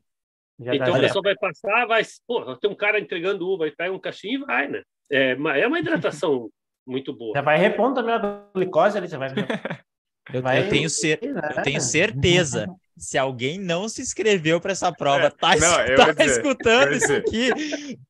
já 0.59 0.75
então 0.75 0.91
tá, 0.91 0.97
a 0.97 1.01
pessoa 1.01 1.21
vai 1.21 1.35
passar, 1.35 1.85
vai, 1.85 2.01
pô, 2.27 2.55
tem 2.57 2.69
um 2.69 2.75
cara 2.75 2.99
entregando 2.99 3.47
uva, 3.47 3.67
e 3.67 3.75
pega 3.75 3.93
um 3.93 3.99
cachinho 3.99 4.41
e 4.41 4.45
vai, 4.45 4.67
né? 4.67 4.81
É 5.09 5.35
uma, 5.35 5.57
é 5.57 5.67
uma 5.67 5.79
hidratação 5.79 6.49
muito 6.85 7.13
boa. 7.13 7.33
Já 7.35 7.41
vai 7.41 7.57
repondo 7.57 7.95
também 7.95 8.13
a 8.13 8.49
glicose 8.53 8.97
ali, 8.97 9.07
você 9.07 9.17
vai. 9.17 9.29
eu, 10.33 10.41
vai... 10.41 10.63
eu, 10.63 10.69
tenho 10.69 10.89
cer... 10.89 11.19
eu 11.21 11.63
tenho 11.63 11.81
certeza. 11.81 12.67
Se 12.97 13.15
alguém 13.15 13.59
não 13.59 13.87
se 13.87 14.01
inscreveu 14.01 14.59
para 14.59 14.71
essa 14.71 14.91
prova, 14.91 15.27
é, 15.27 15.29
tá, 15.29 15.55
não, 15.55 15.95
tá 15.95 16.11
dizer, 16.13 16.31
escutando 16.31 16.93
isso 16.93 17.13
aqui, 17.13 17.51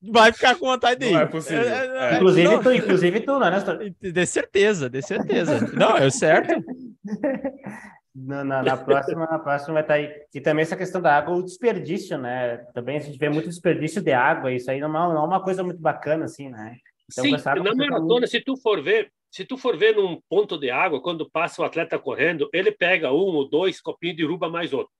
vai 0.01 0.31
ficar 0.31 0.55
com 0.55 0.65
vontade 0.65 1.01
de 1.01 1.07
ir. 1.07 1.11
Não 1.11 1.19
é 1.19 1.25
possível. 1.25 1.61
É, 1.61 2.13
é, 2.13 2.15
inclusive, 2.15 2.47
não, 2.47 2.63
tu, 2.63 2.71
inclusive 2.71 3.19
tu, 3.19 3.37
né, 3.37 3.51
De 3.99 4.25
certeza, 4.25 4.89
de 4.89 5.01
certeza. 5.01 5.59
Não, 5.73 5.97
é 5.97 6.09
certo. 6.09 6.63
Na, 8.19 8.43
na, 8.43 8.63
na, 8.63 8.75
próxima, 8.75 9.27
na 9.27 9.37
próxima 9.37 9.73
vai 9.73 9.83
estar 9.83 9.93
tá 9.93 9.99
aí. 9.99 10.11
E 10.33 10.41
também 10.41 10.63
essa 10.63 10.75
questão 10.75 10.99
da 10.99 11.15
água, 11.15 11.35
o 11.35 11.43
desperdício, 11.43 12.17
né? 12.17 12.57
Também 12.73 12.97
a 12.97 12.99
gente 12.99 13.15
vê 13.15 13.29
muito 13.29 13.47
desperdício 13.47 14.01
de 14.01 14.11
água, 14.11 14.51
isso 14.51 14.71
aí 14.71 14.79
não 14.79 14.89
é, 14.89 15.13
não 15.13 15.17
é 15.17 15.23
uma 15.23 15.43
coisa 15.43 15.63
muito 15.63 15.79
bacana, 15.79 16.25
assim, 16.25 16.49
né? 16.49 16.77
Então, 17.11 17.23
Sim, 17.23 17.31
na 17.63 17.75
maratona, 17.75 18.25
se 18.25 18.41
tu 18.41 18.57
for 18.57 18.81
ver, 18.83 19.11
se 19.37 19.45
tu 19.45 19.55
for 19.55 19.77
ver 19.77 19.95
num 19.95 20.19
ponto 20.27 20.57
de 20.57 20.71
água, 20.71 20.99
quando 20.99 21.29
passa 21.29 21.61
o 21.61 21.65
atleta 21.65 21.99
correndo, 21.99 22.49
ele 22.51 22.71
pega 22.71 23.11
um 23.11 23.35
ou 23.35 23.47
dois 23.47 23.79
copinhos 23.79 24.17
de 24.17 24.25
ruba 24.25 24.49
mais 24.49 24.73
outro. 24.73 24.91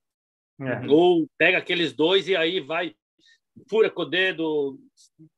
É. 0.60 0.86
Ou 0.88 1.28
pega 1.36 1.58
aqueles 1.58 1.92
dois 1.92 2.28
e 2.28 2.36
aí 2.36 2.60
vai, 2.60 2.94
fura 3.68 3.90
com 3.90 4.02
o 4.02 4.04
dedo, 4.04 4.78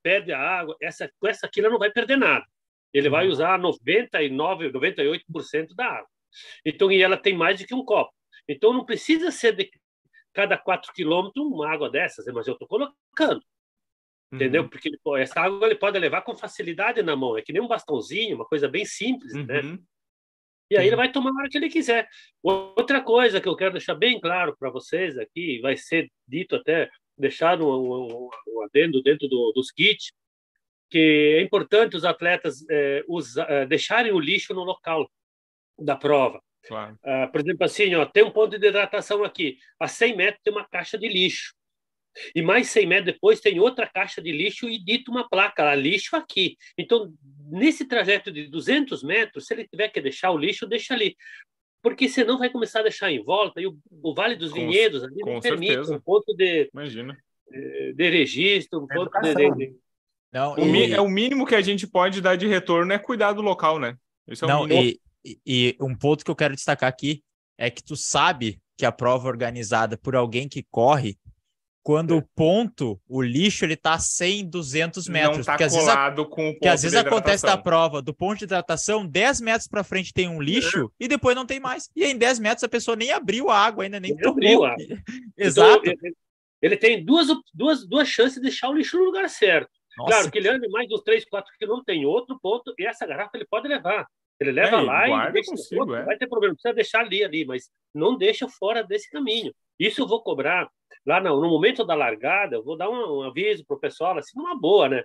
perde 0.02 0.34
a 0.34 0.38
água. 0.38 0.76
Essa, 0.82 1.10
com 1.18 1.26
essa 1.26 1.46
aqui 1.46 1.60
ele 1.60 1.70
não 1.70 1.78
vai 1.78 1.90
perder 1.90 2.18
nada. 2.18 2.44
Ele 2.92 3.08
vai 3.08 3.24
uhum. 3.24 3.32
usar 3.32 3.58
99, 3.58 4.70
98% 4.70 5.74
da 5.74 5.86
água. 5.86 6.08
Então, 6.62 6.92
e 6.92 7.00
ela 7.00 7.16
tem 7.16 7.34
mais 7.34 7.58
do 7.58 7.66
que 7.66 7.74
um 7.74 7.82
copo. 7.82 8.12
Então, 8.46 8.74
não 8.74 8.84
precisa 8.84 9.30
ser 9.30 9.56
de 9.56 9.70
cada 10.34 10.58
quatro 10.58 10.92
quilômetros 10.92 11.42
uma 11.42 11.72
água 11.72 11.88
dessas, 11.88 12.26
mas 12.34 12.46
eu 12.46 12.52
estou 12.52 12.68
colocando. 12.68 13.42
Entendeu? 14.32 14.62
Uhum. 14.62 14.68
Porque 14.68 14.90
pô, 15.02 15.16
essa 15.16 15.40
água 15.40 15.66
ele 15.66 15.74
pode 15.74 15.98
levar 15.98 16.22
com 16.22 16.36
facilidade 16.36 17.02
na 17.02 17.16
mão. 17.16 17.36
É 17.36 17.42
que 17.42 17.52
nem 17.52 17.60
um 17.60 17.68
bastãozinho, 17.68 18.36
uma 18.36 18.44
coisa 18.44 18.68
bem 18.68 18.84
simples, 18.84 19.34
né? 19.34 19.60
uhum. 19.60 19.72
né? 19.72 19.78
E 20.70 20.76
aí 20.76 20.86
ele 20.86 20.94
vai 20.94 21.10
tomar 21.10 21.30
a 21.30 21.34
hora 21.34 21.48
que 21.48 21.58
ele 21.58 21.68
quiser. 21.68 22.08
Outra 22.40 23.02
coisa 23.02 23.40
que 23.40 23.48
eu 23.48 23.56
quero 23.56 23.72
deixar 23.72 23.94
bem 23.96 24.20
claro 24.20 24.56
para 24.56 24.70
vocês 24.70 25.18
aqui, 25.18 25.58
vai 25.60 25.76
ser 25.76 26.08
dito 26.28 26.54
até, 26.54 26.88
deixado 27.18 27.66
um, 27.66 28.04
um, 28.04 28.30
um 28.46 28.62
adendo 28.62 29.02
dentro 29.02 29.26
do, 29.26 29.52
dos 29.52 29.72
kits, 29.72 30.12
que 30.88 31.36
é 31.38 31.42
importante 31.42 31.96
os 31.96 32.04
atletas 32.04 32.64
é, 32.70 33.04
usa, 33.08 33.42
é, 33.48 33.66
deixarem 33.66 34.12
o 34.12 34.20
lixo 34.20 34.54
no 34.54 34.62
local 34.62 35.10
da 35.76 35.96
prova. 35.96 36.40
Claro. 36.66 36.94
Uh, 37.02 37.30
por 37.32 37.40
exemplo, 37.40 37.64
assim, 37.64 37.94
ó, 37.94 38.04
tem 38.04 38.22
um 38.22 38.30
ponto 38.30 38.58
de 38.58 38.66
hidratação 38.66 39.24
aqui. 39.24 39.58
A 39.78 39.88
100 39.88 40.16
metros 40.16 40.42
tem 40.44 40.52
uma 40.52 40.68
caixa 40.68 40.98
de 40.98 41.08
lixo. 41.08 41.54
E 42.34 42.42
mais 42.42 42.68
100 42.70 42.86
metros 42.86 43.14
depois 43.14 43.40
tem 43.40 43.60
outra 43.60 43.86
caixa 43.86 44.20
de 44.20 44.32
lixo 44.32 44.68
e 44.68 44.78
dito 44.78 45.10
uma 45.10 45.28
placa 45.28 45.64
lá, 45.64 45.74
lixo 45.74 46.16
aqui. 46.16 46.56
Então, 46.76 47.12
nesse 47.50 47.84
trajeto 47.84 48.30
de 48.32 48.48
200 48.48 49.02
metros, 49.02 49.46
se 49.46 49.54
ele 49.54 49.68
tiver 49.68 49.88
que 49.88 50.00
deixar 50.00 50.30
o 50.30 50.38
lixo, 50.38 50.66
deixa 50.66 50.94
ali. 50.94 51.16
Porque 51.82 52.08
senão 52.08 52.38
vai 52.38 52.50
começar 52.50 52.80
a 52.80 52.84
deixar 52.84 53.10
em 53.10 53.22
volta. 53.22 53.60
E 53.60 53.66
o, 53.66 53.78
o 54.02 54.14
Vale 54.14 54.36
dos 54.36 54.50
com, 54.50 54.56
Vinhedos 54.56 55.02
ali 55.02 55.16
não 55.18 55.40
permite 55.40 55.72
certeza. 55.72 55.96
um 55.96 56.00
ponto 56.00 56.34
de, 56.34 56.68
Imagina. 56.72 57.16
de, 57.48 57.94
de 57.94 58.10
registro, 58.10 58.80
um 58.80 58.86
é 58.90 58.94
ponto 58.94 59.20
de, 59.20 59.34
de, 59.34 59.76
Não, 60.32 60.54
o, 60.54 60.76
e... 60.76 60.92
É 60.92 61.00
o 61.00 61.08
mínimo 61.08 61.46
que 61.46 61.54
a 61.54 61.62
gente 61.62 61.86
pode 61.86 62.20
dar 62.20 62.36
de 62.36 62.46
retorno 62.46 62.92
é 62.92 62.98
cuidar 62.98 63.32
do 63.32 63.40
local, 63.40 63.78
né? 63.78 63.96
É 64.28 64.46
não, 64.46 64.68
e, 64.68 65.00
e, 65.24 65.76
um 65.80 65.96
ponto 65.96 66.24
que 66.24 66.30
eu 66.30 66.36
quero 66.36 66.54
destacar 66.54 66.88
aqui 66.88 67.22
é 67.58 67.70
que 67.70 67.82
tu 67.82 67.96
sabe 67.96 68.60
que 68.76 68.86
a 68.86 68.92
prova 68.92 69.28
organizada 69.28 69.98
por 69.98 70.14
alguém 70.14 70.48
que 70.48 70.62
corre 70.70 71.18
quando 71.82 72.14
é. 72.14 72.16
o 72.18 72.22
ponto, 72.34 73.00
o 73.08 73.22
lixo, 73.22 73.64
ele 73.64 73.76
tá 73.76 73.98
100, 73.98 74.48
200 74.48 75.08
metros. 75.08 75.38
Não 75.38 75.44
tá 75.44 75.52
porque 75.56 75.68
colado 75.68 76.10
às 76.10 76.16
vezes, 76.16 76.34
com 76.34 76.48
o 76.48 76.52
ponto 76.52 76.68
às 76.68 76.82
vezes 76.82 76.98
acontece 76.98 77.46
da 77.46 77.56
prova, 77.56 78.02
do 78.02 78.14
ponto 78.14 78.38
de 78.38 78.44
hidratação, 78.44 79.06
10 79.06 79.40
metros 79.40 79.68
para 79.68 79.82
frente 79.82 80.12
tem 80.12 80.28
um 80.28 80.40
lixo 80.40 80.90
é. 81.00 81.04
e 81.04 81.08
depois 81.08 81.34
não 81.34 81.46
tem 81.46 81.58
mais. 81.58 81.90
E 81.96 82.04
em 82.04 82.16
10 82.16 82.38
metros 82.38 82.64
a 82.64 82.68
pessoa 82.68 82.96
nem 82.96 83.12
abriu 83.12 83.48
a 83.48 83.56
água 83.56 83.84
ainda, 83.84 83.98
nem, 83.98 84.14
nem 84.14 84.22
tomou. 84.22 84.66
Abriu, 84.66 84.98
Exato. 85.36 85.80
Então, 85.88 85.94
ele, 86.02 86.16
ele, 86.60 86.76
tem 86.76 87.04
duas, 87.04 87.28
duas, 87.54 87.86
duas 87.86 88.08
chances 88.08 88.34
de 88.34 88.42
deixar 88.42 88.68
o 88.68 88.74
lixo 88.74 88.98
no 88.98 89.04
lugar 89.04 89.28
certo. 89.28 89.70
Nossa. 89.96 90.10
Claro 90.10 90.30
que 90.30 90.38
ele 90.38 90.48
anda 90.48 90.68
mais 90.68 90.90
uns 90.90 91.02
3, 91.02 91.24
4 91.24 91.52
quilômetros, 91.58 91.86
tem 91.86 92.04
outro 92.04 92.38
ponto, 92.40 92.74
e 92.78 92.86
essa 92.86 93.06
garrafa 93.06 93.30
ele 93.34 93.46
pode 93.46 93.66
levar. 93.66 94.06
Ele 94.38 94.52
leva 94.52 94.76
é, 94.76 94.80
lá 94.80 95.28
e 95.28 95.32
deixa, 95.32 95.50
consigo, 95.50 95.80
outro, 95.82 95.96
é. 95.96 96.04
vai 96.04 96.16
ter 96.16 96.26
problema, 96.26 96.54
precisa 96.54 96.74
deixar 96.74 97.00
ali, 97.00 97.22
ali, 97.22 97.44
mas 97.44 97.70
não 97.94 98.16
deixa 98.16 98.48
fora 98.48 98.82
desse 98.82 99.10
caminho. 99.10 99.52
Isso 99.78 100.00
eu 100.00 100.06
vou 100.06 100.22
cobrar 100.22 100.68
lá 101.06 101.20
no, 101.20 101.40
no 101.40 101.48
momento 101.48 101.84
da 101.84 101.94
largada, 101.94 102.56
eu 102.56 102.64
vou 102.64 102.76
dar 102.76 102.90
um, 102.90 103.20
um 103.20 103.22
aviso 103.22 103.64
para 103.66 103.76
o 103.76 103.80
pessoal, 103.80 104.16
assim, 104.18 104.38
numa 104.38 104.58
boa, 104.58 104.88
né? 104.88 105.04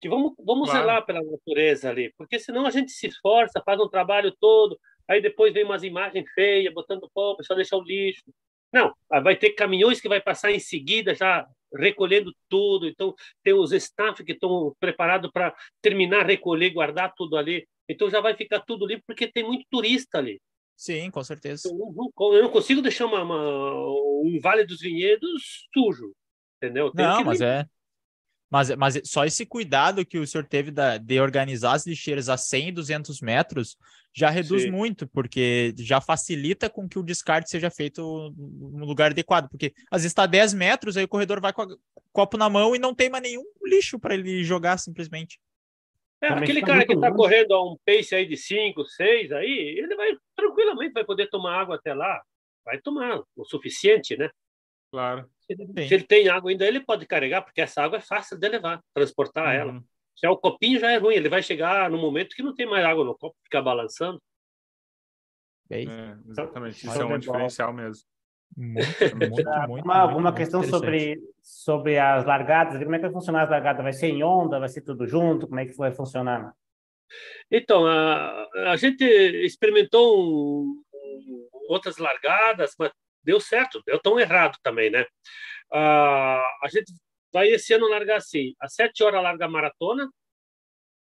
Que 0.00 0.08
vamos, 0.08 0.34
vamos 0.38 0.68
claro. 0.68 0.86
zelar 0.86 1.06
pela 1.06 1.22
natureza 1.22 1.88
ali, 1.90 2.12
porque 2.18 2.38
senão 2.38 2.66
a 2.66 2.70
gente 2.70 2.92
se 2.92 3.06
esforça, 3.06 3.62
faz 3.64 3.80
um 3.80 3.88
trabalho 3.88 4.34
todo, 4.40 4.78
aí 5.08 5.20
depois 5.20 5.54
vem 5.54 5.64
umas 5.64 5.82
imagens 5.82 6.26
feias, 6.34 6.72
botando 6.74 7.10
pó, 7.14 7.32
o 7.32 7.36
pessoal 7.36 7.56
deixa 7.56 7.76
o 7.76 7.82
lixo. 7.82 8.22
Não, 8.72 8.92
vai 9.22 9.36
ter 9.36 9.50
caminhões 9.50 10.00
que 10.00 10.08
vai 10.08 10.20
passar 10.20 10.50
em 10.50 10.58
seguida 10.58 11.14
já 11.14 11.46
recolhendo 11.74 12.32
tudo, 12.48 12.86
então 12.86 13.14
tem 13.42 13.54
os 13.54 13.72
staff 13.72 14.22
que 14.24 14.32
estão 14.32 14.74
preparados 14.78 15.30
para 15.30 15.54
terminar, 15.80 16.26
recolher, 16.26 16.70
guardar 16.70 17.12
tudo 17.16 17.36
ali 17.36 17.66
Então 17.88 18.10
já 18.10 18.20
vai 18.20 18.34
ficar 18.34 18.60
tudo 18.60 18.86
limpo, 18.86 19.02
porque 19.06 19.30
tem 19.30 19.44
muito 19.44 19.64
turista 19.70 20.18
ali. 20.18 20.40
Sim, 20.76 21.10
com 21.10 21.24
certeza. 21.24 21.68
Eu 21.68 21.76
não, 21.76 22.34
eu 22.34 22.42
não 22.42 22.50
consigo 22.50 22.82
deixar 22.82 23.06
uma, 23.06 23.22
uma, 23.22 23.86
um 24.22 24.38
Vale 24.42 24.64
dos 24.64 24.80
Vinhedos 24.80 25.66
sujo, 25.72 26.14
entendeu? 26.56 26.92
não, 26.94 27.24
mas 27.24 27.40
é. 27.40 27.66
Mas, 28.48 28.70
mas 28.76 29.00
só 29.04 29.24
esse 29.24 29.44
cuidado 29.44 30.06
que 30.06 30.18
o 30.18 30.26
senhor 30.26 30.44
teve 30.44 30.70
da, 30.70 30.98
de 30.98 31.20
organizar 31.20 31.72
as 31.72 31.86
lixeiras 31.86 32.28
a 32.28 32.36
100 32.36 32.68
e 32.68 32.72
200 32.72 33.20
metros 33.20 33.76
já 34.14 34.30
reduz 34.30 34.62
Sim. 34.62 34.70
muito, 34.70 35.06
porque 35.08 35.74
já 35.78 36.00
facilita 36.00 36.70
com 36.70 36.88
que 36.88 36.98
o 36.98 37.02
descarte 37.02 37.50
seja 37.50 37.70
feito 37.70 38.32
no 38.36 38.86
lugar 38.86 39.10
adequado. 39.10 39.48
Porque 39.48 39.74
às 39.90 40.02
vezes 40.02 40.12
está 40.12 40.26
10 40.26 40.54
metros, 40.54 40.96
aí 40.96 41.04
o 41.04 41.08
corredor 41.08 41.40
vai 41.40 41.52
com 41.52 41.64
o 41.64 41.78
copo 42.12 42.38
na 42.38 42.48
mão 42.48 42.74
e 42.74 42.78
não 42.78 42.94
tem 42.94 43.10
mais 43.10 43.22
nenhum 43.22 43.44
lixo 43.64 43.98
para 43.98 44.14
ele 44.14 44.44
jogar 44.44 44.78
simplesmente. 44.78 45.38
É, 46.22 46.28
aquele 46.28 46.60
tá 46.60 46.66
cara 46.66 46.86
que 46.86 46.94
está 46.94 47.12
correndo 47.12 47.52
a 47.52 47.62
um 47.62 47.76
pace 47.84 48.14
aí 48.14 48.26
de 48.26 48.36
5, 48.36 48.84
6, 48.84 49.32
aí, 49.32 49.78
ele 49.78 49.94
vai 49.94 50.16
tranquilamente 50.34 50.92
vai 50.92 51.04
poder 51.04 51.28
tomar 51.28 51.60
água 51.60 51.76
até 51.76 51.92
lá. 51.92 52.22
Vai 52.64 52.80
tomar 52.80 53.22
o 53.36 53.44
suficiente, 53.44 54.16
né? 54.16 54.30
Claro. 54.90 55.28
Se 55.40 55.52
ele, 55.52 55.88
se 55.88 55.94
ele, 55.94 56.04
tem 56.04 56.28
água 56.28 56.50
ainda, 56.50 56.66
ele 56.66 56.80
pode 56.80 57.06
carregar, 57.06 57.42
porque 57.42 57.60
essa 57.60 57.82
água 57.82 57.98
é 57.98 58.00
fácil 58.00 58.38
de 58.38 58.48
levar, 58.48 58.82
transportar 58.94 59.46
uhum. 59.46 59.52
ela. 59.52 59.84
Se 60.16 60.26
é 60.26 60.30
o 60.30 60.36
copinho, 60.36 60.80
já 60.80 60.90
é 60.90 60.96
ruim. 60.96 61.14
Ele 61.14 61.28
vai 61.28 61.42
chegar 61.42 61.90
no 61.90 61.98
momento 61.98 62.34
que 62.34 62.42
não 62.42 62.54
tem 62.54 62.66
mais 62.66 62.84
água 62.84 63.04
no 63.04 63.16
copo, 63.16 63.36
ficar 63.44 63.60
balançando. 63.60 64.20
É, 65.70 65.82
exatamente. 66.28 66.86
Isso 66.86 67.02
é 67.02 67.04
um 67.04 67.18
diferencial 67.18 67.72
mesmo. 67.72 68.04
Muito, 68.56 69.16
muito, 69.16 69.50
muito, 69.68 69.84
uma, 69.84 69.96
alguma 69.98 70.34
questão 70.34 70.62
sobre, 70.62 71.18
sobre 71.42 71.98
as 71.98 72.24
largadas? 72.24 72.82
Como 72.82 72.94
é 72.94 72.98
que 72.98 73.04
vai 73.04 73.12
funcionar 73.12 73.44
as 73.44 73.50
largadas? 73.50 73.82
Vai 73.82 73.92
ser 73.92 74.08
em 74.08 74.22
onda? 74.22 74.58
Vai 74.58 74.68
ser 74.68 74.82
tudo 74.82 75.06
junto? 75.06 75.46
Como 75.46 75.60
é 75.60 75.66
que 75.66 75.76
vai 75.76 75.92
funcionar? 75.92 76.54
Então, 77.50 77.86
a, 77.86 78.46
a 78.72 78.76
gente 78.76 79.04
experimentou 79.04 80.20
um, 80.20 80.82
um, 80.92 81.48
outras 81.68 81.98
largadas, 81.98 82.74
mas 82.78 82.90
deu 83.22 83.40
certo, 83.40 83.82
deu 83.86 83.98
tão 83.98 84.18
errado 84.18 84.56
também, 84.62 84.90
né? 84.90 85.02
Uh, 85.72 86.46
a 86.62 86.68
gente 86.70 86.92
vai 87.32 87.48
esse 87.48 87.74
ano 87.74 87.88
largar 87.88 88.16
assim, 88.16 88.54
às 88.60 88.74
sete 88.74 89.02
horas 89.02 89.22
larga 89.22 89.44
a 89.44 89.48
maratona, 89.48 90.08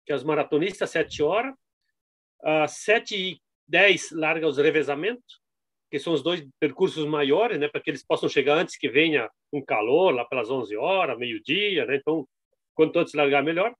que 0.06 0.12
é 0.12 0.16
os 0.16 0.24
maratonistas, 0.24 0.90
sete 0.90 1.22
horas, 1.22 1.54
às 2.44 2.72
sete 2.78 3.16
e 3.16 3.42
dez 3.68 4.12
larga 4.12 4.48
os 4.48 4.58
revezamentos, 4.58 5.41
que 5.92 6.00
são 6.00 6.14
os 6.14 6.24
dois 6.24 6.48
percursos 6.58 7.06
maiores, 7.06 7.60
né, 7.60 7.68
para 7.68 7.82
que 7.82 7.90
eles 7.90 8.04
possam 8.04 8.30
chegar 8.30 8.56
antes 8.58 8.78
que 8.78 8.90
venha 8.90 9.30
um 9.52 9.64
calor, 9.64 10.16
lá 10.16 10.24
pelas 10.24 10.50
11 10.50 10.76
horas, 10.78 11.18
meio-dia, 11.18 11.86
né? 11.86 11.98
Então, 11.98 12.26
quanto 12.74 12.98
antes 12.98 13.14
largar, 13.14 13.44
melhor. 13.44 13.76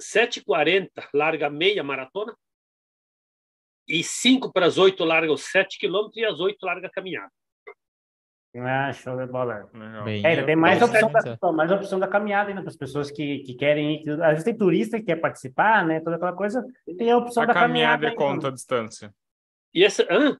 7h40 0.00 0.90
larga 1.14 1.48
meia 1.48 1.82
maratona, 1.82 2.36
e 3.88 4.02
5 4.02 4.52
para 4.52 4.66
as 4.66 4.76
8 4.76 5.02
larga 5.04 5.32
os 5.32 5.44
7 5.44 5.78
quilômetros 5.78 6.16
e 6.16 6.24
as 6.24 6.38
8 6.38 6.62
larga 6.62 6.88
a 6.88 6.90
caminhada. 6.90 7.30
Ah, 8.58 8.92
show 8.92 9.16
de 9.16 9.26
bola. 9.26 9.68
Bem, 10.04 10.24
é, 10.24 10.42
tem 10.42 10.56
mais 10.56 10.80
opção, 10.80 11.12
da, 11.12 11.52
mais 11.52 11.70
opção 11.70 11.98
da 11.98 12.08
caminhada 12.08 12.48
ainda 12.48 12.62
para 12.62 12.70
as 12.70 12.76
pessoas 12.76 13.10
que, 13.10 13.40
que 13.40 13.54
querem 13.54 14.02
ir. 14.02 14.10
Às 14.22 14.30
vezes 14.30 14.44
tem 14.44 14.56
turista 14.56 14.98
que 14.98 15.04
quer 15.04 15.16
participar, 15.16 15.84
né? 15.84 16.00
Toda 16.00 16.16
aquela 16.16 16.32
coisa. 16.32 16.64
Tem 16.96 17.10
a 17.10 17.18
opção 17.18 17.42
a 17.42 17.46
da 17.46 17.52
caminhada. 17.52 18.06
A 18.06 18.10
caminhada 18.10 18.14
é 18.14 18.14
quanto 18.14 18.46
a 18.46 18.50
distância? 18.50 19.14
E 19.76 19.84
essa. 19.84 20.06
Hã? 20.10 20.34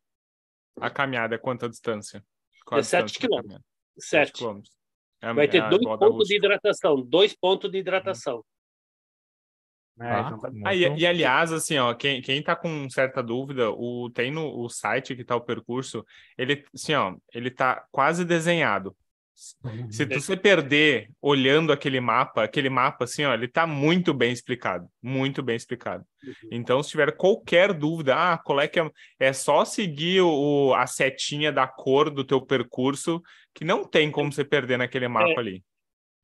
A 0.81 0.88
caminhada 0.88 1.35
é 1.35 1.38
quanto 1.38 1.66
a 1.66 1.68
distância? 1.68 2.25
Qual 2.64 2.81
é 2.81 2.83
7 2.83 3.18
quilômetros. 3.18 3.61
7 3.99 4.33
quilômetros. 4.33 4.75
É, 5.20 5.33
Vai 5.35 5.46
ter 5.46 5.62
é 5.62 5.68
dois 5.68 5.85
pontos 5.85 6.29
de 6.29 6.37
hidratação. 6.37 7.03
Dois 7.03 7.37
pontos 7.37 7.70
de 7.70 7.79
hidratação. 7.79 8.42
É, 10.01 10.11
ah, 10.11 10.20
então 10.27 10.38
tá 10.38 10.51
ah, 10.64 10.75
e, 10.75 10.99
e, 10.99 11.07
aliás, 11.07 11.53
assim, 11.53 11.79
ó, 11.79 11.94
quem, 11.94 12.20
quem 12.20 12.42
tá 12.42 12.55
com 12.57 12.88
certa 12.90 13.22
dúvida, 13.22 13.70
o, 13.70 14.11
tem 14.11 14.31
no 14.31 14.59
o 14.59 14.68
site 14.68 15.16
que 15.16 15.25
tá 15.25 15.35
o 15.37 15.40
percurso, 15.40 16.05
ele, 16.37 16.64
assim, 16.75 16.94
ó, 16.94 17.14
ele 17.33 17.51
tá 17.51 17.87
quase 17.90 18.25
desenhado. 18.25 18.94
Se 19.90 20.07
tu 20.07 20.18
se 20.18 20.35
perder 20.35 21.11
olhando 21.20 21.70
aquele 21.70 22.01
mapa, 22.01 22.42
aquele 22.42 22.70
mapa, 22.70 23.05
assim, 23.05 23.25
ó, 23.25 23.35
ele 23.35 23.46
tá 23.46 23.66
muito 23.66 24.14
bem 24.14 24.33
explicado, 24.33 24.88
muito 25.03 25.42
bem 25.42 25.55
explicado. 25.55 26.05
Uhum. 26.25 26.49
Então, 26.53 26.83
se 26.83 26.90
tiver 26.90 27.14
qualquer 27.14 27.75
dúvida, 27.75 28.14
ah, 28.14 28.38
qual 28.38 28.61
é 28.61 28.66
que 28.66 28.81
é, 28.81 28.90
é 29.20 29.33
só 29.35 29.64
seguir 29.64 30.22
o, 30.22 30.72
a 30.75 30.87
setinha 30.87 31.53
da 31.53 31.66
cor 31.66 32.11
do 32.11 32.25
teu 32.25 32.40
percurso, 32.40 33.22
que 33.55 33.64
não 33.64 33.85
tem 33.85 34.11
como 34.11 34.33
você 34.33 34.44
perder 34.44 34.79
naquele 34.79 35.07
mapa 35.07 35.29
é. 35.29 35.38
ali. 35.38 35.64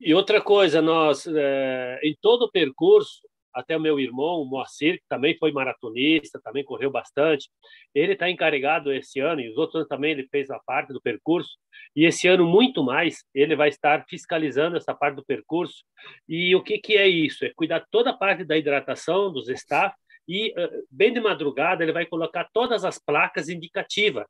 E 0.00 0.14
outra 0.14 0.40
coisa, 0.40 0.80
nós, 0.80 1.26
é, 1.26 2.00
em 2.02 2.16
todo 2.20 2.46
o 2.46 2.50
percurso, 2.50 3.20
até 3.54 3.76
o 3.76 3.80
meu 3.80 3.98
irmão, 3.98 4.40
o 4.40 4.44
Moacir, 4.44 4.98
que 4.98 5.06
também 5.08 5.36
foi 5.38 5.52
maratonista, 5.52 6.40
também 6.42 6.64
correu 6.64 6.90
bastante. 6.90 7.48
Ele 7.94 8.12
está 8.14 8.30
encarregado 8.30 8.92
esse 8.92 9.20
ano, 9.20 9.40
e 9.40 9.50
os 9.50 9.56
outros 9.56 9.76
anos 9.76 9.88
também 9.88 10.12
ele 10.12 10.26
fez 10.30 10.50
a 10.50 10.58
parte 10.60 10.92
do 10.92 11.00
percurso, 11.00 11.50
e 11.94 12.04
esse 12.04 12.26
ano 12.28 12.46
muito 12.46 12.82
mais, 12.82 13.24
ele 13.34 13.54
vai 13.54 13.68
estar 13.68 14.04
fiscalizando 14.08 14.76
essa 14.76 14.94
parte 14.94 15.16
do 15.16 15.24
percurso. 15.24 15.84
E 16.28 16.54
o 16.54 16.62
que, 16.62 16.78
que 16.78 16.96
é 16.96 17.06
isso? 17.08 17.44
É 17.44 17.52
cuidar 17.54 17.84
toda 17.90 18.10
a 18.10 18.16
parte 18.16 18.44
da 18.44 18.56
hidratação 18.56 19.32
dos 19.32 19.48
staff, 19.48 19.94
e 20.28 20.54
bem 20.90 21.12
de 21.12 21.20
madrugada 21.20 21.82
ele 21.82 21.92
vai 21.92 22.06
colocar 22.06 22.48
todas 22.52 22.84
as 22.84 22.98
placas 22.98 23.48
indicativas, 23.48 24.24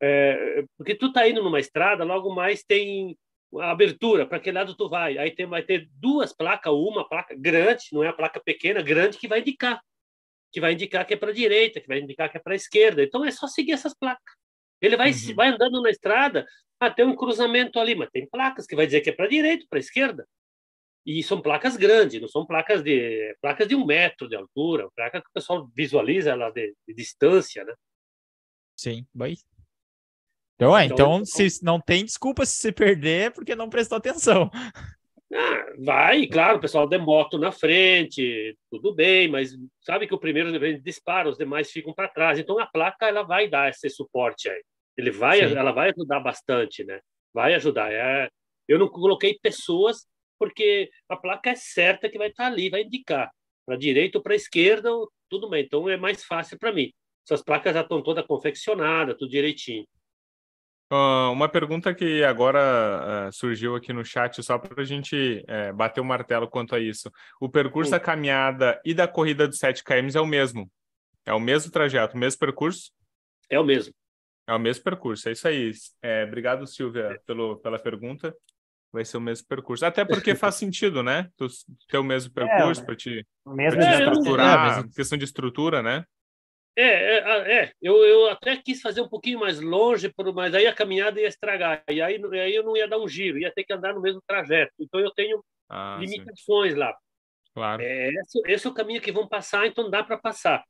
é, 0.00 0.62
porque 0.76 0.94
tu 0.94 1.12
tá 1.12 1.28
indo 1.28 1.42
numa 1.42 1.58
estrada, 1.58 2.04
logo 2.04 2.34
mais 2.34 2.62
tem 2.62 3.16
a 3.56 3.70
abertura, 3.70 4.26
para 4.26 4.40
que 4.40 4.52
lado 4.52 4.74
tu 4.74 4.88
vai. 4.88 5.16
Aí 5.18 5.30
tem, 5.30 5.46
vai 5.46 5.62
ter 5.62 5.88
duas 5.92 6.32
placas, 6.32 6.72
uma 6.72 7.08
placa 7.08 7.34
grande, 7.34 7.86
não 7.92 8.04
é 8.04 8.08
a 8.08 8.12
placa 8.12 8.40
pequena, 8.40 8.82
grande, 8.82 9.18
que 9.18 9.28
vai 9.28 9.40
indicar. 9.40 9.80
Que 10.52 10.60
vai 10.60 10.72
indicar 10.72 11.06
que 11.06 11.14
é 11.14 11.16
para 11.16 11.30
a 11.30 11.34
direita, 11.34 11.80
que 11.80 11.86
vai 11.86 12.00
indicar 12.00 12.30
que 12.30 12.36
é 12.36 12.40
para 12.40 12.52
a 12.52 12.56
esquerda. 12.56 13.02
Então 13.02 13.24
é 13.24 13.30
só 13.30 13.46
seguir 13.46 13.72
essas 13.72 13.94
placas. 13.94 14.34
Ele 14.80 14.96
vai, 14.96 15.10
uhum. 15.10 15.34
vai 15.34 15.48
andando 15.48 15.82
na 15.82 15.90
estrada, 15.90 16.46
até 16.78 17.04
um 17.04 17.16
cruzamento 17.16 17.78
ali, 17.80 17.94
mas 17.94 18.10
tem 18.10 18.28
placas 18.28 18.66
que 18.66 18.76
vai 18.76 18.86
dizer 18.86 19.00
que 19.00 19.10
é 19.10 19.12
para 19.12 19.26
a 19.26 19.28
direita, 19.28 19.66
para 19.68 19.78
a 19.78 19.80
esquerda. 19.80 20.26
E 21.04 21.22
são 21.22 21.40
placas 21.40 21.76
grandes, 21.76 22.20
não 22.20 22.28
são 22.28 22.46
placas 22.46 22.82
de 22.82 23.34
placas 23.40 23.66
de 23.66 23.74
um 23.74 23.84
metro 23.84 24.28
de 24.28 24.36
altura, 24.36 24.88
placa 24.94 25.22
que 25.22 25.28
o 25.28 25.32
pessoal 25.32 25.68
visualiza 25.74 26.30
ela 26.30 26.50
de, 26.50 26.74
de 26.86 26.94
distância, 26.94 27.64
né? 27.64 27.74
Sim, 28.76 29.06
vai 29.14 29.34
então, 30.58 30.76
é, 30.76 30.86
então, 30.86 30.96
então 30.96 31.24
se 31.24 31.64
não 31.64 31.80
tem 31.80 32.04
desculpa 32.04 32.44
se 32.44 32.56
se 32.56 32.72
perder 32.72 33.30
porque 33.30 33.54
não 33.54 33.70
prestou 33.70 33.96
atenção. 33.96 34.50
Ah, 35.32 35.66
vai, 35.78 36.26
claro, 36.26 36.58
o 36.58 36.60
pessoal 36.60 36.88
de 36.88 36.98
moto 36.98 37.38
na 37.38 37.52
frente, 37.52 38.56
tudo 38.68 38.92
bem, 38.92 39.28
mas 39.28 39.56
sabe 39.82 40.08
que 40.08 40.14
o 40.14 40.18
primeiro 40.18 40.50
dispara, 40.82 41.28
os 41.28 41.38
demais 41.38 41.70
ficam 41.70 41.94
para 41.94 42.08
trás. 42.08 42.40
Então 42.40 42.58
a 42.58 42.66
placa 42.66 43.06
ela 43.06 43.22
vai 43.22 43.48
dar 43.48 43.70
esse 43.70 43.88
suporte 43.88 44.48
aí. 44.48 44.60
Ele 44.96 45.12
vai, 45.12 45.40
ela 45.40 45.70
vai 45.70 45.90
ajudar 45.90 46.18
bastante, 46.18 46.82
né? 46.82 46.98
Vai 47.32 47.54
ajudar. 47.54 47.92
É, 47.92 48.28
eu 48.66 48.80
não 48.80 48.88
coloquei 48.88 49.38
pessoas 49.40 50.06
porque 50.40 50.90
a 51.08 51.16
placa 51.16 51.50
é 51.50 51.54
certa 51.54 52.08
que 52.08 52.18
vai 52.18 52.28
estar 52.28 52.46
ali, 52.46 52.68
vai 52.68 52.82
indicar 52.82 53.30
para 53.64 53.76
direita 53.76 54.18
ou 54.18 54.24
para 54.24 54.34
esquerda, 54.34 54.90
tudo 55.30 55.48
bem. 55.48 55.62
Então 55.62 55.88
é 55.88 55.96
mais 55.96 56.24
fácil 56.24 56.58
para 56.58 56.72
mim. 56.72 56.90
Essas 57.24 57.42
placas 57.42 57.74
já 57.74 57.82
estão 57.82 58.02
todas 58.02 58.26
confeccionadas, 58.26 59.16
tudo 59.16 59.30
direitinho. 59.30 59.86
Uh, 60.90 61.30
uma 61.32 61.50
pergunta 61.50 61.94
que 61.94 62.24
agora 62.24 63.28
uh, 63.28 63.32
surgiu 63.32 63.76
aqui 63.76 63.92
no 63.92 64.02
chat, 64.02 64.42
só 64.42 64.56
para 64.56 64.80
a 64.80 64.86
gente 64.86 65.44
uh, 65.44 65.74
bater 65.74 66.00
o 66.00 66.04
martelo 66.04 66.48
quanto 66.48 66.74
a 66.74 66.80
isso. 66.80 67.12
O 67.38 67.48
percurso 67.48 67.90
da 67.90 68.00
caminhada 68.00 68.80
e 68.82 68.94
da 68.94 69.06
corrida 69.06 69.46
dos 69.46 69.58
7 69.58 69.84
km 69.84 70.16
é 70.16 70.20
o 70.20 70.26
mesmo? 70.26 70.70
É 71.26 71.32
o 71.34 71.40
mesmo 71.40 71.70
trajeto, 71.70 72.16
o 72.16 72.18
mesmo 72.18 72.38
percurso? 72.40 72.90
É 73.50 73.60
o 73.60 73.64
mesmo. 73.64 73.92
É 74.46 74.54
o 74.54 74.58
mesmo 74.58 74.82
percurso, 74.82 75.28
é 75.28 75.32
isso 75.32 75.46
aí. 75.46 75.72
É, 76.00 76.24
obrigado, 76.24 76.66
Silvia, 76.66 77.20
pelo, 77.26 77.58
pela 77.58 77.78
pergunta. 77.78 78.34
Vai 78.90 79.04
ser 79.04 79.18
o 79.18 79.20
mesmo 79.20 79.46
percurso. 79.46 79.84
Até 79.84 80.06
porque 80.06 80.34
faz 80.34 80.54
sentido, 80.56 81.02
né? 81.02 81.28
Tu 81.36 81.46
ter 81.86 81.98
o 81.98 82.02
mesmo 82.02 82.32
é, 82.34 82.46
percurso 82.46 82.80
é, 82.80 82.84
para 82.86 82.96
te, 82.96 83.26
mesmo 83.46 83.78
pra 83.78 83.90
te 83.90 84.02
estruturar, 84.02 84.78
é, 84.78 84.88
questão 84.94 85.18
de 85.18 85.24
estrutura, 85.24 85.82
né? 85.82 86.02
É, 86.80 87.18
é, 87.18 87.56
é, 87.56 87.72
eu, 87.82 88.04
eu 88.04 88.30
até 88.30 88.56
quis 88.56 88.80
fazer 88.80 89.00
um 89.00 89.08
pouquinho 89.08 89.40
mais 89.40 89.60
longe, 89.60 90.14
mas 90.32 90.54
aí 90.54 90.64
a 90.64 90.72
caminhada 90.72 91.20
ia 91.20 91.26
estragar, 91.26 91.82
e 91.90 92.00
aí, 92.00 92.20
aí 92.40 92.54
eu 92.54 92.62
não 92.62 92.76
ia 92.76 92.86
dar 92.86 93.00
um 93.00 93.08
giro, 93.08 93.36
ia 93.36 93.52
ter 93.52 93.64
que 93.64 93.72
andar 93.72 93.92
no 93.94 94.00
mesmo 94.00 94.22
trajeto. 94.24 94.72
Então 94.78 95.00
eu 95.00 95.10
tenho 95.10 95.44
ah, 95.68 95.98
limitações 95.98 96.74
sim. 96.74 96.78
lá. 96.78 96.96
Claro. 97.52 97.82
É, 97.82 98.10
esse, 98.10 98.40
esse, 98.46 98.66
é 98.68 98.70
o 98.70 98.74
caminho 98.74 99.00
que 99.00 99.10
vão 99.10 99.26
passar, 99.26 99.66
então 99.66 99.90
dá 99.90 100.04
para 100.04 100.16
passar. 100.18 100.64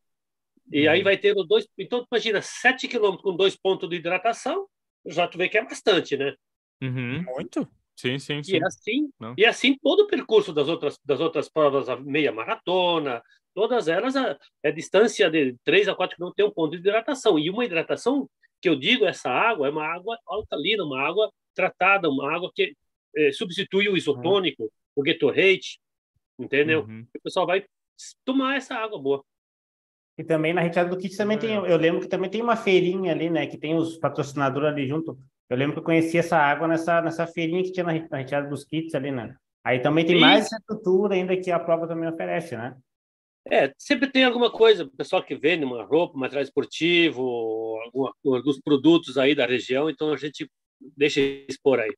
E 0.72 0.87
uhum. 0.87 0.95
aí 0.95 1.03
vai 1.03 1.18
ter 1.18 1.37
os 1.37 1.47
dois. 1.47 1.68
Então, 1.76 2.07
imagina, 2.11 2.41
7 2.41 2.89
quilômetros 2.89 3.22
com 3.22 3.37
dois 3.37 3.55
pontos 3.55 3.87
de 3.87 3.97
hidratação, 3.97 4.66
já 5.05 5.28
tu 5.28 5.37
vê 5.37 5.47
que 5.47 5.59
é 5.59 5.64
bastante, 5.64 6.16
né? 6.16 6.35
Uhum. 6.83 7.22
Muito. 7.22 7.68
Sim, 7.95 8.18
sim, 8.18 8.43
sim. 8.43 8.57
E 8.57 8.64
assim, 8.64 9.11
e 9.37 9.45
assim 9.45 9.76
todo 9.76 10.05
o 10.05 10.07
percurso 10.07 10.55
das 10.55 10.68
outras, 10.68 10.99
das 11.05 11.20
outras 11.20 11.51
provas, 11.51 11.91
a 11.91 11.97
meia 11.97 12.33
maratona, 12.33 13.20
todas 13.59 13.89
elas, 13.89 14.15
a, 14.15 14.39
a 14.65 14.71
distância 14.71 15.29
de 15.29 15.57
3 15.65 15.89
a 15.89 15.95
4 15.97 16.15
quilômetros 16.15 16.37
tem 16.37 16.47
um 16.47 16.55
ponto 16.55 16.71
de 16.71 16.77
hidratação. 16.77 17.37
E 17.37 17.51
uma 17.51 17.65
hidratação, 17.65 18.31
que 18.63 18.69
eu 18.69 18.77
digo, 18.77 19.05
essa 19.05 19.29
água 19.29 19.67
é 19.67 19.71
uma 19.71 19.85
água 19.85 20.17
alcalina, 20.25 20.85
uma 20.85 21.01
água 21.01 21.29
tratada, 21.57 22.09
uma 22.09 22.33
água 22.33 22.53
que 22.55 22.73
é, 23.17 23.33
substitui 23.33 23.89
o 23.89 23.97
isotônico, 23.97 24.63
uhum. 24.63 24.69
o 24.95 25.03
Gatorade, 25.03 25.81
entendeu? 26.39 26.85
Uhum. 26.85 27.05
O 27.17 27.21
pessoal 27.21 27.49
vai 27.49 27.65
tomar 28.25 28.59
essa 28.59 28.77
água 28.77 28.97
boa. 28.97 29.25
E 30.17 30.23
também 30.23 30.55
na 30.55 30.61
retirada 30.61 30.91
do 30.91 30.97
kit 30.97 31.17
também 31.17 31.37
tem, 31.37 31.55
eu 31.55 31.77
lembro 31.77 32.01
que 32.01 32.09
também 32.09 32.31
tem 32.31 32.41
uma 32.41 32.55
feirinha 32.55 33.11
ali, 33.11 33.29
né, 33.29 33.49
que 33.49 33.59
tem 33.59 33.75
os 33.75 33.97
patrocinadores 33.97 34.69
ali 34.69 34.87
junto. 34.87 35.19
Eu 35.51 35.57
lembro 35.57 35.73
que 35.73 35.81
eu 35.81 35.85
conheci 35.85 36.17
essa 36.17 36.37
água 36.37 36.69
nessa, 36.69 37.03
nessa 37.03 37.27
feirinha 37.27 37.65
que 37.65 37.73
tinha 37.73 37.85
na, 37.85 37.93
na 38.09 38.19
retirada 38.19 38.49
dos 38.49 38.65
kits 38.65 38.95
ali, 38.95 39.11
né? 39.11 39.35
Aí 39.65 39.81
também 39.81 40.07
tem 40.07 40.15
Isso. 40.15 40.25
mais 40.25 40.53
estrutura 40.53 41.15
ainda 41.17 41.37
que 41.37 41.51
a 41.51 41.59
prova 41.59 41.89
também 41.89 42.09
oferece, 42.09 42.57
né? 42.57 42.77
É, 43.51 43.72
sempre 43.78 44.11
tem 44.11 44.24
alguma 44.24 44.51
coisa, 44.51 44.84
o 44.84 44.90
pessoal 44.90 45.22
que 45.22 45.34
vende 45.34 45.64
uma 45.64 45.84
roupa, 45.84 46.18
material 46.18 46.42
esportivo, 46.42 47.22
alguma, 47.84 48.12
alguns 48.26 48.61
produtos 48.61 49.16
aí 49.16 49.34
da 49.34 49.46
região, 49.46 49.88
então 49.88 50.12
a 50.12 50.16
gente 50.16 50.51
deixa 50.96 51.20
expor 51.20 51.80
aí. 51.80 51.94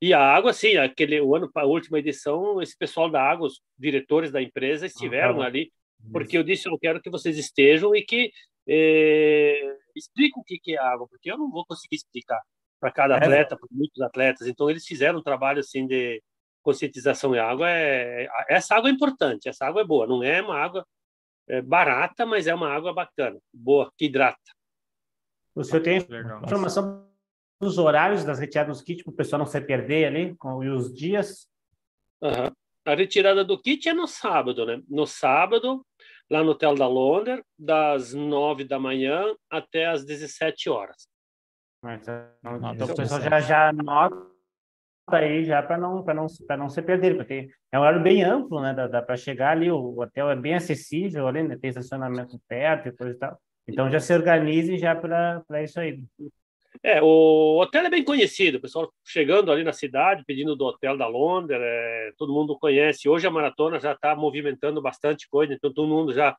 E 0.00 0.12
a 0.12 0.20
água, 0.20 0.52
sim, 0.52 0.76
aquele 0.76 1.20
o 1.20 1.34
ano, 1.34 1.50
a 1.54 1.64
última 1.64 1.98
edição, 1.98 2.60
esse 2.60 2.76
pessoal 2.76 3.10
da 3.10 3.22
água, 3.22 3.46
os 3.46 3.60
diretores 3.78 4.30
da 4.30 4.42
empresa 4.42 4.86
estiveram 4.86 5.42
ah, 5.42 5.46
ali, 5.46 5.72
porque 6.12 6.36
eu 6.36 6.42
disse, 6.42 6.68
eu 6.68 6.78
quero 6.78 7.00
que 7.00 7.10
vocês 7.10 7.38
estejam 7.38 7.94
e 7.94 8.02
que 8.02 8.30
eh, 8.68 9.76
expliquem 9.96 10.40
o 10.40 10.44
que 10.44 10.74
é 10.74 10.78
água, 10.78 11.06
porque 11.08 11.30
eu 11.30 11.38
não 11.38 11.50
vou 11.50 11.64
conseguir 11.66 11.96
explicar 11.96 12.40
para 12.80 12.92
cada 12.92 13.14
é. 13.14 13.18
atleta, 13.18 13.56
para 13.56 13.68
muitos 13.70 14.00
atletas. 14.02 14.46
Então 14.46 14.68
eles 14.68 14.84
fizeram 14.84 15.18
um 15.20 15.22
trabalho 15.22 15.60
assim 15.60 15.86
de 15.86 16.22
conscientização 16.64 17.36
em 17.36 17.38
água. 17.38 17.70
É, 17.70 18.26
essa 18.48 18.74
água 18.74 18.88
é 18.88 18.92
importante, 18.92 19.48
essa 19.48 19.66
água 19.66 19.82
é 19.82 19.84
boa, 19.84 20.06
não 20.06 20.22
é 20.24 20.42
uma 20.42 20.56
água 20.56 20.84
é, 21.46 21.60
barata, 21.60 22.26
mas 22.26 22.46
é 22.46 22.54
uma 22.54 22.72
água 22.72 22.92
bacana, 22.92 23.38
boa, 23.52 23.92
que 23.96 24.06
hidrata. 24.06 24.40
O 25.54 25.62
senhor 25.62 25.82
tem 25.82 25.98
informação 26.42 27.06
dos 27.60 27.78
horários 27.78 28.24
das 28.24 28.40
retiradas 28.40 28.78
do 28.78 28.84
kit 28.84 29.04
para 29.04 29.12
o 29.12 29.16
pessoal 29.16 29.38
não 29.38 29.46
se 29.46 29.60
perder 29.60 30.06
ali, 30.06 30.34
com, 30.36 30.64
e 30.64 30.68
os 30.68 30.92
dias? 30.92 31.48
Uhum. 32.20 32.50
A 32.86 32.94
retirada 32.94 33.44
do 33.44 33.60
kit 33.60 33.88
é 33.88 33.94
no 33.94 34.06
sábado, 34.06 34.66
né? 34.66 34.82
No 34.88 35.06
sábado, 35.06 35.86
lá 36.28 36.42
no 36.42 36.50
Hotel 36.50 36.74
da 36.74 36.88
Londres, 36.88 37.40
das 37.56 38.12
nove 38.12 38.64
da 38.64 38.78
manhã 38.78 39.34
até 39.48 39.86
as 39.86 40.04
17 40.04 40.68
horas. 40.68 41.06
Mas, 41.82 42.04
não, 42.42 42.58
não, 42.58 42.74
então, 42.74 42.88
o 42.88 42.96
pessoal 42.96 43.20
já, 43.20 43.40
já 43.40 43.68
anota 43.68 44.33
aí 45.06 45.44
já 45.44 45.62
para 45.62 45.76
não, 45.76 46.02
não, 46.04 46.26
não 46.58 46.68
se 46.68 46.82
perder, 46.82 47.16
porque 47.16 47.48
é 47.70 47.78
um 47.78 47.82
horário 47.82 48.02
bem 48.02 48.22
amplo, 48.22 48.60
né? 48.60 48.72
Dá, 48.72 48.86
dá 48.86 49.02
para 49.02 49.16
chegar 49.16 49.50
ali, 49.50 49.70
o 49.70 50.00
hotel 50.00 50.30
é 50.30 50.36
bem 50.36 50.54
acessível 50.54 51.28
ali, 51.28 51.42
né? 51.42 51.58
Tem 51.60 51.68
estacionamento 51.68 52.40
perto 52.48 52.88
e 52.88 52.92
coisa 52.92 53.12
e 53.12 53.18
tal. 53.18 53.38
Então 53.66 53.90
já 53.90 54.00
se 54.00 54.14
organize 54.14 54.78
já 54.78 54.94
para 54.94 55.62
isso 55.62 55.80
aí. 55.80 56.02
É, 56.82 57.00
o 57.00 57.60
hotel 57.60 57.86
é 57.86 57.90
bem 57.90 58.04
conhecido, 58.04 58.58
o 58.58 58.60
pessoal 58.60 58.92
chegando 59.04 59.50
ali 59.50 59.62
na 59.62 59.72
cidade, 59.72 60.24
pedindo 60.26 60.56
do 60.56 60.64
hotel 60.64 60.98
da 60.98 61.06
Londres, 61.06 61.58
é, 61.62 62.12
todo 62.18 62.32
mundo 62.32 62.58
conhece. 62.58 63.08
Hoje 63.08 63.26
a 63.26 63.30
maratona 63.30 63.78
já 63.78 63.92
está 63.92 64.14
movimentando 64.14 64.82
bastante 64.82 65.28
coisa, 65.28 65.54
então 65.54 65.72
todo 65.72 65.88
mundo 65.88 66.12
já, 66.12 66.36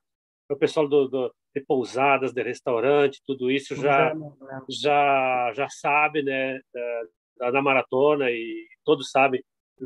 o 0.49 0.55
pessoal 0.55 0.87
do, 0.87 1.07
do, 1.07 1.33
de 1.55 1.61
pousadas, 1.61 2.33
de 2.33 2.43
restaurante, 2.43 3.21
tudo 3.25 3.49
isso 3.49 3.75
já 3.75 4.13
já 4.69 5.53
já 5.55 5.69
sabe, 5.69 6.21
né, 6.21 6.59
da, 7.37 7.61
maratona 7.61 8.31
e 8.31 8.67
todos 8.83 9.11
sabem 9.11 9.43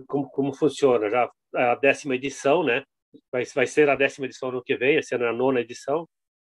como, 0.07 0.29
como 0.29 0.53
funciona. 0.53 1.09
Já 1.09 1.29
a 1.55 1.75
décima 1.75 2.15
edição, 2.15 2.63
né, 2.63 2.83
vai 3.31 3.43
vai 3.55 3.65
ser 3.65 3.89
a 3.89 3.95
décima 3.95 4.25
edição 4.25 4.51
no 4.51 4.63
que 4.63 4.75
vem, 4.77 4.97
essa 4.97 5.15
é 5.15 5.27
a 5.27 5.33
nona 5.33 5.61
edição. 5.61 6.07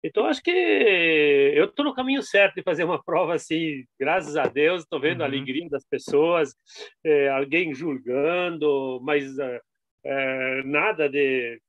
Então, 0.04 0.26
acho 0.26 0.42
que 0.42 0.50
eu 0.50 1.66
estou 1.66 1.84
no 1.84 1.94
caminho 1.94 2.22
certo 2.22 2.56
de 2.56 2.62
fazer 2.62 2.82
uma 2.82 3.00
prova 3.04 3.34
assim, 3.34 3.84
graças 3.98 4.36
a 4.36 4.44
Deus, 4.44 4.82
estou 4.82 5.00
vendo 5.00 5.20
uhum. 5.20 5.24
a 5.24 5.28
alegria 5.28 5.68
das 5.68 5.86
pessoas, 5.86 6.54
é, 7.04 7.28
alguém 7.28 7.72
julgando, 7.72 9.00
mas 9.02 9.38
é, 9.38 9.60
é, 10.04 10.62
nada 10.64 11.08
de, 11.08 11.60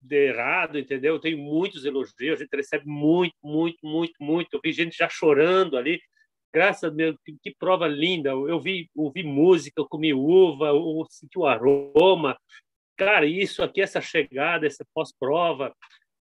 de 0.00 0.28
errado, 0.28 0.78
entendeu? 0.78 1.20
Tem 1.20 1.36
muitos 1.36 1.84
elogios, 1.84 2.40
a 2.40 2.42
gente 2.42 2.56
recebe 2.56 2.86
muito, 2.86 3.34
muito, 3.42 3.78
muito, 3.82 4.14
muito. 4.18 4.54
Eu 4.54 4.60
vi 4.64 4.72
gente 4.72 4.96
já 4.96 5.08
chorando 5.08 5.76
ali. 5.76 6.00
Graças 6.54 6.84
a 6.84 6.88
Deus, 6.88 7.16
que, 7.24 7.36
que 7.42 7.54
prova 7.58 7.88
linda. 7.88 8.30
Eu 8.30 8.60
vi, 8.60 8.88
ouvi 8.94 9.24
música, 9.24 9.80
eu 9.80 9.88
comi 9.88 10.14
uva, 10.14 10.66
eu 10.68 11.04
senti 11.10 11.36
o 11.36 11.46
aroma. 11.46 12.38
Cara, 12.96 13.26
isso 13.26 13.60
aqui, 13.60 13.80
essa 13.80 14.00
chegada, 14.00 14.64
essa 14.64 14.86
pós-prova, 14.94 15.74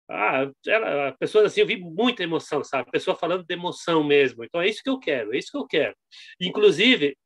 ah, 0.09 0.49
ela, 0.67 1.13
pessoas 1.19 1.47
assim, 1.47 1.61
eu 1.63 1.67
vi 1.67 1.77
muita 1.77 2.23
emoção, 2.23 2.63
sabe? 2.63 2.91
Pessoa 2.93 3.17
falando 3.17 3.45
de 3.45 3.53
emoção 3.53 4.05
mesmo. 4.05 4.45
Então 4.45 4.61
é 4.61 4.69
isso 4.69 4.83
que 4.85 4.91
eu 4.91 5.01
quero, 5.01 5.35
é 5.35 5.39
isso 5.39 5.51
que 5.51 5.59
eu 5.59 5.67
quero. 5.67 5.97
Inclusive, 6.41 7.17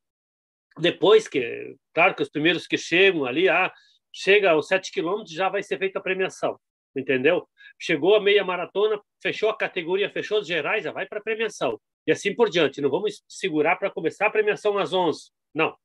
depois 0.79 1.27
que, 1.27 1.75
claro 1.93 2.15
que 2.15 2.23
os 2.23 2.29
primeiros 2.29 2.65
que 2.65 2.77
chegam 2.77 3.25
ali, 3.25 3.47
ah, 3.47 3.71
chega 4.11 4.51
aos 4.51 4.67
7 4.67 4.91
quilômetros, 4.91 5.35
já 5.35 5.47
vai 5.47 5.61
ser 5.61 5.77
feita 5.77 5.99
a 5.99 6.01
premiação, 6.01 6.59
entendeu? 6.95 7.47
Chegou 7.79 8.15
a 8.15 8.21
meia 8.21 8.43
maratona, 8.43 8.99
fechou 9.21 9.49
a 9.49 9.57
categoria, 9.57 10.09
fechou 10.09 10.39
os 10.39 10.47
gerais, 10.47 10.83
já 10.83 10.91
vai 10.91 11.05
para 11.05 11.19
a 11.19 11.23
premiação. 11.23 11.79
E 12.07 12.11
assim 12.11 12.35
por 12.35 12.49
diante. 12.49 12.81
Não 12.81 12.89
vamos 12.89 13.23
segurar 13.27 13.75
para 13.77 13.89
começar 13.89 14.27
a 14.27 14.31
premiação 14.31 14.77
às 14.77 14.93
11. 14.93 15.31
Não. 15.53 15.75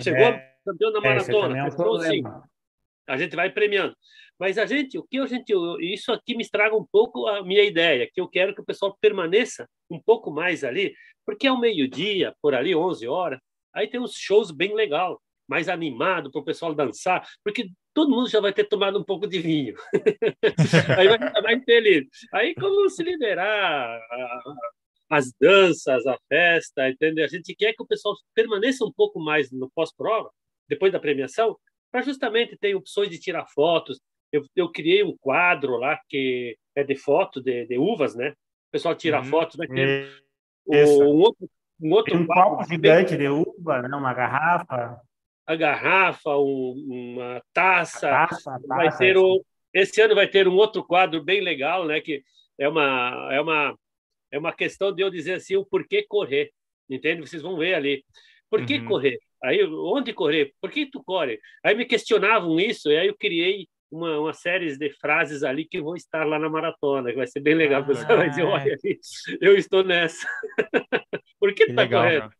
Chegou 0.00 0.20
é, 0.20 0.28
a 0.28 0.70
campeão 0.70 0.92
da 0.92 1.00
maratona, 1.00 1.58
é 1.58 1.64
um 1.64 1.70
fechou 1.70 2.00
5. 2.00 2.28
A 3.06 3.16
gente 3.16 3.36
vai 3.36 3.50
premiando. 3.50 3.96
Mas 4.38 4.58
a 4.58 4.66
gente, 4.66 4.98
o 4.98 5.04
que 5.04 5.18
a 5.18 5.26
gente, 5.26 5.52
isso 5.80 6.12
aqui 6.12 6.34
me 6.34 6.42
estraga 6.42 6.74
um 6.74 6.84
pouco 6.84 7.28
a 7.28 7.44
minha 7.44 7.62
ideia, 7.62 8.08
que 8.12 8.20
eu 8.20 8.28
quero 8.28 8.54
que 8.54 8.60
o 8.60 8.64
pessoal 8.64 8.96
permaneça 9.00 9.68
um 9.90 10.00
pouco 10.00 10.30
mais 10.30 10.64
ali, 10.64 10.94
porque 11.24 11.46
ao 11.46 11.60
meio-dia, 11.60 12.34
por 12.40 12.54
ali, 12.54 12.74
11 12.74 13.06
horas, 13.06 13.38
aí 13.72 13.86
tem 13.86 14.00
uns 14.00 14.14
shows 14.14 14.50
bem 14.50 14.74
legal, 14.74 15.20
mais 15.48 15.68
animado 15.68 16.30
para 16.30 16.40
o 16.40 16.44
pessoal 16.44 16.74
dançar, 16.74 17.28
porque 17.44 17.68
todo 17.94 18.10
mundo 18.10 18.28
já 18.28 18.40
vai 18.40 18.52
ter 18.52 18.64
tomado 18.64 18.98
um 18.98 19.04
pouco 19.04 19.26
de 19.26 19.38
vinho. 19.38 19.76
aí 20.98 21.08
vai 21.08 21.18
ficar 21.18 21.42
mais 21.42 21.62
feliz. 21.64 22.06
Aí 22.32 22.54
como 22.54 22.88
se 22.88 23.02
liberar 23.02 24.00
as 25.12 25.30
danças, 25.38 26.06
a 26.06 26.16
festa, 26.26 26.88
entendeu? 26.88 27.22
A 27.22 27.28
gente 27.28 27.54
quer 27.54 27.74
que 27.74 27.82
o 27.82 27.86
pessoal 27.86 28.14
permaneça 28.34 28.82
um 28.82 28.90
pouco 28.90 29.20
mais 29.20 29.52
no 29.52 29.70
pós-prova, 29.74 30.30
depois 30.66 30.90
da 30.90 30.98
premiação, 30.98 31.54
para 31.90 32.00
justamente 32.00 32.56
ter 32.56 32.74
opções 32.74 33.10
de 33.10 33.20
tirar 33.20 33.44
fotos, 33.48 34.00
eu, 34.32 34.42
eu 34.56 34.72
criei 34.72 35.04
um 35.04 35.14
quadro 35.18 35.76
lá 35.76 36.00
que 36.08 36.56
é 36.74 36.82
de 36.82 36.96
foto 36.96 37.42
de, 37.42 37.66
de 37.66 37.76
uvas, 37.76 38.14
né? 38.14 38.30
O 38.30 38.72
pessoal 38.72 38.94
tira 38.94 39.18
uhum. 39.18 39.24
fotos, 39.26 39.56
vai 39.56 39.68
ter 39.68 40.08
um 40.66 41.18
outro, 41.18 41.50
um 41.78 41.92
outro 41.92 42.16
um 42.16 42.26
copo 42.26 42.64
gigante 42.64 43.14
de 43.14 43.28
uva, 43.28 43.82
né? 43.82 43.94
uma 43.94 44.14
garrafa. 44.14 44.98
A 45.46 45.54
garrafa, 45.54 46.38
um, 46.38 46.86
uma 46.88 47.42
taça. 47.52 48.08
taça, 48.08 48.58
vai 48.66 48.86
taça, 48.86 48.98
ter 48.98 49.18
um, 49.18 49.42
esse 49.74 50.00
ano 50.00 50.14
vai 50.14 50.26
ter 50.26 50.48
um 50.48 50.54
outro 50.54 50.82
quadro 50.82 51.22
bem 51.22 51.42
legal, 51.42 51.84
né? 51.84 52.00
Que 52.00 52.22
é 52.58 52.66
uma 52.66 53.28
é 53.30 53.38
uma 53.38 53.76
é 54.32 54.38
uma 54.38 54.52
questão 54.52 54.92
de 54.92 55.02
eu 55.02 55.10
dizer 55.10 55.34
assim 55.34 55.56
o 55.56 55.64
porquê 55.64 56.04
correr, 56.08 56.50
entende? 56.88 57.20
Vocês 57.20 57.42
vão 57.42 57.56
ver 57.56 57.74
ali. 57.74 58.04
Por 58.50 58.64
que 58.64 58.78
uhum. 58.78 58.86
correr? 58.86 59.18
Aí 59.44 59.62
onde 59.64 60.12
correr? 60.12 60.52
Por 60.60 60.70
que 60.70 60.86
tu 60.86 61.02
corre? 61.04 61.38
Aí 61.62 61.74
me 61.74 61.84
questionavam 61.84 62.58
isso 62.58 62.90
e 62.90 62.96
aí 62.96 63.08
eu 63.08 63.16
criei 63.16 63.68
uma, 63.90 64.18
uma 64.18 64.32
série 64.32 64.76
de 64.76 64.90
frases 64.90 65.42
ali 65.42 65.66
que 65.66 65.80
vão 65.80 65.94
estar 65.94 66.24
lá 66.24 66.38
na 66.38 66.48
maratona, 66.48 67.10
que 67.10 67.16
vai 67.16 67.26
ser 67.26 67.40
bem 67.40 67.54
legal. 67.54 67.82
Ah, 67.82 67.84
você 67.84 68.04
vai 68.06 68.30
dizer, 68.30 68.44
olha, 68.44 68.76
eu 69.40 69.56
estou 69.56 69.84
nessa. 69.84 70.26
Por 71.38 71.54
que, 71.54 71.66
que 71.66 71.74
tá 71.74 71.82
legal, 71.82 72.02
correndo? 72.02 72.30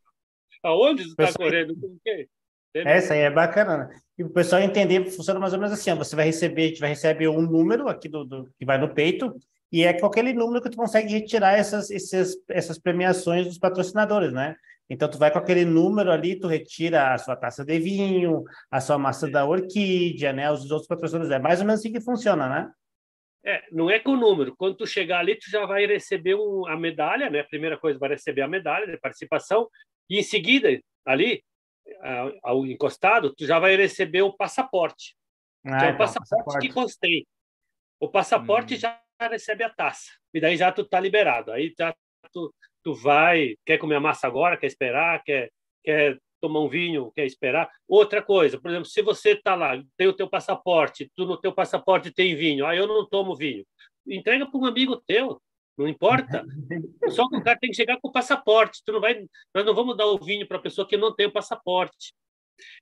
Aonde 0.62 1.04
você 1.04 1.10
está 1.10 1.32
correndo? 1.32 1.76
Por 1.76 1.96
quê? 2.02 2.28
Essa 2.74 3.14
aí 3.14 3.20
é 3.20 3.30
bacana. 3.30 3.78
Né? 3.78 4.00
E 4.18 4.24
o 4.24 4.30
pessoal 4.30 4.62
entender, 4.62 5.04
funciona 5.10 5.38
mais 5.38 5.52
ou 5.52 5.58
menos 5.58 5.74
assim: 5.74 5.90
ó, 5.90 5.96
você 5.96 6.16
vai 6.16 6.24
receber, 6.24 6.62
a 6.62 6.68
gente 6.68 6.80
vai 6.80 6.88
receber 6.90 7.28
um 7.28 7.42
número 7.42 7.88
aqui 7.88 8.08
do, 8.08 8.24
do, 8.24 8.48
que 8.58 8.64
vai 8.64 8.78
no 8.78 8.94
peito, 8.94 9.34
e 9.72 9.84
é 9.84 9.98
com 9.98 10.06
aquele 10.06 10.34
número 10.34 10.62
que 10.62 10.68
tu 10.68 10.76
consegue 10.76 11.14
retirar 11.14 11.58
essas, 11.58 11.90
essas, 11.90 12.36
essas 12.48 12.78
premiações 12.78 13.46
dos 13.46 13.58
patrocinadores, 13.58 14.32
né? 14.32 14.54
Então, 14.90 15.08
tu 15.08 15.16
vai 15.16 15.30
com 15.30 15.38
aquele 15.38 15.64
número 15.64 16.12
ali, 16.12 16.38
tu 16.38 16.46
retira 16.46 17.14
a 17.14 17.18
sua 17.18 17.34
taça 17.34 17.64
de 17.64 17.78
vinho, 17.78 18.44
a 18.70 18.78
sua 18.78 18.98
massa 18.98 19.26
da 19.30 19.46
orquídea, 19.46 20.34
né? 20.34 20.50
Os 20.50 20.70
outros 20.70 20.86
patrocinadores. 20.86 21.34
É 21.34 21.38
mais 21.38 21.60
ou 21.60 21.66
menos 21.66 21.80
assim 21.80 21.90
que 21.90 22.00
funciona, 22.00 22.46
né? 22.46 22.70
É, 23.44 23.62
não 23.72 23.90
é 23.90 23.98
com 23.98 24.10
o 24.10 24.16
número. 24.16 24.54
Quando 24.54 24.76
tu 24.76 24.86
chegar 24.86 25.20
ali, 25.20 25.36
tu 25.36 25.50
já 25.50 25.64
vai 25.64 25.86
receber 25.86 26.34
um, 26.34 26.66
a 26.66 26.76
medalha, 26.76 27.30
né? 27.30 27.40
A 27.40 27.44
primeira 27.44 27.78
coisa, 27.78 27.98
vai 27.98 28.10
receber 28.10 28.42
a 28.42 28.48
medalha 28.48 28.86
de 28.86 28.98
participação. 28.98 29.66
E 30.10 30.18
em 30.18 30.22
seguida, 30.22 30.68
ali, 31.06 31.42
ao 32.42 32.66
encostado, 32.66 33.34
tu 33.34 33.46
já 33.46 33.58
vai 33.58 33.74
receber 33.74 34.20
o 34.20 34.36
passaporte. 34.36 35.16
Ah, 35.64 35.78
que 35.78 35.84
é 35.84 35.86
o 35.86 35.88
então, 35.88 35.98
passaporte, 35.98 36.30
passaporte, 36.30 36.68
que 36.68 36.74
constei. 36.74 37.26
O 37.98 38.08
passaporte 38.08 38.74
hum. 38.74 38.78
já 38.78 39.01
recebe 39.28 39.64
a 39.64 39.70
taça. 39.70 40.10
E 40.32 40.40
daí 40.40 40.56
já 40.56 40.72
tu 40.72 40.84
tá 40.84 40.98
liberado. 41.00 41.52
Aí 41.52 41.74
já 41.78 41.94
tu 42.32 42.52
tu 42.82 42.94
vai, 42.94 43.56
quer 43.64 43.78
comer 43.78 43.96
a 43.96 44.00
massa 44.00 44.26
agora, 44.26 44.56
quer 44.56 44.66
esperar, 44.66 45.22
quer, 45.22 45.50
quer 45.84 46.18
tomar 46.40 46.60
um 46.60 46.68
vinho, 46.68 47.12
quer 47.12 47.24
esperar. 47.24 47.70
Outra 47.88 48.20
coisa, 48.20 48.60
por 48.60 48.70
exemplo, 48.70 48.86
se 48.86 49.00
você 49.02 49.30
está 49.30 49.54
lá, 49.54 49.80
tem 49.96 50.08
o 50.08 50.12
teu 50.12 50.28
passaporte, 50.28 51.10
tu 51.14 51.24
no 51.24 51.40
teu 51.40 51.52
passaporte 51.52 52.10
tem 52.10 52.34
vinho, 52.34 52.66
aí 52.66 52.78
ah, 52.78 52.80
eu 52.80 52.86
não 52.86 53.08
tomo 53.08 53.36
vinho, 53.36 53.64
entrega 54.06 54.46
para 54.46 54.60
um 54.60 54.66
amigo 54.66 54.96
teu, 55.06 55.40
não 55.78 55.88
importa. 55.88 56.44
Só 57.08 57.28
que 57.28 57.36
o 57.36 57.42
cara 57.42 57.58
tem 57.58 57.70
que 57.70 57.76
chegar 57.76 57.98
com 58.00 58.08
o 58.08 58.12
passaporte. 58.12 58.82
Tu 58.84 58.92
não 58.92 59.00
vai, 59.00 59.24
nós 59.54 59.64
não 59.64 59.74
vamos 59.74 59.96
dar 59.96 60.06
o 60.06 60.18
vinho 60.18 60.46
para 60.46 60.58
a 60.58 60.60
pessoa 60.60 60.86
que 60.86 60.98
não 60.98 61.14
tem 61.14 61.26
o 61.26 61.32
passaporte. 61.32 62.12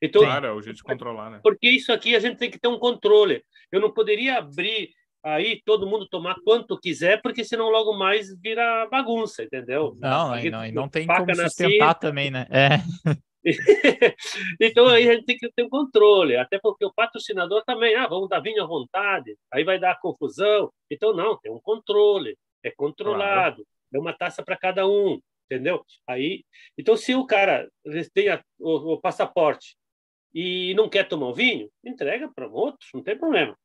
Então, 0.01 0.21
claro, 0.21 0.47
é 0.47 0.51
o 0.51 0.61
jeito 0.61 0.77
de 0.77 0.83
controlar, 0.83 1.29
né? 1.29 1.39
Porque 1.41 1.69
isso 1.69 1.93
aqui 1.93 2.15
a 2.15 2.19
gente 2.19 2.37
tem 2.37 2.51
que 2.51 2.59
ter 2.59 2.67
um 2.67 2.77
controle. 2.77 3.43
Eu 3.71 3.79
não 3.79 3.91
poderia 3.91 4.37
abrir 4.37 4.91
aí 5.23 5.61
todo 5.65 5.87
mundo 5.87 6.07
tomar 6.07 6.35
quanto 6.43 6.79
quiser, 6.79 7.21
porque 7.21 7.43
senão 7.43 7.69
logo 7.69 7.93
mais 7.93 8.35
vira 8.39 8.87
bagunça, 8.87 9.43
entendeu? 9.43 9.95
Não, 9.99 10.31
aí 10.33 10.49
não, 10.49 10.71
não 10.71 10.89
tem 10.89 11.05
como 11.07 11.35
sustentar 11.35 11.95
também, 11.95 12.31
né? 12.31 12.47
É. 12.49 12.79
então 14.59 14.87
aí 14.87 15.09
a 15.09 15.13
gente 15.13 15.25
tem 15.25 15.37
que 15.37 15.51
ter 15.51 15.63
um 15.63 15.69
controle, 15.69 16.35
até 16.35 16.59
porque 16.59 16.85
o 16.85 16.93
patrocinador 16.93 17.63
também, 17.65 17.95
ah, 17.95 18.07
vamos 18.07 18.29
dar 18.29 18.39
vinho 18.39 18.63
à 18.63 18.67
vontade, 18.67 19.35
aí 19.51 19.63
vai 19.63 19.79
dar 19.79 19.99
confusão. 19.99 20.71
Então 20.89 21.13
não, 21.13 21.37
tem 21.37 21.51
um 21.51 21.59
controle, 21.59 22.37
é 22.63 22.71
controlado, 22.71 23.57
claro. 23.57 23.67
é 23.95 23.99
uma 23.99 24.13
taça 24.13 24.43
para 24.43 24.57
cada 24.57 24.87
um, 24.87 25.19
entendeu? 25.45 25.83
Aí, 26.07 26.43
então 26.77 26.95
se 26.95 27.15
o 27.15 27.25
cara 27.25 27.69
tem 28.13 28.29
a, 28.29 28.43
o, 28.59 28.93
o, 28.93 29.01
passaporte 29.01 29.75
e 30.33 30.73
não 30.75 30.87
quer 30.87 31.07
tomar 31.07 31.29
um 31.29 31.33
vinho, 31.33 31.69
entrega 31.83 32.29
para 32.33 32.47
outros, 32.47 32.89
não 32.93 33.03
tem 33.03 33.17
problema, 33.17 33.57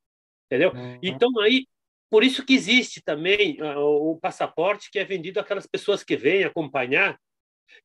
entendeu? 0.46 0.72
Uhum. 0.72 0.98
Então 1.02 1.38
aí 1.40 1.66
por 2.10 2.22
isso 2.22 2.44
que 2.44 2.54
existe 2.54 3.02
também 3.02 3.60
uh, 3.60 3.78
o 3.78 4.18
passaporte 4.18 4.90
que 4.90 4.98
é 4.98 5.04
vendido 5.04 5.40
àquelas 5.40 5.66
pessoas 5.66 6.04
que 6.04 6.16
vêm 6.16 6.44
acompanhar 6.44 7.18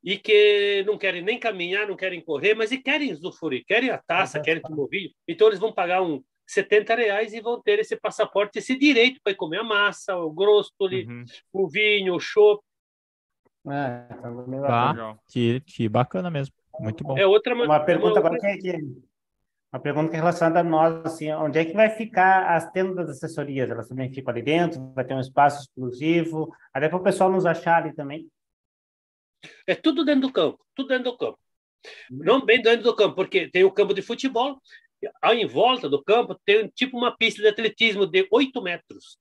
e 0.03 0.18
que 0.18 0.84
não 0.86 0.97
querem 0.97 1.22
nem 1.22 1.39
caminhar, 1.39 1.88
não 1.88 1.95
querem 1.95 2.22
correr, 2.22 2.53
mas 2.53 2.72
e 2.72 2.78
querem 2.78 3.12
usufruir, 3.12 3.64
querem 3.66 3.89
a 3.89 3.97
taça, 3.97 4.38
uhum. 4.38 4.43
querem 4.43 4.62
tomar 4.62 4.84
o 4.84 4.88
vinho. 4.88 5.09
Então 5.28 5.47
eles 5.47 5.59
vão 5.59 5.74
pagar 5.74 6.01
um 6.01 6.24
70 6.47 6.95
reais 6.95 7.34
e 7.34 7.41
vão 7.41 7.62
ter 7.62 7.80
esse 7.80 7.95
passaporte, 7.95 8.59
esse 8.59 8.78
direito 8.78 9.20
para 9.24 9.36
comer 9.36 9.59
a 9.59 9.64
massa, 9.64 10.16
o 10.16 10.32
grosso, 10.32 10.72
uhum. 10.80 11.26
o 11.51 11.68
vinho, 11.68 12.16
o 12.16 12.20
chopp. 12.20 12.64
É, 13.68 14.07
tá, 14.68 15.18
que, 15.28 15.62
que 15.62 15.88
bacana 15.88 16.32
mesmo. 16.32 16.53
Muito 16.80 17.03
bom. 17.03 17.18
É 17.18 17.26
outra 17.28 17.53
uma 17.53 17.80
pergunta 17.80 18.14
uma 18.14 18.20
agora 18.20 18.34
outra... 18.34 18.57
que, 18.57 18.70
é 18.70 18.78
que 18.78 19.11
uma 19.72 19.80
pergunta 19.80 20.14
é 20.14 20.18
relacionada 20.18 20.60
a 20.60 20.64
nós, 20.64 21.06
assim, 21.06 21.32
onde 21.32 21.58
é 21.58 21.64
que 21.64 21.74
vai 21.74 21.90
ficar 21.90 22.56
as 22.56 22.70
tendas 22.72 23.08
das 23.08 23.18
assessorias? 23.18 23.70
Elas 23.70 23.88
também 23.88 24.12
ficam 24.14 24.32
ali 24.32 24.42
dentro? 24.42 24.92
Vai 24.94 25.06
ter 25.06 25.14
um 25.14 25.20
espaço 25.20 25.62
exclusivo? 25.62 26.54
Até 26.74 26.90
para 26.90 26.98
o 26.98 27.04
pessoal 27.04 27.32
nos 27.32 27.46
achar 27.46 27.82
ali 27.82 27.96
também. 27.96 28.30
É 29.66 29.74
tudo 29.74 30.04
dentro 30.04 30.22
do 30.22 30.34
campo, 30.34 30.60
tudo 30.76 30.90
dentro 30.90 31.12
do 31.12 31.18
campo. 31.18 31.40
Não 32.10 32.46
bem 32.46 32.62
dentro 32.62 32.84
do 32.84 32.96
campo, 32.96 33.16
porque 33.16 33.50
tem 33.50 33.64
o 33.64 33.72
campo 33.72 33.94
de 33.94 34.02
futebol, 34.02 34.62
ao 35.22 35.34
em 35.34 35.48
volta 35.48 35.90
do 35.90 36.04
campo 36.04 36.40
tem 36.46 36.68
tipo 36.70 36.98
uma 36.98 37.16
pista 37.16 37.42
de 37.42 37.48
atletismo 37.48 38.06
de 38.06 38.28
8 38.30 38.62
metros, 38.62 39.18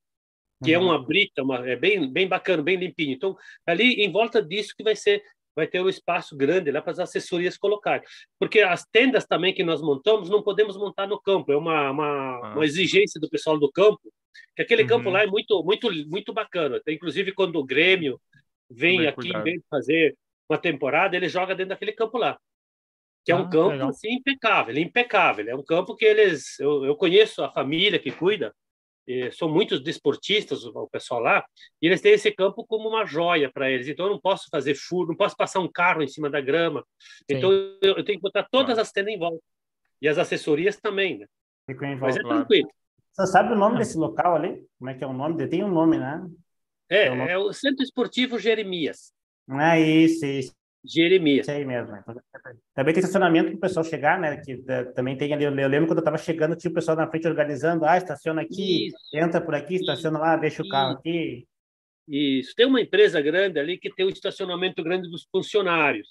que 0.63 0.77
uhum. 0.77 0.83
é 0.83 0.85
uma 0.85 1.03
brita, 1.03 1.43
uma, 1.43 1.67
é 1.67 1.77
bem, 1.77 2.13
bem 2.13 2.29
bacana, 2.29 2.63
bem 2.63 2.77
limpinho. 2.77 3.15
Então, 3.15 3.37
ali 3.67 4.03
em 4.03 4.11
volta 4.11 4.43
disso 4.43 4.75
que 4.77 4.83
vai 4.83 4.97
ser 4.97 5.23
vai 5.55 5.67
ter 5.67 5.81
um 5.81 5.89
espaço 5.89 6.37
grande 6.37 6.71
lá 6.71 6.81
para 6.81 6.93
as 6.93 6.99
assessorias 6.99 7.57
colocar. 7.57 8.03
Porque 8.39 8.61
as 8.61 8.85
tendas 8.85 9.27
também 9.27 9.53
que 9.53 9.65
nós 9.65 9.83
montamos, 9.83 10.31
não 10.31 10.43
podemos 10.43 10.77
montar 10.77 11.07
no 11.07 11.21
campo, 11.21 11.53
é 11.53 11.57
uma, 11.57 11.91
uma, 11.91 12.07
ah. 12.07 12.53
uma 12.55 12.65
exigência 12.65 13.21
do 13.21 13.29
pessoal 13.29 13.59
do 13.59 13.71
campo, 13.71 14.01
que 14.55 14.63
aquele 14.63 14.83
uhum. 14.83 14.89
campo 14.89 15.11
lá 15.11 15.23
é 15.23 15.27
muito, 15.27 15.63
muito, 15.63 15.91
muito 16.09 16.33
bacana. 16.33 16.81
Inclusive, 16.89 17.33
quando 17.33 17.57
o 17.57 17.65
Grêmio 17.65 18.21
vem 18.71 19.07
aqui, 19.07 19.33
vem 19.43 19.63
fazer 19.69 20.17
uma 20.49 20.59
temporada, 20.59 21.17
ele 21.17 21.29
joga 21.29 21.55
dentro 21.55 21.71
daquele 21.71 21.93
campo 21.93 22.19
lá. 22.19 22.39
Que 23.25 23.33
é 23.33 23.37
um 23.37 23.43
ah, 23.43 23.51
campo 23.51 23.85
assim, 23.85 24.15
impecável, 24.15 24.77
impecável. 24.79 25.49
É 25.49 25.55
um 25.55 25.63
campo 25.63 25.95
que 25.95 26.05
eles. 26.05 26.59
Eu, 26.59 26.85
eu 26.85 26.97
conheço 26.97 27.43
a 27.43 27.53
família 27.53 27.99
que 27.99 28.11
cuida, 28.11 28.55
são 29.33 29.49
muitos 29.49 29.83
desportistas, 29.83 30.65
o 30.65 30.89
pessoal 30.89 31.21
lá, 31.21 31.45
e 31.81 31.87
eles 31.87 32.01
têm 32.01 32.13
esse 32.13 32.31
campo 32.31 32.65
como 32.67 32.89
uma 32.89 33.05
joia 33.05 33.51
para 33.51 33.71
eles. 33.71 33.89
Então 33.89 34.07
eu 34.07 34.13
não 34.13 34.21
posso 34.21 34.49
fazer 34.51 34.75
furo, 34.75 35.09
não 35.09 35.17
posso 35.17 35.37
passar 35.37 35.61
um 35.61 35.71
carro 35.71 36.03
em 36.03 36.09
cima 36.09 36.29
da 36.29 36.41
grama. 36.41 36.85
Sim. 37.01 37.37
Então 37.37 37.53
eu, 37.53 37.97
eu, 37.97 38.05
tenho 38.05 38.19
que 38.19 38.23
botar 38.23 38.47
todas 38.51 38.75
claro. 38.75 38.81
as 38.83 38.93
tendas 38.93 39.15
em 39.15 39.19
volta. 39.19 39.43
E 40.01 40.09
as 40.09 40.19
assessorias 40.19 40.77
também, 40.77 41.19
né? 41.19 41.27
Ficou 41.67 41.87
em 41.87 41.97
volta, 41.97 42.07
Mas 42.07 42.17
é 42.17 42.21
claro. 42.21 42.37
tranquilo. 42.39 42.71
Você 43.13 43.27
sabe 43.27 43.53
o 43.53 43.57
nome 43.57 43.79
desse 43.79 43.99
local 43.99 44.37
ali? 44.37 44.65
Como 44.79 44.91
é 44.91 44.95
que 44.95 45.05
é 45.05 45.07
o 45.07 45.13
nome? 45.13 45.47
Tem 45.49 45.65
um 45.65 45.71
nome, 45.71 45.99
né? 45.99 46.27
É, 46.89 47.07
é 47.07 47.11
o, 47.11 47.17
nome... 47.17 47.31
é 47.31 47.39
o 47.39 47.53
Centro 47.53 47.83
Esportivo 47.83 48.39
Jeremias. 48.39 49.13
Ah, 49.49 49.79
isso, 49.79 50.25
isso. 50.25 50.60
Jeremias. 50.85 51.47
Isso 51.47 51.51
aí 51.57 51.65
mesmo. 51.65 51.95
Então, 51.97 52.15
também 52.75 52.95
tem 52.95 53.01
estacionamento 53.01 53.51
para 53.51 53.57
o 53.57 53.61
pessoal 53.61 53.85
chegar, 53.85 54.19
né? 54.19 54.39
Que 54.39 54.57
também 54.95 55.17
tem 55.17 55.33
ali. 55.33 55.45
Eu 55.45 55.69
lembro 55.69 55.87
quando 55.87 55.99
eu 55.99 56.03
estava 56.03 56.19
chegando, 56.19 56.57
tinha 56.57 56.71
o 56.71 56.75
pessoal 56.75 56.97
na 56.97 57.09
frente 57.09 57.29
organizando. 57.29 57.85
Ah, 57.85 57.97
estaciona 57.97 58.43
aqui, 58.43 58.89
Isso. 58.89 58.97
entra 59.13 59.41
por 59.41 59.55
aqui, 59.55 59.77
estaciona 59.77 60.19
lá, 60.19 60.37
deixa 60.37 60.63
o 60.63 60.69
carro 60.69 60.93
aqui. 60.95 61.47
Isso. 62.09 62.55
Tem 62.57 62.67
uma 62.67 62.81
empresa 62.81 63.21
grande 63.21 63.59
ali 63.59 63.79
que 63.79 63.95
tem 63.95 64.07
um 64.07 64.11
estacionamento 64.11 64.83
grande 64.83 65.09
dos 65.11 65.29
funcionários. 65.31 66.09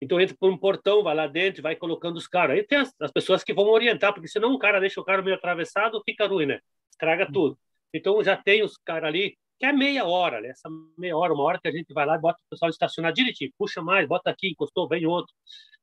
Então 0.00 0.20
entra 0.20 0.36
por 0.38 0.50
um 0.50 0.58
portão, 0.58 1.02
vai 1.02 1.14
lá 1.14 1.26
dentro, 1.26 1.62
vai 1.62 1.76
colocando 1.76 2.16
os 2.16 2.26
caras. 2.26 2.56
Aí 2.56 2.64
tem 2.64 2.78
as, 2.78 2.92
as, 3.00 3.12
pessoas 3.12 3.44
que 3.44 3.52
vão 3.52 3.68
orientar, 3.68 4.12
porque 4.12 4.28
senão 4.28 4.52
um 4.52 4.58
cara 4.58 4.80
deixa 4.80 5.00
o 5.00 5.04
carro 5.04 5.22
meio 5.22 5.36
atravessado, 5.36 6.02
fica 6.04 6.26
ruim, 6.26 6.46
né? 6.46 6.60
Estraga 6.90 7.24
hum. 7.28 7.32
tudo. 7.32 7.58
Então 7.94 8.22
já 8.22 8.36
tem 8.36 8.62
os 8.62 8.76
caras 8.78 9.08
ali 9.08 9.36
que 9.62 9.66
é 9.66 9.72
meia 9.72 10.04
hora, 10.04 10.40
né? 10.40 10.48
essa 10.48 10.68
meia 10.98 11.16
hora, 11.16 11.32
uma 11.32 11.44
hora 11.44 11.60
que 11.62 11.68
a 11.68 11.70
gente 11.70 11.94
vai 11.94 12.04
lá 12.04 12.16
e 12.16 12.20
bota 12.20 12.36
o 12.44 12.50
pessoal 12.50 12.68
estacionar 12.68 13.12
direitinho, 13.12 13.52
puxa 13.56 13.80
mais, 13.80 14.08
bota 14.08 14.28
aqui, 14.28 14.48
encostou, 14.48 14.88
vem 14.88 15.06
outro. 15.06 15.32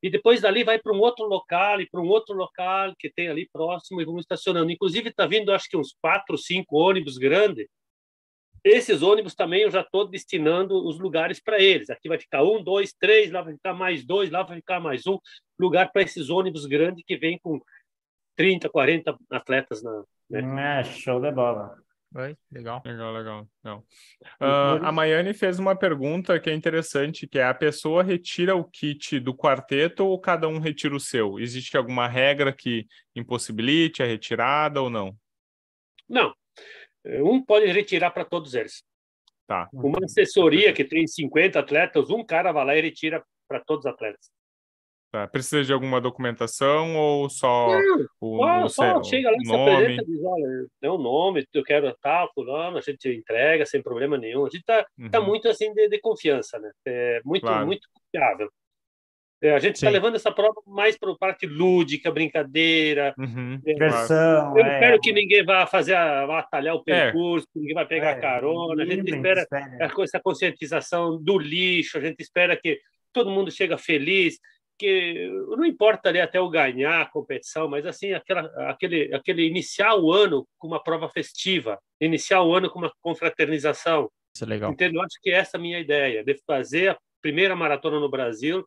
E 0.03 0.09
depois 0.09 0.41
dali 0.41 0.65
vai 0.65 0.77
para 0.77 0.91
um 0.91 0.99
outro 0.99 1.25
local 1.25 1.79
e 1.79 1.89
para 1.89 2.01
um 2.01 2.07
outro 2.09 2.35
local 2.35 2.93
que 2.99 3.09
tem 3.09 3.29
ali 3.29 3.47
próximo 3.49 4.01
e 4.01 4.05
vamos 4.05 4.23
estacionando. 4.23 4.69
Inclusive 4.69 5.07
está 5.07 5.25
vindo, 5.25 5.53
acho 5.53 5.69
que 5.69 5.77
uns 5.77 5.95
quatro, 6.01 6.37
cinco 6.37 6.75
ônibus 6.75 7.17
grandes. 7.17 7.69
Esses 8.65 9.01
ônibus 9.01 9.33
também 9.33 9.61
eu 9.61 9.71
já 9.71 9.79
estou 9.79 10.05
destinando 10.05 10.85
os 10.85 10.99
lugares 10.99 11.41
para 11.41 11.57
eles. 11.61 11.89
Aqui 11.89 12.09
vai 12.09 12.19
ficar 12.19 12.43
um, 12.43 12.61
dois, 12.61 12.91
três, 12.91 13.31
lá 13.31 13.41
vai 13.41 13.53
ficar 13.53 13.73
mais 13.73 14.05
dois, 14.05 14.29
lá 14.29 14.43
vai 14.43 14.57
ficar 14.57 14.81
mais 14.81 15.07
um 15.07 15.17
lugar 15.57 15.89
para 15.93 16.01
esses 16.01 16.29
ônibus 16.29 16.65
grandes 16.65 17.01
que 17.07 17.15
vêm 17.15 17.39
com 17.41 17.61
30, 18.35 18.67
40 18.67 19.17
atletas 19.31 19.81
na. 19.81 20.03
Né? 20.29 20.81
É, 20.81 20.83
show 20.83 21.21
de 21.21 21.31
bola. 21.31 21.77
Oi, 22.15 22.35
legal. 22.51 22.81
Legal, 22.83 23.13
legal. 23.13 23.47
legal. 23.63 23.85
Uh, 24.41 24.83
a 24.83 24.91
Maiane 24.91 25.31
fez 25.33 25.59
uma 25.59 25.75
pergunta 25.75 26.39
que 26.39 26.49
é 26.49 26.53
interessante, 26.53 27.27
que 27.27 27.37
é 27.37 27.43
a 27.43 27.53
pessoa 27.53 28.01
retira 28.01 28.55
o 28.55 28.63
kit 28.63 29.19
do 29.19 29.35
quarteto 29.35 30.05
ou 30.05 30.19
cada 30.19 30.47
um 30.47 30.57
retira 30.57 30.95
o 30.95 30.99
seu? 30.99 31.39
Existe 31.39 31.77
alguma 31.77 32.07
regra 32.07 32.51
que 32.51 32.87
impossibilite 33.15 34.01
a 34.01 34.07
retirada 34.07 34.81
ou 34.81 34.89
não? 34.89 35.15
Não. 36.07 36.33
Um 37.05 37.43
pode 37.43 37.67
retirar 37.67 38.09
para 38.09 38.25
todos 38.25 38.55
eles. 38.55 38.83
Tá. 39.45 39.69
Uma 39.71 39.99
assessoria 40.03 40.73
que 40.73 40.83
tem 40.83 41.05
50 41.05 41.59
atletas, 41.59 42.09
um 42.09 42.23
cara 42.23 42.51
vai 42.51 42.65
lá 42.65 42.75
e 42.75 42.81
retira 42.81 43.23
para 43.47 43.59
todos 43.59 43.85
os 43.85 43.91
atletas. 43.91 44.31
Tá. 45.11 45.27
Precisa 45.27 45.63
de 45.63 45.73
alguma 45.73 45.99
documentação 45.99 46.95
ou 46.95 47.29
só 47.31 47.69
não, 47.69 48.05
o, 48.21 48.45
o, 48.45 48.69
só 48.69 49.01
chega 49.01 49.31
lá, 49.31 49.37
o 49.37 49.41
se 49.41 49.51
nome? 49.51 49.71
apresenta, 49.71 50.05
diz, 50.05 50.19
olha, 50.23 50.93
o 50.93 50.97
nome, 50.99 51.47
eu 51.51 51.63
quero 51.63 51.91
tal, 51.99 52.31
fulano, 52.31 52.77
a 52.77 52.81
gente 52.81 53.09
entrega 53.09 53.65
sem 53.65 53.81
problema 53.81 54.19
nenhum. 54.19 54.45
A 54.45 54.49
gente 54.49 54.59
está 54.59 54.83
tá 54.83 54.89
uhum. 54.99 55.09
tá 55.09 55.19
muito 55.19 55.49
assim 55.49 55.73
de, 55.73 55.89
de, 55.89 55.99
confiança, 55.99 56.59
né? 56.59 56.71
É 56.85 57.21
muito, 57.25 57.41
claro. 57.41 57.65
muito 57.65 57.87
confiável. 57.91 58.51
É, 59.41 59.55
a 59.55 59.59
gente 59.59 59.75
está 59.75 59.89
levando 59.89 60.15
essa 60.15 60.31
prova 60.31 60.61
mais 60.67 60.95
para 60.97 61.11
a 61.11 61.17
parte 61.17 61.47
lúdica, 61.47 62.11
brincadeira. 62.11 63.15
Uhum. 63.17 63.59
É, 63.65 63.73
Diversão. 63.73 64.55
Eu 64.55 64.63
é. 64.63 64.73
espero 64.73 64.99
que 64.99 65.11
ninguém 65.11 65.43
vá 65.43 65.65
fazer 65.65 65.95
a, 65.95 66.25
vá 66.27 66.39
atalhar 66.39 66.75
o 66.75 66.83
é. 66.85 67.05
percurso, 67.05 67.47
ninguém 67.55 67.73
vai 67.73 67.87
pegar 67.87 68.11
é, 68.11 68.19
carona. 68.19 68.83
A 68.83 68.85
gente 68.85 69.09
espera 69.09 69.47
essa 70.03 70.19
conscientização 70.19 71.19
do 71.19 71.39
lixo, 71.39 71.97
a 71.97 72.01
gente 72.01 72.19
espera 72.19 72.55
que 72.55 72.79
todo 73.11 73.31
mundo 73.31 73.49
chega 73.49 73.75
feliz 73.75 74.37
que 74.79 75.29
não 75.49 75.65
importa 75.65 76.07
ali 76.07 76.21
até 76.21 76.39
o 76.39 76.49
ganhar 76.49 77.01
a 77.01 77.05
competição, 77.05 77.67
mas 77.67 77.85
assim 77.85 78.13
aquela, 78.13 78.41
aquele, 78.69 79.13
aquele 79.13 79.45
iniciar 79.45 79.95
o 79.95 80.11
ano 80.11 80.47
com 80.57 80.67
uma 80.67 80.81
prova 80.81 81.09
festiva, 81.09 81.77
iniciar 81.99 82.41
o 82.41 82.55
ano 82.55 82.69
com 82.69 82.79
uma 82.79 82.91
confraternização. 83.01 84.09
Isso 84.33 84.45
é 84.45 84.47
legal. 84.47 84.71
Entendo? 84.71 85.01
Acho 85.01 85.19
que 85.21 85.31
essa 85.31 85.57
é 85.57 85.59
a 85.59 85.61
minha 85.61 85.79
ideia, 85.79 86.23
de 86.23 86.33
fazer 86.47 86.91
a 86.91 86.97
primeira 87.21 87.55
maratona 87.55 87.99
no 87.99 88.09
Brasil 88.09 88.65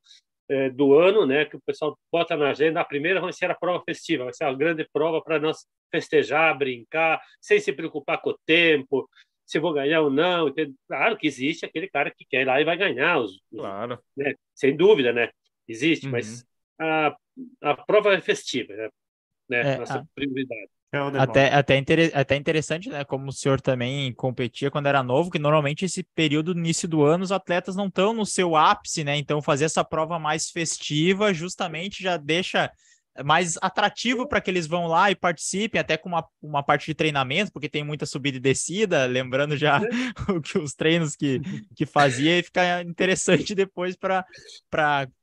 é, 0.48 0.68
do 0.68 0.94
ano, 0.94 1.24
né? 1.24 1.46
Que 1.46 1.56
o 1.56 1.62
pessoal 1.64 1.98
bota 2.12 2.36
na 2.36 2.50
agenda. 2.50 2.80
A 2.80 2.84
primeira 2.84 3.20
vai 3.20 3.32
ser 3.32 3.50
a 3.50 3.54
prova 3.54 3.82
festiva, 3.82 4.24
vai 4.24 4.34
ser 4.34 4.44
uma 4.44 4.54
grande 4.54 4.86
prova 4.92 5.22
para 5.22 5.38
nós 5.38 5.66
festejar, 5.90 6.56
brincar, 6.58 7.22
sem 7.40 7.58
se 7.58 7.72
preocupar 7.72 8.20
com 8.20 8.30
o 8.30 8.38
tempo, 8.44 9.08
se 9.46 9.58
vou 9.58 9.72
ganhar 9.72 10.02
ou 10.02 10.10
não. 10.10 10.52
Claro 10.86 11.16
que 11.16 11.26
existe 11.26 11.64
aquele 11.64 11.88
cara 11.88 12.10
que 12.10 12.26
quer 12.28 12.42
ir 12.42 12.44
lá 12.44 12.60
e 12.60 12.64
vai 12.64 12.76
ganhar, 12.76 13.18
os, 13.18 13.40
claro. 13.50 13.98
Né? 14.16 14.34
sem 14.54 14.76
dúvida, 14.76 15.12
né? 15.12 15.30
Existe, 15.68 16.06
uhum. 16.06 16.12
mas 16.12 16.44
a, 16.78 17.16
a 17.62 17.76
prova 17.76 18.14
é 18.14 18.20
festiva, 18.20 18.72
né? 18.74 18.88
É, 19.50 19.78
Nossa 19.78 19.98
a... 19.98 20.04
prioridade. 20.14 20.70
Até, 21.18 21.54
até, 21.54 21.78
inter... 21.78 22.10
até 22.14 22.36
interessante, 22.36 22.90
né? 22.90 23.02
Como 23.02 23.28
o 23.28 23.32
senhor 23.32 23.62
também 23.62 24.12
competia 24.12 24.70
quando 24.70 24.88
era 24.88 25.02
novo, 25.02 25.30
que 25.30 25.38
normalmente 25.38 25.86
esse 25.86 26.02
período, 26.14 26.52
início 26.52 26.86
do 26.86 27.02
ano, 27.02 27.24
os 27.24 27.32
atletas 27.32 27.74
não 27.74 27.86
estão 27.86 28.12
no 28.12 28.26
seu 28.26 28.54
ápice, 28.54 29.02
né? 29.02 29.16
Então, 29.16 29.40
fazer 29.40 29.64
essa 29.64 29.82
prova 29.82 30.18
mais 30.18 30.50
festiva 30.50 31.32
justamente 31.32 32.02
já 32.02 32.18
deixa 32.18 32.70
mais 33.24 33.58
atrativo 33.60 34.26
para 34.26 34.40
que 34.40 34.50
eles 34.50 34.66
vão 34.66 34.86
lá 34.86 35.10
e 35.10 35.14
participem, 35.14 35.80
até 35.80 35.96
com 35.96 36.08
uma, 36.08 36.26
uma 36.40 36.62
parte 36.62 36.86
de 36.86 36.94
treinamento, 36.94 37.52
porque 37.52 37.68
tem 37.68 37.84
muita 37.84 38.06
subida 38.06 38.38
e 38.38 38.40
descida, 38.40 39.04
lembrando 39.04 39.56
já 39.56 39.80
o 40.28 40.40
que 40.40 40.58
os 40.58 40.74
treinos 40.74 41.14
que, 41.14 41.40
que 41.76 41.84
fazia, 41.84 42.38
e 42.38 42.42
fica 42.42 42.82
interessante 42.82 43.54
depois 43.54 43.96
para 43.96 44.24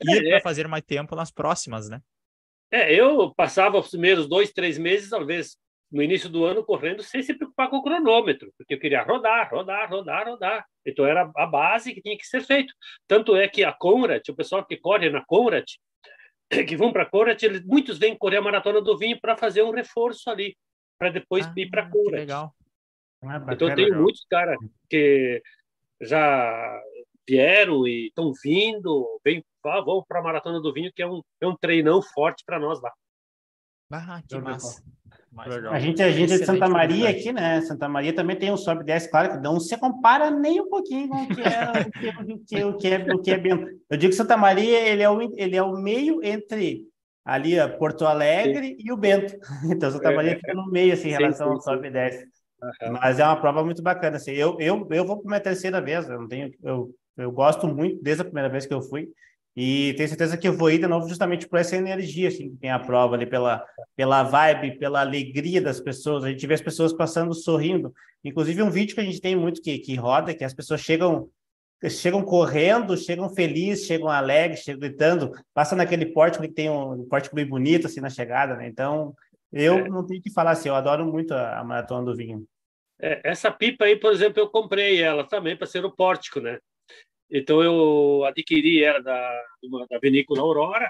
ir 0.04 0.28
é, 0.28 0.30
para 0.30 0.42
fazer 0.42 0.68
mais 0.68 0.84
tempo 0.84 1.16
nas 1.16 1.32
próximas, 1.32 1.90
né? 1.90 2.00
É, 2.72 2.94
eu 2.94 3.34
passava 3.34 3.80
os 3.80 3.90
primeiros 3.90 4.28
dois, 4.28 4.52
três 4.52 4.78
meses, 4.78 5.10
talvez 5.10 5.58
no 5.92 6.04
início 6.04 6.30
do 6.30 6.46
ano 6.46 6.64
correndo 6.64 7.02
sem 7.02 7.24
se 7.24 7.34
preocupar 7.34 7.68
com 7.68 7.78
o 7.78 7.84
cronômetro, 7.84 8.54
porque 8.56 8.76
eu 8.76 8.80
queria 8.80 9.02
rodar, 9.02 9.50
rodar, 9.52 9.90
rodar, 9.90 10.28
rodar. 10.28 10.66
Então 10.86 11.06
era 11.06 11.30
a 11.36 11.46
base 11.48 11.94
que 11.94 12.02
tinha 12.02 12.16
que 12.16 12.28
ser 12.28 12.42
feito. 12.42 12.72
Tanto 13.08 13.36
é 13.36 13.48
que 13.48 13.64
a 13.64 13.74
Conrad, 13.74 14.22
o 14.30 14.36
pessoal 14.36 14.64
que 14.64 14.78
corre 14.78 15.10
na 15.10 15.26
Conrad, 15.26 15.66
que 16.68 16.78
vão 16.78 16.91
para 16.91 17.04
a 17.04 17.10
eles, 17.45 17.64
muitos 17.64 17.97
vêm 17.97 18.18
correr 18.18 18.38
a 18.38 18.41
maratona 18.41 18.82
do 18.82 18.97
vinho 18.97 19.20
para 19.20 19.38
fazer 19.38 19.64
um 19.64 19.72
reforço 19.72 20.30
ali, 20.30 20.58
para 20.97 21.10
depois 21.10 21.45
ah, 21.45 21.54
ir 21.56 21.70
para 21.70 21.89
a. 21.89 22.20
Legal. 22.20 22.54
Ah, 23.24 23.45
então 23.52 23.74
tem 23.76 23.91
muitos 23.91 24.26
caras 24.30 24.58
que 24.89 25.41
já 26.02 26.82
vieram 27.28 27.88
e 27.88 28.08
estão 28.08 28.32
vindo, 28.43 29.20
vem, 29.24 29.43
ah, 29.66 29.82
vão 29.82 30.04
para 30.08 30.20
a 30.20 30.24
maratona 30.24 30.60
do 30.60 30.74
vinho, 30.74 30.91
que 30.93 31.02
é 31.02 31.08
um, 31.08 31.22
é 31.41 31.47
um 31.47 31.56
treinão 31.56 32.02
forte 32.02 32.43
para 32.45 32.60
nós 32.60 32.82
lá. 32.82 32.91
Ah, 33.91 34.22
que 34.28 34.39
massa. 34.39 34.84
A 35.72 35.80
gente, 35.80 36.02
a 36.02 36.12
gente 36.12 36.34
é 36.34 36.38
de 36.38 36.46
Santa 36.46 36.68
Maria 36.68 37.10
aqui, 37.10 37.32
né? 37.32 37.62
Santa 37.62 37.88
Maria 37.88 38.14
também 38.14 38.36
tem 38.36 38.52
um 38.52 38.58
sobe 38.58 38.84
10, 38.84 39.08
claro, 39.08 39.32
que 39.32 39.38
não 39.38 39.60
se 39.60 39.78
compara 39.78 40.32
nem 40.32 40.60
um 40.60 40.70
pouquinho 40.70 41.08
com 41.08 41.24
o 41.24 41.28
que 41.28 41.42
é 41.42 41.72
o 41.72 41.92
que, 41.92 42.08
o 42.08 42.46
que, 42.46 42.64
o 42.64 42.78
que 42.78 42.88
é, 42.88 43.14
o 43.16 43.20
que 43.20 43.32
é 43.32 43.38
Bento. 43.38 43.68
Eu 43.90 43.98
digo 43.98 44.12
que 44.12 44.18
Santa 44.18 44.36
Maria 44.36 44.80
ele 44.80 45.04
é 45.04 45.10
o, 45.10 45.22
ele 45.38 45.56
é 45.56 45.62
o 45.62 45.74
meio 45.74 46.24
entre 46.24 46.84
ali 47.24 47.56
Porto 47.78 48.06
Alegre 48.06 48.70
sim. 48.70 48.76
e 48.80 48.92
o 48.92 48.98
Bento. 48.98 49.34
Então 49.72 49.92
Santa 49.92 50.12
Maria 50.12 50.36
fica 50.36 50.54
no 50.54 50.70
meio 50.70 50.94
assim, 50.94 51.10
em 51.10 51.12
relação 51.12 51.48
sim, 51.48 51.54
sim, 51.54 51.58
ao 51.58 51.62
sobe 51.62 51.90
10. 51.90 52.16
Uhum. 52.62 52.94
Mas 52.94 53.20
é 53.20 53.24
uma 53.24 53.40
prova 53.40 53.64
muito 53.64 53.82
bacana. 53.82 54.18
Assim. 54.18 54.32
Eu, 54.32 54.58
eu, 54.60 54.88
eu 54.92 55.06
vou 55.06 55.18
para 55.18 55.30
minha 55.30 55.40
terceira 55.40 55.80
vez, 55.80 56.10
eu 56.10 56.20
não 56.20 56.28
tenho, 56.28 56.52
eu, 56.64 56.90
eu 57.18 57.32
gosto 57.32 57.68
muito 57.68 58.02
desde 58.02 58.22
a 58.22 58.26
primeira 58.26 58.50
vez 58.50 58.66
que 58.66 58.74
eu 58.74 58.82
fui. 58.82 59.10
E 59.62 59.93
tenho 59.95 60.07
certeza 60.07 60.38
que 60.38 60.47
eu 60.47 60.53
vou 60.53 60.72
ir 60.72 60.78
de 60.80 60.88
novo 60.88 61.05
justamente 61.10 61.45
por 61.45 61.60
essa 61.60 61.76
energia 61.76 62.30
assim, 62.30 62.49
que 62.49 62.55
tem 62.55 62.72
a 62.72 62.80
prova 62.80 63.16
ali, 63.16 63.26
pela, 63.26 63.62
pela 63.93 64.24
vibe, 64.24 64.80
pela 64.80 65.01
alegria 65.01 65.62
das 65.62 65.82
pessoas. 65.82 66.24
A 66.24 66.30
gente 66.30 66.47
vê 66.47 66.53
as 66.53 66.62
pessoas 66.62 66.93
passando 66.93 67.34
sorrindo. 67.34 67.93
Inclusive, 68.24 68.64
um 68.64 68.70
vídeo 68.70 68.95
que 68.95 69.01
a 69.01 69.03
gente 69.03 69.20
tem 69.20 69.36
muito 69.36 69.62
que, 69.62 69.78
que 69.80 69.95
roda, 69.95 70.34
que 70.34 70.45
as 70.45 70.53
pessoas 70.53 70.80
chegam 70.80 71.30
chegam 71.89 72.24
correndo, 72.24 72.95
chegam 72.95 73.28
felizes, 73.30 73.86
chegam 73.86 74.07
alegres, 74.07 74.62
chegam 74.62 74.80
gritando, 74.80 75.34
passa 75.53 75.76
naquele 75.76 76.05
pórtico 76.05 76.45
que 76.45 76.53
tem 76.53 76.70
um, 76.70 76.93
um 76.93 77.05
pórtico 77.10 77.36
bem 77.36 77.45
bonito 77.45 77.86
assim 77.86 77.99
na 77.99 78.10
chegada, 78.10 78.55
né? 78.55 78.66
Então, 78.66 79.14
eu 79.51 79.80
é. 79.80 79.89
não 79.89 80.05
tenho 80.05 80.22
que 80.22 80.32
falar 80.32 80.51
assim, 80.51 80.70
eu 80.70 80.76
adoro 80.76 81.05
muito 81.05 81.34
a, 81.34 81.60
a 81.60 81.64
maratona 81.66 82.05
do 82.05 82.16
vinho. 82.16 82.45
É, 82.97 83.20
essa 83.26 83.51
pipa 83.51 83.84
aí, 83.84 83.97
por 83.97 84.14
exemplo, 84.14 84.41
eu 84.41 84.47
comprei 84.47 85.03
ela 85.03 85.26
também 85.26 85.57
para 85.57 85.68
ser 85.68 85.84
o 85.84 85.91
pórtico, 85.91 86.39
né? 86.39 86.60
Então 87.32 87.62
eu 87.64 88.24
adquiri 88.26 88.84
ela 88.84 89.02
da, 89.02 89.46
da 89.90 90.00
vinícola 90.00 90.42
Aurora, 90.42 90.90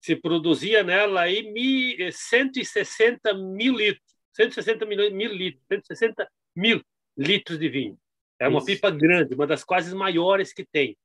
se 0.00 0.16
produzia 0.16 0.82
nela 0.82 1.22
aí 1.22 2.10
160 2.10 3.34
mil 3.34 3.76
litros, 3.76 4.02
160 4.34 4.84
mil, 4.84 5.14
mil 5.14 5.32
litros, 5.32 5.64
160 5.68 6.28
mil 6.56 6.82
litros 7.16 7.58
de 7.58 7.68
vinho. 7.68 7.98
É 8.40 8.48
uma 8.48 8.58
Isso. 8.58 8.66
pipa 8.66 8.90
grande, 8.90 9.34
uma 9.34 9.46
das 9.46 9.62
quase 9.62 9.94
maiores 9.94 10.52
que 10.52 10.64
tem. 10.64 10.96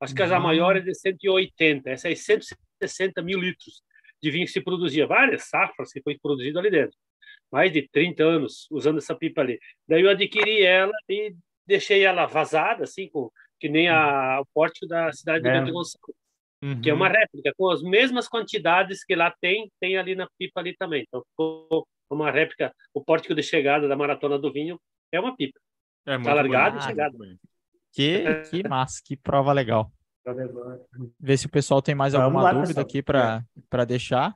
Acho 0.00 0.14
que 0.14 0.22
uhum. 0.22 0.34
a 0.34 0.40
maior 0.40 0.76
é 0.76 0.80
de 0.80 0.94
180, 0.94 1.90
essa 1.90 2.08
é 2.08 2.14
160 2.14 3.20
mil 3.22 3.38
litros 3.38 3.82
de 4.22 4.30
vinho 4.30 4.46
que 4.46 4.52
se 4.52 4.60
produzia, 4.62 5.06
várias 5.06 5.44
safras 5.44 5.92
que 5.92 6.00
foi 6.02 6.18
produzido 6.18 6.58
ali 6.58 6.70
dentro. 6.70 6.96
Mais 7.52 7.70
de 7.70 7.86
30 7.88 8.24
anos 8.24 8.66
usando 8.70 8.98
essa 8.98 9.14
pipa 9.14 9.42
ali. 9.42 9.60
Daí 9.86 10.00
eu 10.00 10.10
adquiri 10.10 10.62
ela 10.62 10.92
e 11.08 11.34
deixei 11.66 12.04
ela 12.04 12.26
vazada, 12.26 12.84
assim, 12.84 13.08
com, 13.08 13.30
que 13.58 13.68
nem 13.68 13.88
a, 13.88 14.40
o 14.40 14.46
pórtico 14.54 14.86
da 14.86 15.12
cidade 15.12 15.42
de 15.42 15.48
é. 15.48 15.52
Bento 15.52 15.72
Gonçalves, 15.72 16.16
uhum. 16.62 16.80
que 16.80 16.90
é 16.90 16.94
uma 16.94 17.08
réplica, 17.08 17.52
com 17.56 17.70
as 17.70 17.82
mesmas 17.82 18.28
quantidades 18.28 19.04
que 19.04 19.14
lá 19.14 19.34
tem, 19.40 19.70
tem 19.80 19.96
ali 19.96 20.14
na 20.14 20.28
pipa 20.38 20.60
ali 20.60 20.76
também. 20.76 21.04
Então, 21.06 21.22
ficou 21.30 21.86
uma 22.10 22.30
réplica, 22.30 22.72
o 22.92 23.02
pórtico 23.02 23.34
de 23.34 23.42
chegada 23.42 23.88
da 23.88 23.96
Maratona 23.96 24.38
do 24.38 24.52
Vinho 24.52 24.78
é 25.10 25.18
uma 25.18 25.36
pipa. 25.36 25.58
É 26.06 26.16
muito 26.16 26.26
tá 26.26 26.34
largado 26.34 26.78
e 26.78 26.82
chegada. 26.82 27.16
Que, 27.92 28.42
que 28.50 28.62
massa, 28.68 29.00
que 29.04 29.16
prova 29.16 29.52
legal. 29.52 29.90
Ver 31.20 31.36
se 31.36 31.46
o 31.46 31.50
pessoal 31.50 31.82
tem 31.82 31.94
mais 31.94 32.14
alguma 32.14 32.42
lá, 32.42 32.52
dúvida 32.52 32.84
pessoal. 32.84 32.86
aqui 32.86 33.02
para 33.02 33.84
deixar. 33.84 34.34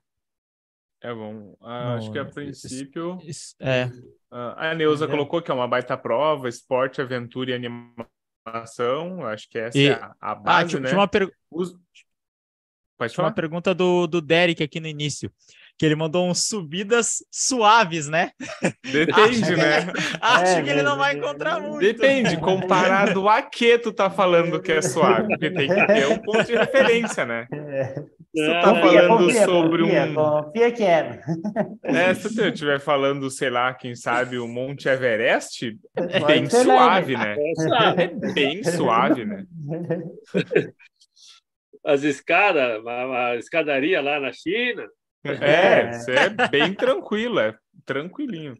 É 1.00 1.14
bom. 1.14 1.56
Ah, 1.60 1.94
acho 1.94 2.10
que 2.10 2.18
a 2.18 2.24
princípio. 2.24 3.18
É. 3.60 3.90
Ah, 4.30 4.70
a 4.70 4.74
Neuza 4.74 5.04
é. 5.04 5.08
colocou 5.08 5.40
que 5.40 5.50
é 5.50 5.54
uma 5.54 5.68
baita 5.68 5.96
prova, 5.96 6.48
esporte, 6.48 7.00
aventura 7.00 7.50
e 7.50 7.54
animação. 7.54 9.24
Acho 9.26 9.48
que 9.48 9.58
essa 9.58 9.78
e... 9.78 9.88
é 9.88 9.92
a, 9.92 10.14
a 10.20 10.32
ah, 10.32 10.34
base, 10.34 10.76
ah, 10.76 10.80
né? 10.80 10.88
Tinha 10.88 10.98
uma, 10.98 11.08
per... 11.08 11.30
Os... 11.50 11.74
Pode 12.98 13.12
tinha 13.12 13.24
uma 13.24 13.32
pergunta 13.32 13.72
do, 13.72 14.08
do 14.08 14.20
Derek 14.20 14.62
aqui 14.62 14.80
no 14.80 14.88
início 14.88 15.32
que 15.78 15.86
ele 15.86 15.94
mandou 15.94 16.28
uns 16.28 16.48
subidas 16.48 17.24
suaves, 17.30 18.08
né? 18.08 18.32
Depende, 18.82 19.54
né? 19.54 19.92
Acho 20.20 20.58
é, 20.58 20.62
que 20.62 20.70
ele 20.70 20.82
não 20.82 20.98
vai 20.98 21.16
encontrar 21.16 21.60
muito. 21.60 21.78
Depende, 21.78 22.36
comparado 22.36 23.28
a 23.28 23.40
que 23.40 23.78
tu 23.78 23.92
tá 23.92 24.10
falando 24.10 24.60
que 24.60 24.72
é 24.72 24.82
suave, 24.82 25.28
porque 25.28 25.50
tem 25.52 25.68
que 25.68 25.86
ter 25.86 26.08
um 26.08 26.18
ponto 26.18 26.42
de 26.42 26.56
referência, 26.56 27.24
né? 27.24 27.46
É. 27.68 27.94
Se 28.36 28.44
tu 28.44 28.52
tá 28.52 28.74
confia, 28.74 29.02
falando 29.02 29.24
confia, 29.24 29.44
sobre 29.44 29.82
confia, 29.82 30.04
um. 30.04 30.14
Confia 30.14 30.72
que 30.72 30.82
é. 30.82 31.20
é. 31.82 32.14
Se 32.14 32.34
tu 32.34 32.44
estiver 32.44 32.78
falando, 32.78 33.30
sei 33.30 33.48
lá, 33.48 33.72
quem 33.72 33.94
sabe 33.94 34.38
o 34.38 34.46
Monte 34.46 34.88
Everest, 34.88 35.78
é 35.96 36.20
bem 36.20 36.48
suave, 36.48 37.16
né? 37.16 37.36
É 37.96 38.32
bem 38.32 38.62
suave, 38.62 39.24
né? 39.24 39.46
As 41.84 42.02
escadas, 42.02 42.86
a 42.86 43.36
escadaria 43.36 44.02
lá 44.02 44.20
na 44.20 44.32
China. 44.32 44.86
É, 45.24 45.92
você 45.92 46.12
é 46.12 46.48
bem 46.48 46.74
tranquilo, 46.74 47.40
é 47.40 47.56
tranquilinho. 47.84 48.54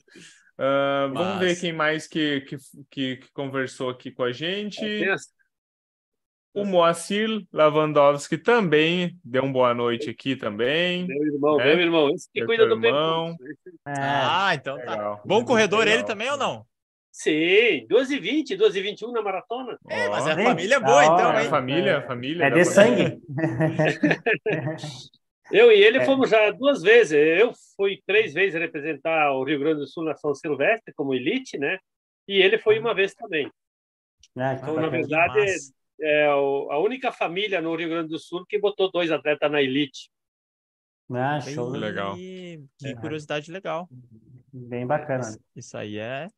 Uh, 0.58 1.12
vamos 1.12 1.38
ver 1.38 1.60
quem 1.60 1.72
mais 1.72 2.08
que, 2.08 2.40
que, 2.40 2.56
que, 2.90 3.16
que, 3.18 3.32
conversou 3.32 3.90
aqui 3.90 4.10
com 4.10 4.24
a 4.24 4.32
gente. 4.32 4.80
O 6.60 6.64
Moacir 6.64 7.46
Lavandowski 7.52 8.36
também 8.36 9.16
deu 9.24 9.44
uma 9.44 9.52
boa 9.52 9.74
noite 9.74 10.10
aqui 10.10 10.34
também. 10.36 11.06
Meu 11.06 11.34
irmão, 11.34 11.56
né? 11.56 11.64
meu 11.64 11.80
irmão, 11.80 12.10
esse 12.10 12.28
que 12.32 12.44
cuida 12.44 12.66
do 12.66 12.74
irmão. 12.84 13.36
Ah, 13.86 14.54
então 14.54 14.76
tá. 14.78 14.90
Legal. 14.90 15.22
Bom 15.24 15.44
corredor 15.44 15.80
Legal. 15.80 15.94
ele 15.94 16.04
também 16.04 16.30
ou 16.30 16.36
não? 16.36 16.66
Sim, 17.10 17.86
12 17.88 18.14
e 18.14 18.20
20, 18.20 18.56
12 18.56 18.78
e 18.78 18.82
21 18.82 19.12
na 19.12 19.22
maratona. 19.22 19.76
É, 19.88 20.08
mas 20.08 20.26
é 20.26 20.42
família 20.42 20.78
boa, 20.78 21.04
então, 21.04 21.32
hein? 21.32 21.46
É 21.46 21.48
família, 21.48 22.02
família. 22.02 22.44
É 22.44 22.50
de 22.50 22.64
sangue. 22.64 23.18
Eu 25.50 25.72
e 25.72 25.82
ele 25.82 25.98
é. 25.98 26.04
fomos 26.04 26.30
já 26.30 26.50
duas 26.50 26.82
vezes. 26.82 27.12
Eu 27.12 27.52
fui 27.76 28.00
três 28.06 28.34
vezes 28.34 28.60
representar 28.60 29.32
o 29.32 29.44
Rio 29.44 29.58
Grande 29.58 29.80
do 29.80 29.86
Sul 29.86 30.04
na 30.04 30.14
São 30.14 30.34
Silvestre 30.34 30.92
como 30.94 31.14
elite, 31.14 31.58
né? 31.58 31.78
E 32.26 32.40
ele 32.40 32.58
foi 32.58 32.78
uma 32.78 32.94
vez 32.94 33.14
também. 33.14 33.50
Ah, 34.36 34.54
então, 34.54 34.74
na 34.74 34.88
verdade, 34.88 35.46
é 36.00 36.26
a 36.26 36.78
única 36.78 37.12
família 37.12 37.60
no 37.60 37.74
Rio 37.74 37.88
Grande 37.88 38.08
do 38.08 38.18
Sul 38.18 38.44
que 38.46 38.58
botou 38.58 38.90
dois 38.90 39.10
atletas 39.10 39.50
na 39.50 39.62
elite. 39.62 40.10
Ah, 41.10 41.40
show. 41.40 41.70
Bem, 41.70 41.80
legal. 41.80 42.14
Que 42.14 42.60
é. 42.84 42.94
curiosidade 42.94 43.50
legal. 43.50 43.88
Bem 44.52 44.86
bacana. 44.86 45.24
Isso 45.56 45.76
aí 45.76 45.98
é. 45.98 46.28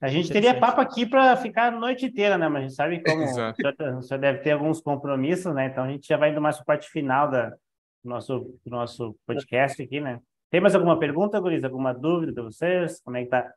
A 0.00 0.08
gente 0.08 0.32
teria 0.32 0.58
papo 0.58 0.80
aqui 0.80 1.06
para 1.06 1.36
ficar 1.36 1.68
a 1.68 1.70
noite 1.70 2.06
inteira, 2.06 2.36
né? 2.36 2.48
Mas 2.48 2.58
a 2.58 2.66
gente 2.66 2.74
sabe 2.74 3.02
como 3.04 3.24
você 4.02 4.18
deve 4.18 4.40
ter 4.40 4.50
alguns 4.50 4.80
compromissos, 4.80 5.54
né? 5.54 5.66
Então 5.66 5.84
a 5.84 5.90
gente 5.90 6.08
já 6.08 6.16
vai 6.16 6.30
indo 6.30 6.40
mais 6.40 6.56
para 6.56 6.62
a 6.62 6.66
parte 6.66 6.88
final 6.88 7.30
da, 7.30 7.54
nosso, 8.02 8.58
nosso 8.66 9.16
podcast 9.24 9.80
aqui, 9.80 10.00
né? 10.00 10.18
Tem 10.50 10.60
mais 10.60 10.74
alguma 10.74 10.98
pergunta, 10.98 11.40
Guriz? 11.40 11.62
Alguma 11.62 11.94
dúvida 11.94 12.32
de 12.32 12.42
vocês? 12.42 13.00
Como 13.02 13.16
é 13.16 13.22
que 13.22 13.30
tá? 13.30 13.48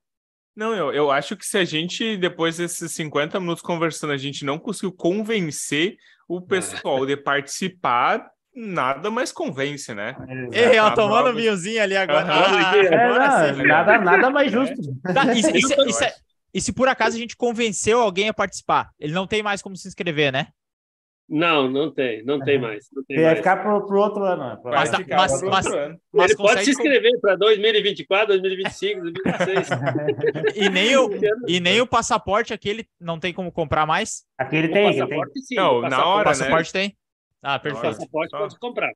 Não, 0.55 0.73
eu, 0.73 0.93
eu 0.93 1.11
acho 1.11 1.35
que 1.35 1.45
se 1.45 1.57
a 1.57 1.65
gente, 1.65 2.15
depois 2.15 2.57
desses 2.57 2.91
50 2.93 3.39
minutos 3.39 3.61
conversando, 3.61 4.13
a 4.13 4.17
gente 4.17 4.45
não 4.45 4.57
conseguiu 4.57 4.91
convencer 4.91 5.97
o 6.27 6.39
pessoal 6.41 7.05
de 7.05 7.17
participar, 7.17 8.25
nada 8.55 9.11
mais 9.11 9.31
convence, 9.31 9.93
né? 9.93 10.15
Ei, 10.53 10.79
ó, 10.79 10.91
tomando 10.91 11.23
prova... 11.23 11.33
vinhozinho 11.33 11.81
ali 11.81 11.97
agora. 11.97 12.25
Ah, 12.27 12.77
é, 12.77 13.05
agora 13.05 13.53
sim, 13.53 13.63
nada, 13.63 13.97
nada 13.99 14.29
mais 14.29 14.51
justo. 14.51 14.75
É. 15.07 15.13
Tá, 15.13 15.33
e, 15.33 15.41
e, 15.43 16.13
e 16.53 16.61
se 16.61 16.71
por 16.71 16.87
acaso 16.87 17.17
a 17.17 17.19
gente 17.19 17.35
convenceu 17.35 17.99
alguém 17.99 18.29
a 18.29 18.33
participar, 18.33 18.89
ele 18.97 19.13
não 19.13 19.27
tem 19.27 19.43
mais 19.43 19.61
como 19.61 19.75
se 19.75 19.89
inscrever, 19.89 20.31
né? 20.31 20.47
Não, 21.27 21.67
não 21.69 21.91
tem, 21.91 22.23
não 22.23 22.39
tem 22.39 22.59
mais. 22.59 22.87
Não 22.93 23.03
tem 23.03 23.17
vai 23.17 23.25
mais. 23.25 23.37
ficar 23.39 23.57
para 23.57 23.73
o 23.73 23.97
outro 23.97 24.23
ano. 24.23 24.61
Mas, 24.63 24.91
mas, 24.91 25.07
mas, 25.07 25.41
mas, 25.41 25.97
mas 26.13 26.31
Ele 26.31 26.37
pode 26.37 26.63
se 26.63 26.69
inscrever 26.69 27.19
para 27.19 27.35
2024, 27.35 28.27
2025, 28.27 29.01
2026. 29.01 29.69
e, 30.55 30.69
nem 30.69 30.95
o, 30.95 31.09
e 31.47 31.59
nem 31.59 31.81
o 31.81 31.87
passaporte 31.87 32.53
aquele 32.53 32.87
não 32.99 33.19
tem 33.19 33.33
como 33.33 33.51
comprar 33.51 33.87
mais? 33.87 34.23
Aquele 34.37 34.69
tem. 34.69 34.85
O 34.85 34.91
passaporte, 34.91 35.33
tem. 35.33 35.43
sim. 35.43 35.55
Não, 35.55 35.81
na 35.81 36.05
hora, 36.05 36.21
o 36.21 36.23
passaporte 36.25 36.75
né? 36.75 36.81
tem? 36.81 36.97
Ah, 37.41 37.59
perfeito. 37.59 37.87
O 37.87 37.91
passaporte 37.91 38.31
pode 38.31 38.59
comprar. 38.59 38.91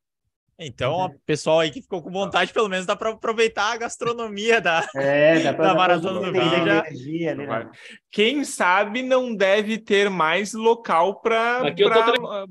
Então, 0.62 1.06
o 1.06 1.20
pessoal 1.26 1.62
aí 1.62 1.72
que 1.72 1.82
ficou 1.82 2.04
com 2.04 2.12
vontade, 2.12 2.52
pelo 2.52 2.68
menos 2.68 2.86
dá 2.86 2.94
para 2.94 3.12
aproveitar 3.12 3.72
a 3.72 3.78
gastronomia 3.78 4.60
da, 4.60 4.86
é, 4.94 5.40
dá 5.40 5.52
da 5.54 5.74
Maratona 5.74 6.20
do 6.20 6.32
Vinho. 6.34 6.66
Já... 6.66 7.36
né? 7.36 7.72
Quem 8.12 8.44
sabe 8.44 9.02
não 9.02 9.34
deve 9.34 9.78
ter 9.78 10.10
mais 10.10 10.54
local 10.54 11.22
para. 11.22 11.70
Aqui 11.70 11.86
pra... 11.86 12.00
eu 12.00 12.14
tô 12.14 12.50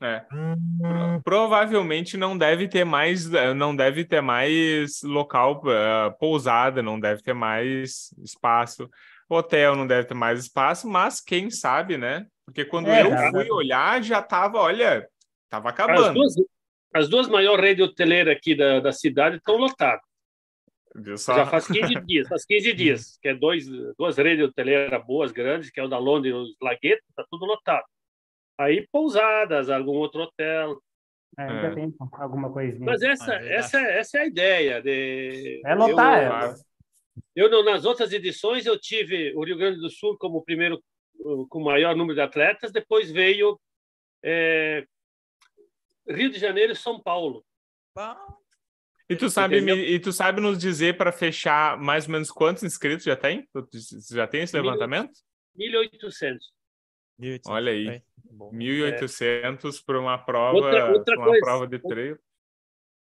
É. 0.00 0.24
Provavelmente 1.24 2.16
não 2.16 2.38
deve 2.38 2.68
ter 2.68 2.84
mais, 2.84 3.28
não 3.56 3.74
deve 3.74 4.04
ter 4.04 4.20
mais 4.20 5.02
local, 5.02 5.60
uh, 5.64 6.16
pousada, 6.20 6.80
não 6.80 7.00
deve 7.00 7.20
ter 7.20 7.34
mais 7.34 8.14
espaço, 8.22 8.88
hotel 9.28 9.74
não 9.74 9.88
deve 9.88 10.06
ter 10.06 10.14
mais 10.14 10.38
espaço, 10.38 10.88
mas 10.88 11.20
quem 11.20 11.50
sabe, 11.50 11.98
né? 11.98 12.26
Porque 12.44 12.64
quando 12.64 12.88
é, 12.88 13.02
eu 13.02 13.30
fui 13.32 13.50
olhar, 13.50 14.00
já 14.04 14.22
tava, 14.22 14.58
olha, 14.58 15.04
tava 15.48 15.70
acabando. 15.70 16.06
As 16.06 16.14
duas, 16.14 16.34
as 16.94 17.08
duas 17.08 17.28
maiores 17.28 17.64
redes 17.64 17.86
hoteleiras 17.86 18.36
aqui 18.36 18.54
da, 18.54 18.80
da 18.80 18.92
cidade 18.92 19.36
estão 19.36 19.56
lotadas. 19.56 20.02
Já 21.04 21.46
faz 21.46 21.66
15 21.66 21.94
dias, 22.06 22.28
faz 22.28 22.44
15 22.44 22.72
dias, 22.72 23.18
que 23.22 23.28
é 23.28 23.34
dois, 23.34 23.66
duas 23.96 24.16
redes 24.16 24.44
hoteleiras 24.44 25.04
boas, 25.06 25.30
grandes, 25.30 25.70
que 25.70 25.78
é 25.78 25.84
o 25.84 25.88
da 25.88 25.98
Londres 25.98 26.32
e 26.32 26.36
o 26.36 26.66
Lagueto, 26.66 27.02
tá 27.14 27.24
tudo 27.30 27.44
lotado. 27.44 27.84
Aí 28.58 28.86
pousadas, 28.90 29.70
algum 29.70 29.96
outro 29.96 30.22
hotel. 30.22 30.80
É, 31.38 31.42
ainda 31.42 31.66
é. 31.68 31.74
tem 31.74 31.94
alguma 32.12 32.52
coisinha. 32.52 32.84
Mas 32.84 33.02
essa, 33.02 33.32
ah, 33.32 33.46
essa, 33.46 33.80
essa 33.80 34.18
é 34.18 34.20
a 34.22 34.26
ideia. 34.26 34.82
De... 34.82 35.62
É 35.64 35.74
lotar. 35.74 36.56
Eu, 37.36 37.46
é. 37.46 37.54
eu, 37.54 37.64
nas 37.64 37.84
outras 37.84 38.12
edições, 38.12 38.66
eu 38.66 38.78
tive 38.78 39.32
o 39.36 39.44
Rio 39.44 39.56
Grande 39.56 39.78
do 39.78 39.90
Sul 39.90 40.16
como 40.18 40.38
o 40.38 40.44
primeiro 40.44 40.82
com 41.48 41.58
o 41.58 41.64
maior 41.64 41.96
número 41.96 42.14
de 42.14 42.20
atletas, 42.20 42.72
depois 42.72 43.10
veio 43.10 43.58
é, 44.24 44.84
Rio 46.08 46.30
de 46.30 46.38
Janeiro 46.38 46.72
e 46.72 46.76
São 46.76 47.00
Paulo. 47.00 47.44
E 49.08 49.16
tu 49.16 49.30
sabe, 49.30 49.58
e 49.58 49.98
tu 49.98 50.12
sabe 50.12 50.40
nos 50.40 50.58
dizer 50.58 50.96
para 50.96 51.10
fechar 51.10 51.78
mais 51.78 52.06
ou 52.06 52.12
menos 52.12 52.30
quantos 52.30 52.62
inscritos 52.62 53.04
já 53.04 53.16
tem? 53.16 53.48
Já 54.10 54.26
tem 54.26 54.42
esse 54.42 54.54
levantamento? 54.54 55.12
1.800. 55.56 56.38
Olha 57.48 57.72
aí, 57.72 58.02
1.800 58.30 59.84
para 59.84 59.98
uma 59.98 60.18
prova, 60.18 60.56
outra, 60.56 60.92
outra 60.92 61.16
uma 61.16 61.26
coisa, 61.26 61.40
prova 61.40 61.66
de 61.66 61.78
treino. 61.78 62.18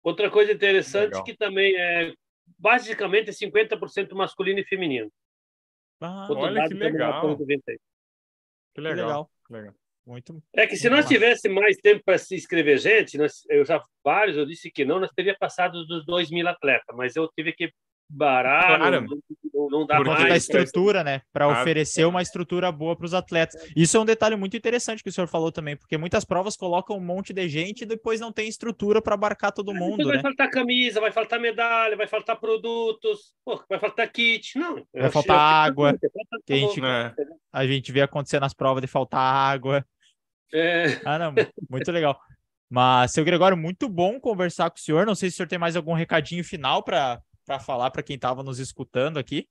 Outra 0.04 0.30
coisa 0.30 0.52
interessante 0.52 1.12
Legal. 1.12 1.24
que 1.24 1.36
também 1.36 1.76
é 1.76 2.14
basicamente 2.60 3.32
50% 3.32 4.14
masculino 4.14 4.60
e 4.60 4.66
feminino. 4.66 5.12
Ah, 6.02 6.28
olha 6.30 6.68
que 6.68 6.74
legal. 6.74 7.38
Que 8.76 8.82
legal. 8.82 9.32
Que 9.48 9.54
legal. 9.54 9.76
Muito. 10.06 10.44
É 10.54 10.68
que 10.68 10.76
se 10.76 10.90
nós 10.90 11.06
tivéssemos 11.06 11.62
mais 11.62 11.78
tempo 11.78 12.04
para 12.04 12.18
se 12.18 12.36
inscrever 12.36 12.78
gente, 12.78 13.18
nós, 13.18 13.44
eu 13.50 13.64
já 13.64 13.82
vários 14.04 14.36
eu 14.36 14.46
disse 14.46 14.70
que 14.70 14.84
não, 14.84 15.00
nós 15.00 15.12
teríamos 15.16 15.40
passado 15.40 15.86
dos 15.86 16.06
2 16.06 16.30
mil 16.30 16.48
atletas, 16.48 16.96
mas 16.96 17.16
eu 17.16 17.30
tive 17.34 17.54
que 17.54 17.72
barato, 18.10 18.78
claro. 18.78 19.06
não, 19.54 19.70
não 19.70 19.86
dá 19.86 19.98
Por 19.98 20.06
mais. 20.06 20.28
da 20.28 20.38
estrutura, 20.38 21.04
né? 21.04 21.22
Para 21.32 21.46
claro. 21.46 21.62
oferecer 21.62 22.06
uma 22.06 22.22
estrutura 22.22 22.72
boa 22.72 22.96
para 22.96 23.06
os 23.06 23.14
atletas. 23.14 23.56
Isso 23.76 23.98
é 23.98 24.00
um 24.00 24.06
detalhe 24.06 24.36
muito 24.36 24.56
interessante 24.56 25.02
que 25.02 25.10
o 25.10 25.12
senhor 25.12 25.28
falou 25.28 25.52
também, 25.52 25.76
porque 25.76 25.98
muitas 25.98 26.24
provas 26.24 26.56
colocam 26.56 26.98
um 26.98 27.04
monte 27.04 27.34
de 27.34 27.48
gente 27.50 27.82
e 27.82 27.86
depois 27.86 28.20
não 28.20 28.32
tem 28.32 28.48
estrutura 28.48 29.02
para 29.02 29.16
abarcar 29.16 29.52
todo 29.52 29.74
mundo. 29.74 30.06
Vai 30.06 30.18
né? 30.18 30.22
faltar 30.22 30.50
camisa, 30.50 31.02
vai 31.02 31.12
faltar 31.12 31.40
medalha, 31.40 31.96
vai 31.96 32.08
faltar 32.08 32.40
produtos, 32.40 33.34
pô, 33.44 33.64
vai 33.68 33.80
faltar 33.80 34.12
kit. 34.12 34.58
Não, 34.58 34.86
vai 34.94 35.10
faltar 35.10 35.38
água. 35.38 35.98
Que 36.46 36.54
a, 36.54 36.58
gente, 36.58 36.82
é. 36.84 37.14
a 37.52 37.66
gente 37.66 37.92
vê 37.92 38.02
acontecer 38.02 38.40
nas 38.40 38.54
provas 38.54 38.82
de 38.82 38.88
faltar 38.88 39.22
água. 39.22 39.84
É. 40.54 41.02
Ah, 41.04 41.18
não, 41.18 41.34
muito 41.70 41.92
legal. 41.92 42.20
Mas, 42.70 43.12
seu 43.12 43.26
Gregório, 43.26 43.58
muito 43.58 43.90
bom 43.90 44.20
conversar 44.20 44.70
com 44.70 44.78
o 44.78 44.80
senhor. 44.80 45.06
Não 45.06 45.16
sei 45.16 45.30
se 45.30 45.36
o 45.36 45.38
senhor 45.38 45.48
tem 45.48 45.60
mais 45.60 45.76
algum 45.76 45.94
recadinho 45.94 46.44
final 46.44 46.84
para 46.84 47.22
falar 47.66 47.92
para 47.92 48.04
quem 48.04 48.16
estava 48.16 48.44
nos 48.44 48.60
escutando 48.60 49.18
aqui. 49.18 49.48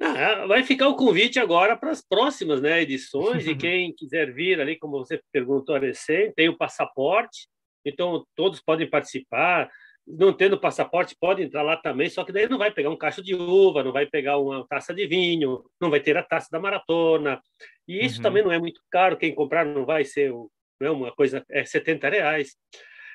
Ah, 0.00 0.46
vai 0.46 0.62
ficar 0.62 0.88
o 0.88 0.96
convite 0.96 1.38
agora 1.38 1.76
para 1.76 1.90
as 1.90 2.00
próximas 2.00 2.62
né, 2.62 2.80
edições, 2.80 3.46
e 3.46 3.54
quem 3.56 3.92
quiser 3.92 4.32
vir 4.32 4.60
ali, 4.60 4.78
como 4.78 4.98
você 4.98 5.20
perguntou 5.32 5.78
recém, 5.78 6.32
tem 6.32 6.48
o 6.48 6.56
passaporte, 6.56 7.48
então 7.84 8.24
todos 8.34 8.60
podem 8.60 8.88
participar. 8.88 9.70
Não 10.18 10.32
tendo 10.32 10.58
passaporte, 10.58 11.16
pode 11.18 11.42
entrar 11.42 11.62
lá 11.62 11.76
também, 11.76 12.08
só 12.08 12.24
que 12.24 12.32
daí 12.32 12.48
não 12.48 12.58
vai 12.58 12.70
pegar 12.70 12.90
um 12.90 12.96
cacho 12.96 13.22
de 13.22 13.34
uva, 13.34 13.84
não 13.84 13.92
vai 13.92 14.06
pegar 14.06 14.38
uma 14.38 14.66
taça 14.66 14.94
de 14.94 15.06
vinho, 15.06 15.64
não 15.80 15.90
vai 15.90 16.00
ter 16.00 16.16
a 16.16 16.22
taça 16.22 16.48
da 16.50 16.58
maratona. 16.58 17.40
E 17.86 18.04
isso 18.04 18.16
uhum. 18.16 18.22
também 18.22 18.42
não 18.42 18.52
é 18.52 18.58
muito 18.58 18.80
caro, 18.90 19.16
quem 19.16 19.34
comprar 19.34 19.64
não 19.64 19.84
vai 19.84 20.04
ser 20.04 20.32
não 20.80 20.88
é 20.88 20.90
uma 20.90 21.12
coisa, 21.12 21.44
é 21.50 21.64
70 21.64 22.08
reais. 22.08 22.56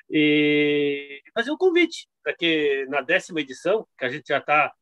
E 0.08 1.20
fazer 1.34 1.50
um 1.50 1.56
convite 1.56 2.08
para 2.22 2.34
que 2.34 2.86
na 2.88 3.00
décima 3.00 3.40
edição, 3.40 3.86
que 3.98 4.04
a 4.04 4.08
gente 4.08 4.28
já 4.28 4.38
está 4.38 4.72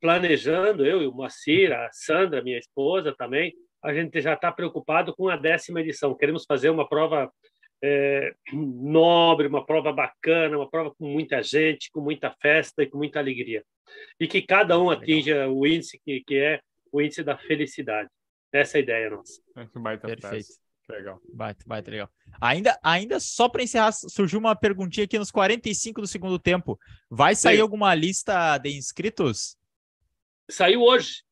planejando, 0.00 0.84
eu 0.84 1.02
e 1.02 1.06
o 1.06 1.12
Moacir, 1.12 1.72
a 1.72 1.88
Sandra, 1.90 2.42
minha 2.42 2.58
esposa 2.58 3.14
também, 3.16 3.54
a 3.82 3.94
gente 3.94 4.20
já 4.20 4.34
está 4.34 4.52
preocupado 4.52 5.14
com 5.14 5.28
a 5.28 5.36
décima 5.36 5.80
edição. 5.80 6.14
Queremos 6.14 6.44
fazer 6.46 6.68
uma 6.68 6.88
prova 6.88 7.32
é, 7.82 8.34
nobre, 8.52 9.46
uma 9.46 9.64
prova 9.64 9.92
bacana, 9.92 10.56
uma 10.56 10.70
prova 10.70 10.94
com 10.94 11.06
muita 11.06 11.42
gente, 11.42 11.90
com 11.90 12.00
muita 12.00 12.34
festa 12.40 12.82
e 12.82 12.86
com 12.86 12.98
muita 12.98 13.18
alegria. 13.18 13.64
E 14.18 14.26
que 14.26 14.42
cada 14.42 14.78
um 14.78 14.90
atinja 14.90 15.48
o 15.48 15.66
índice 15.66 16.00
que, 16.04 16.22
que 16.26 16.36
é 16.36 16.60
o 16.90 17.00
índice 17.00 17.22
da 17.22 17.36
felicidade. 17.36 18.08
Essa 18.52 18.78
é 18.78 18.80
a 18.80 18.82
ideia 18.82 19.10
nossa. 19.10 19.42
Perfeito. 19.98 20.64
Legal. 20.88 21.20
Vai, 21.32 21.54
vai, 21.66 21.80
legal. 21.80 22.10
Ainda, 22.40 22.78
ainda 22.82 23.18
só 23.18 23.48
para 23.48 23.62
encerrar, 23.62 23.92
surgiu 23.92 24.38
uma 24.38 24.54
perguntinha 24.54 25.04
aqui 25.04 25.18
nos 25.18 25.30
45 25.30 26.02
do 26.02 26.06
segundo 26.06 26.38
tempo. 26.38 26.78
Vai 27.10 27.34
sair 27.34 27.56
Sim. 27.56 27.62
alguma 27.62 27.94
lista 27.94 28.58
de 28.58 28.76
inscritos? 28.76 29.56
Saiu 30.50 30.82
hoje. 30.82 31.22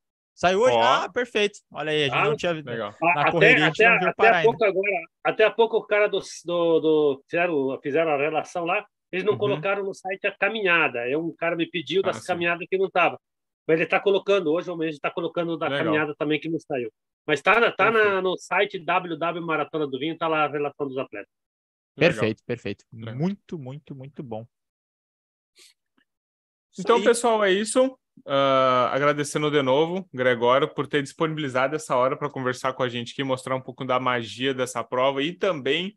Saiu 0.43 0.59
hoje? 0.59 0.75
Oh. 0.75 0.81
Ah, 0.81 1.09
perfeito. 1.09 1.59
Olha 1.71 1.89
aí, 1.89 2.03
a 2.03 2.07
gente 2.07 2.17
ah, 2.17 2.25
não 2.25 2.35
tinha. 2.35 2.51
Legal. 2.51 2.93
Na 3.01 3.31
correria, 3.31 3.67
até, 3.67 3.85
a 3.85 3.93
gente 3.93 4.03
não 4.03 4.09
até, 4.09 4.27
até 4.27 4.43
pouco 4.43 4.65
agora, 4.65 5.01
até 5.23 5.43
a 5.45 5.51
pouco 5.51 5.77
o 5.77 5.87
cara 5.87 6.07
do, 6.09 6.19
do, 6.19 6.79
do, 6.81 7.23
fizeram, 7.29 7.79
fizeram 7.81 8.11
a 8.11 8.17
relação 8.17 8.65
lá, 8.65 8.85
eles 9.09 9.23
não 9.23 9.33
uhum. 9.33 9.39
colocaram 9.39 9.85
no 9.85 9.93
site 9.93 10.27
a 10.27 10.37
caminhada. 10.37 11.09
É 11.09 11.17
um 11.17 11.33
cara 11.33 11.55
me 11.55 11.65
pediu 11.65 12.01
ah, 12.03 12.07
das 12.07 12.25
caminhadas 12.25 12.67
que 12.69 12.77
não 12.77 12.87
estava. 12.87 13.17
Mas 13.65 13.75
ele 13.75 13.85
está 13.85 14.01
colocando 14.01 14.51
hoje, 14.51 14.69
ou 14.69 14.75
mesmo 14.75 14.95
está 14.95 15.09
colocando 15.09 15.57
da 15.57 15.69
legal. 15.69 15.85
caminhada 15.85 16.15
também 16.19 16.37
que 16.41 16.49
não 16.49 16.59
saiu. 16.59 16.91
Mas 17.25 17.39
está 17.39 17.61
tá, 17.71 17.71
tá 17.71 18.21
no 18.21 18.37
site 18.37 18.77
www 18.77 19.45
Maratona 19.45 19.87
do 19.87 19.97
Vinho, 19.97 20.11
está 20.11 20.27
lá 20.27 20.43
a 20.43 20.49
relação 20.49 20.89
dos 20.89 20.97
atletas. 20.97 21.31
Perfeito, 21.95 22.39
Legal. 22.39 22.45
perfeito. 22.45 22.85
Legal. 22.91 23.15
Muito, 23.15 23.57
muito, 23.57 23.95
muito 23.95 24.21
bom. 24.21 24.45
Então, 26.77 27.01
pessoal, 27.01 27.45
é 27.45 27.51
isso. 27.51 27.97
Uh, 28.19 28.87
agradecendo 28.91 29.51
de 29.51 29.61
novo, 29.61 30.07
Gregório, 30.13 30.73
por 30.73 30.87
ter 30.87 31.01
disponibilizado 31.01 31.75
essa 31.75 31.95
hora 31.95 32.15
para 32.15 32.29
conversar 32.29 32.73
com 32.73 32.83
a 32.83 32.87
gente 32.87 33.11
aqui, 33.11 33.23
mostrar 33.23 33.55
um 33.55 33.61
pouco 33.61 33.83
da 33.83 33.99
magia 33.99 34.53
dessa 34.53 34.83
prova 34.83 35.21
e 35.21 35.33
também 35.33 35.95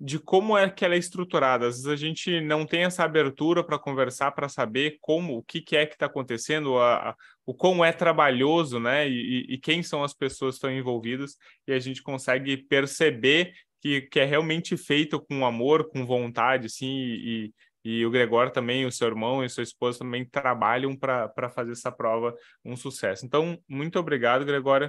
de 0.00 0.18
como 0.18 0.56
é 0.56 0.68
que 0.70 0.84
ela 0.84 0.94
é 0.94 0.98
estruturada. 0.98 1.66
Às 1.66 1.76
vezes 1.76 1.88
a 1.88 1.96
gente 1.96 2.40
não 2.40 2.64
tem 2.64 2.84
essa 2.84 3.04
abertura 3.04 3.64
para 3.64 3.78
conversar, 3.78 4.30
para 4.32 4.48
saber 4.48 4.98
como, 5.00 5.36
o 5.36 5.42
que, 5.42 5.60
que 5.60 5.76
é 5.76 5.86
que 5.86 5.94
está 5.94 6.06
acontecendo, 6.06 6.78
a, 6.78 7.10
a, 7.10 7.16
o 7.44 7.52
como 7.52 7.84
é 7.84 7.92
trabalhoso, 7.92 8.78
né? 8.78 9.08
E, 9.08 9.46
e, 9.48 9.58
quem 9.58 9.82
são 9.82 10.04
as 10.04 10.14
pessoas 10.14 10.54
que 10.54 10.58
estão 10.58 10.70
envolvidas, 10.70 11.36
e 11.66 11.72
a 11.72 11.78
gente 11.80 12.02
consegue 12.02 12.56
perceber 12.56 13.52
que, 13.80 14.02
que 14.02 14.20
é 14.20 14.24
realmente 14.24 14.76
feito 14.76 15.20
com 15.20 15.44
amor, 15.44 15.88
com 15.88 16.06
vontade, 16.06 16.68
sim, 16.68 16.86
e, 16.86 17.46
e 17.46 17.54
o 17.84 18.10
Gregório 18.10 18.52
também, 18.52 18.84
o 18.84 18.92
seu 18.92 19.08
irmão 19.08 19.44
e 19.44 19.48
sua 19.48 19.62
esposa 19.62 20.00
também 20.00 20.24
trabalham 20.24 20.96
para 20.96 21.50
fazer 21.50 21.72
essa 21.72 21.90
prova 21.92 22.34
um 22.64 22.76
sucesso. 22.76 23.24
Então, 23.24 23.58
muito 23.68 23.98
obrigado, 23.98 24.44
Gregório, 24.44 24.88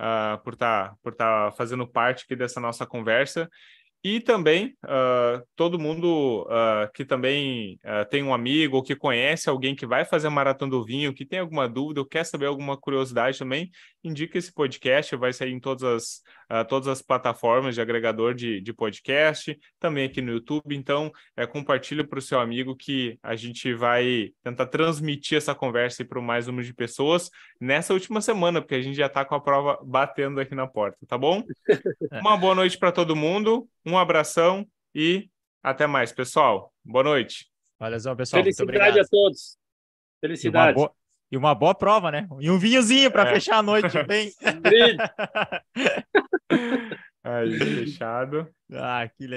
uh, 0.00 0.42
por 0.42 0.54
estar 0.54 0.90
tá, 0.90 0.96
por 1.02 1.14
tá 1.14 1.52
fazendo 1.56 1.86
parte 1.86 2.24
aqui 2.24 2.36
dessa 2.36 2.60
nossa 2.60 2.86
conversa. 2.86 3.48
E 4.10 4.20
também, 4.20 4.74
uh, 4.86 5.46
todo 5.54 5.78
mundo 5.78 6.46
uh, 6.48 6.90
que 6.94 7.04
também 7.04 7.78
uh, 7.84 8.08
tem 8.08 8.22
um 8.22 8.32
amigo 8.32 8.76
ou 8.76 8.82
que 8.82 8.96
conhece 8.96 9.50
alguém 9.50 9.74
que 9.76 9.84
vai 9.84 10.02
fazer 10.02 10.28
a 10.28 10.30
Maratona 10.30 10.70
do 10.70 10.82
Vinho, 10.82 11.12
que 11.12 11.26
tem 11.26 11.40
alguma 11.40 11.68
dúvida 11.68 12.00
ou 12.00 12.06
quer 12.06 12.24
saber 12.24 12.46
alguma 12.46 12.74
curiosidade 12.74 13.38
também, 13.38 13.70
indica 14.02 14.38
esse 14.38 14.50
podcast, 14.50 15.14
vai 15.14 15.30
sair 15.34 15.52
em 15.52 15.60
todas 15.60 15.82
as, 15.82 16.66
todas 16.68 16.88
as 16.88 17.02
plataformas 17.02 17.74
de 17.74 17.82
agregador 17.82 18.32
de, 18.32 18.62
de 18.62 18.72
podcast, 18.72 19.58
também 19.78 20.06
aqui 20.06 20.22
no 20.22 20.32
YouTube. 20.32 20.74
Então, 20.74 21.12
é, 21.36 21.46
compartilha 21.46 22.02
para 22.02 22.18
o 22.18 22.22
seu 22.22 22.40
amigo 22.40 22.74
que 22.74 23.18
a 23.22 23.36
gente 23.36 23.74
vai 23.74 24.30
tentar 24.42 24.66
transmitir 24.66 25.36
essa 25.36 25.54
conversa 25.54 26.02
para 26.02 26.18
o 26.18 26.22
mais 26.22 26.46
número 26.46 26.64
de 26.64 26.72
pessoas 26.72 27.30
nessa 27.60 27.92
última 27.92 28.22
semana, 28.22 28.62
porque 28.62 28.76
a 28.76 28.80
gente 28.80 28.96
já 28.96 29.06
está 29.06 29.22
com 29.24 29.34
a 29.34 29.40
prova 29.40 29.78
batendo 29.84 30.40
aqui 30.40 30.54
na 30.54 30.66
porta, 30.66 30.98
tá 31.06 31.18
bom? 31.18 31.42
Uma 32.22 32.38
boa 32.38 32.54
noite 32.54 32.78
para 32.78 32.92
todo 32.92 33.14
mundo. 33.14 33.68
Um 33.98 34.00
abração 34.00 34.64
e 34.94 35.28
até 35.60 35.84
mais, 35.84 36.12
pessoal. 36.12 36.72
Boa 36.84 37.02
noite. 37.02 37.48
Valeu, 37.80 37.98
pessoal. 38.14 38.44
Felicidade 38.44 39.00
a 39.00 39.04
todos. 39.04 39.58
Felicidade. 40.20 40.68
E 40.68 40.70
uma, 40.70 40.74
boa, 40.74 40.92
e 41.32 41.36
uma 41.36 41.52
boa 41.52 41.74
prova, 41.74 42.12
né? 42.12 42.28
E 42.38 42.48
um 42.48 42.60
vinhozinho 42.60 43.10
para 43.10 43.28
é. 43.28 43.34
fechar 43.34 43.58
a 43.58 43.62
noite 43.62 44.00
bem. 44.06 44.32
Aí, 47.24 47.58
fechado. 47.58 48.48
Ah, 48.72 49.08
que 49.08 49.26
legal. 49.26 49.26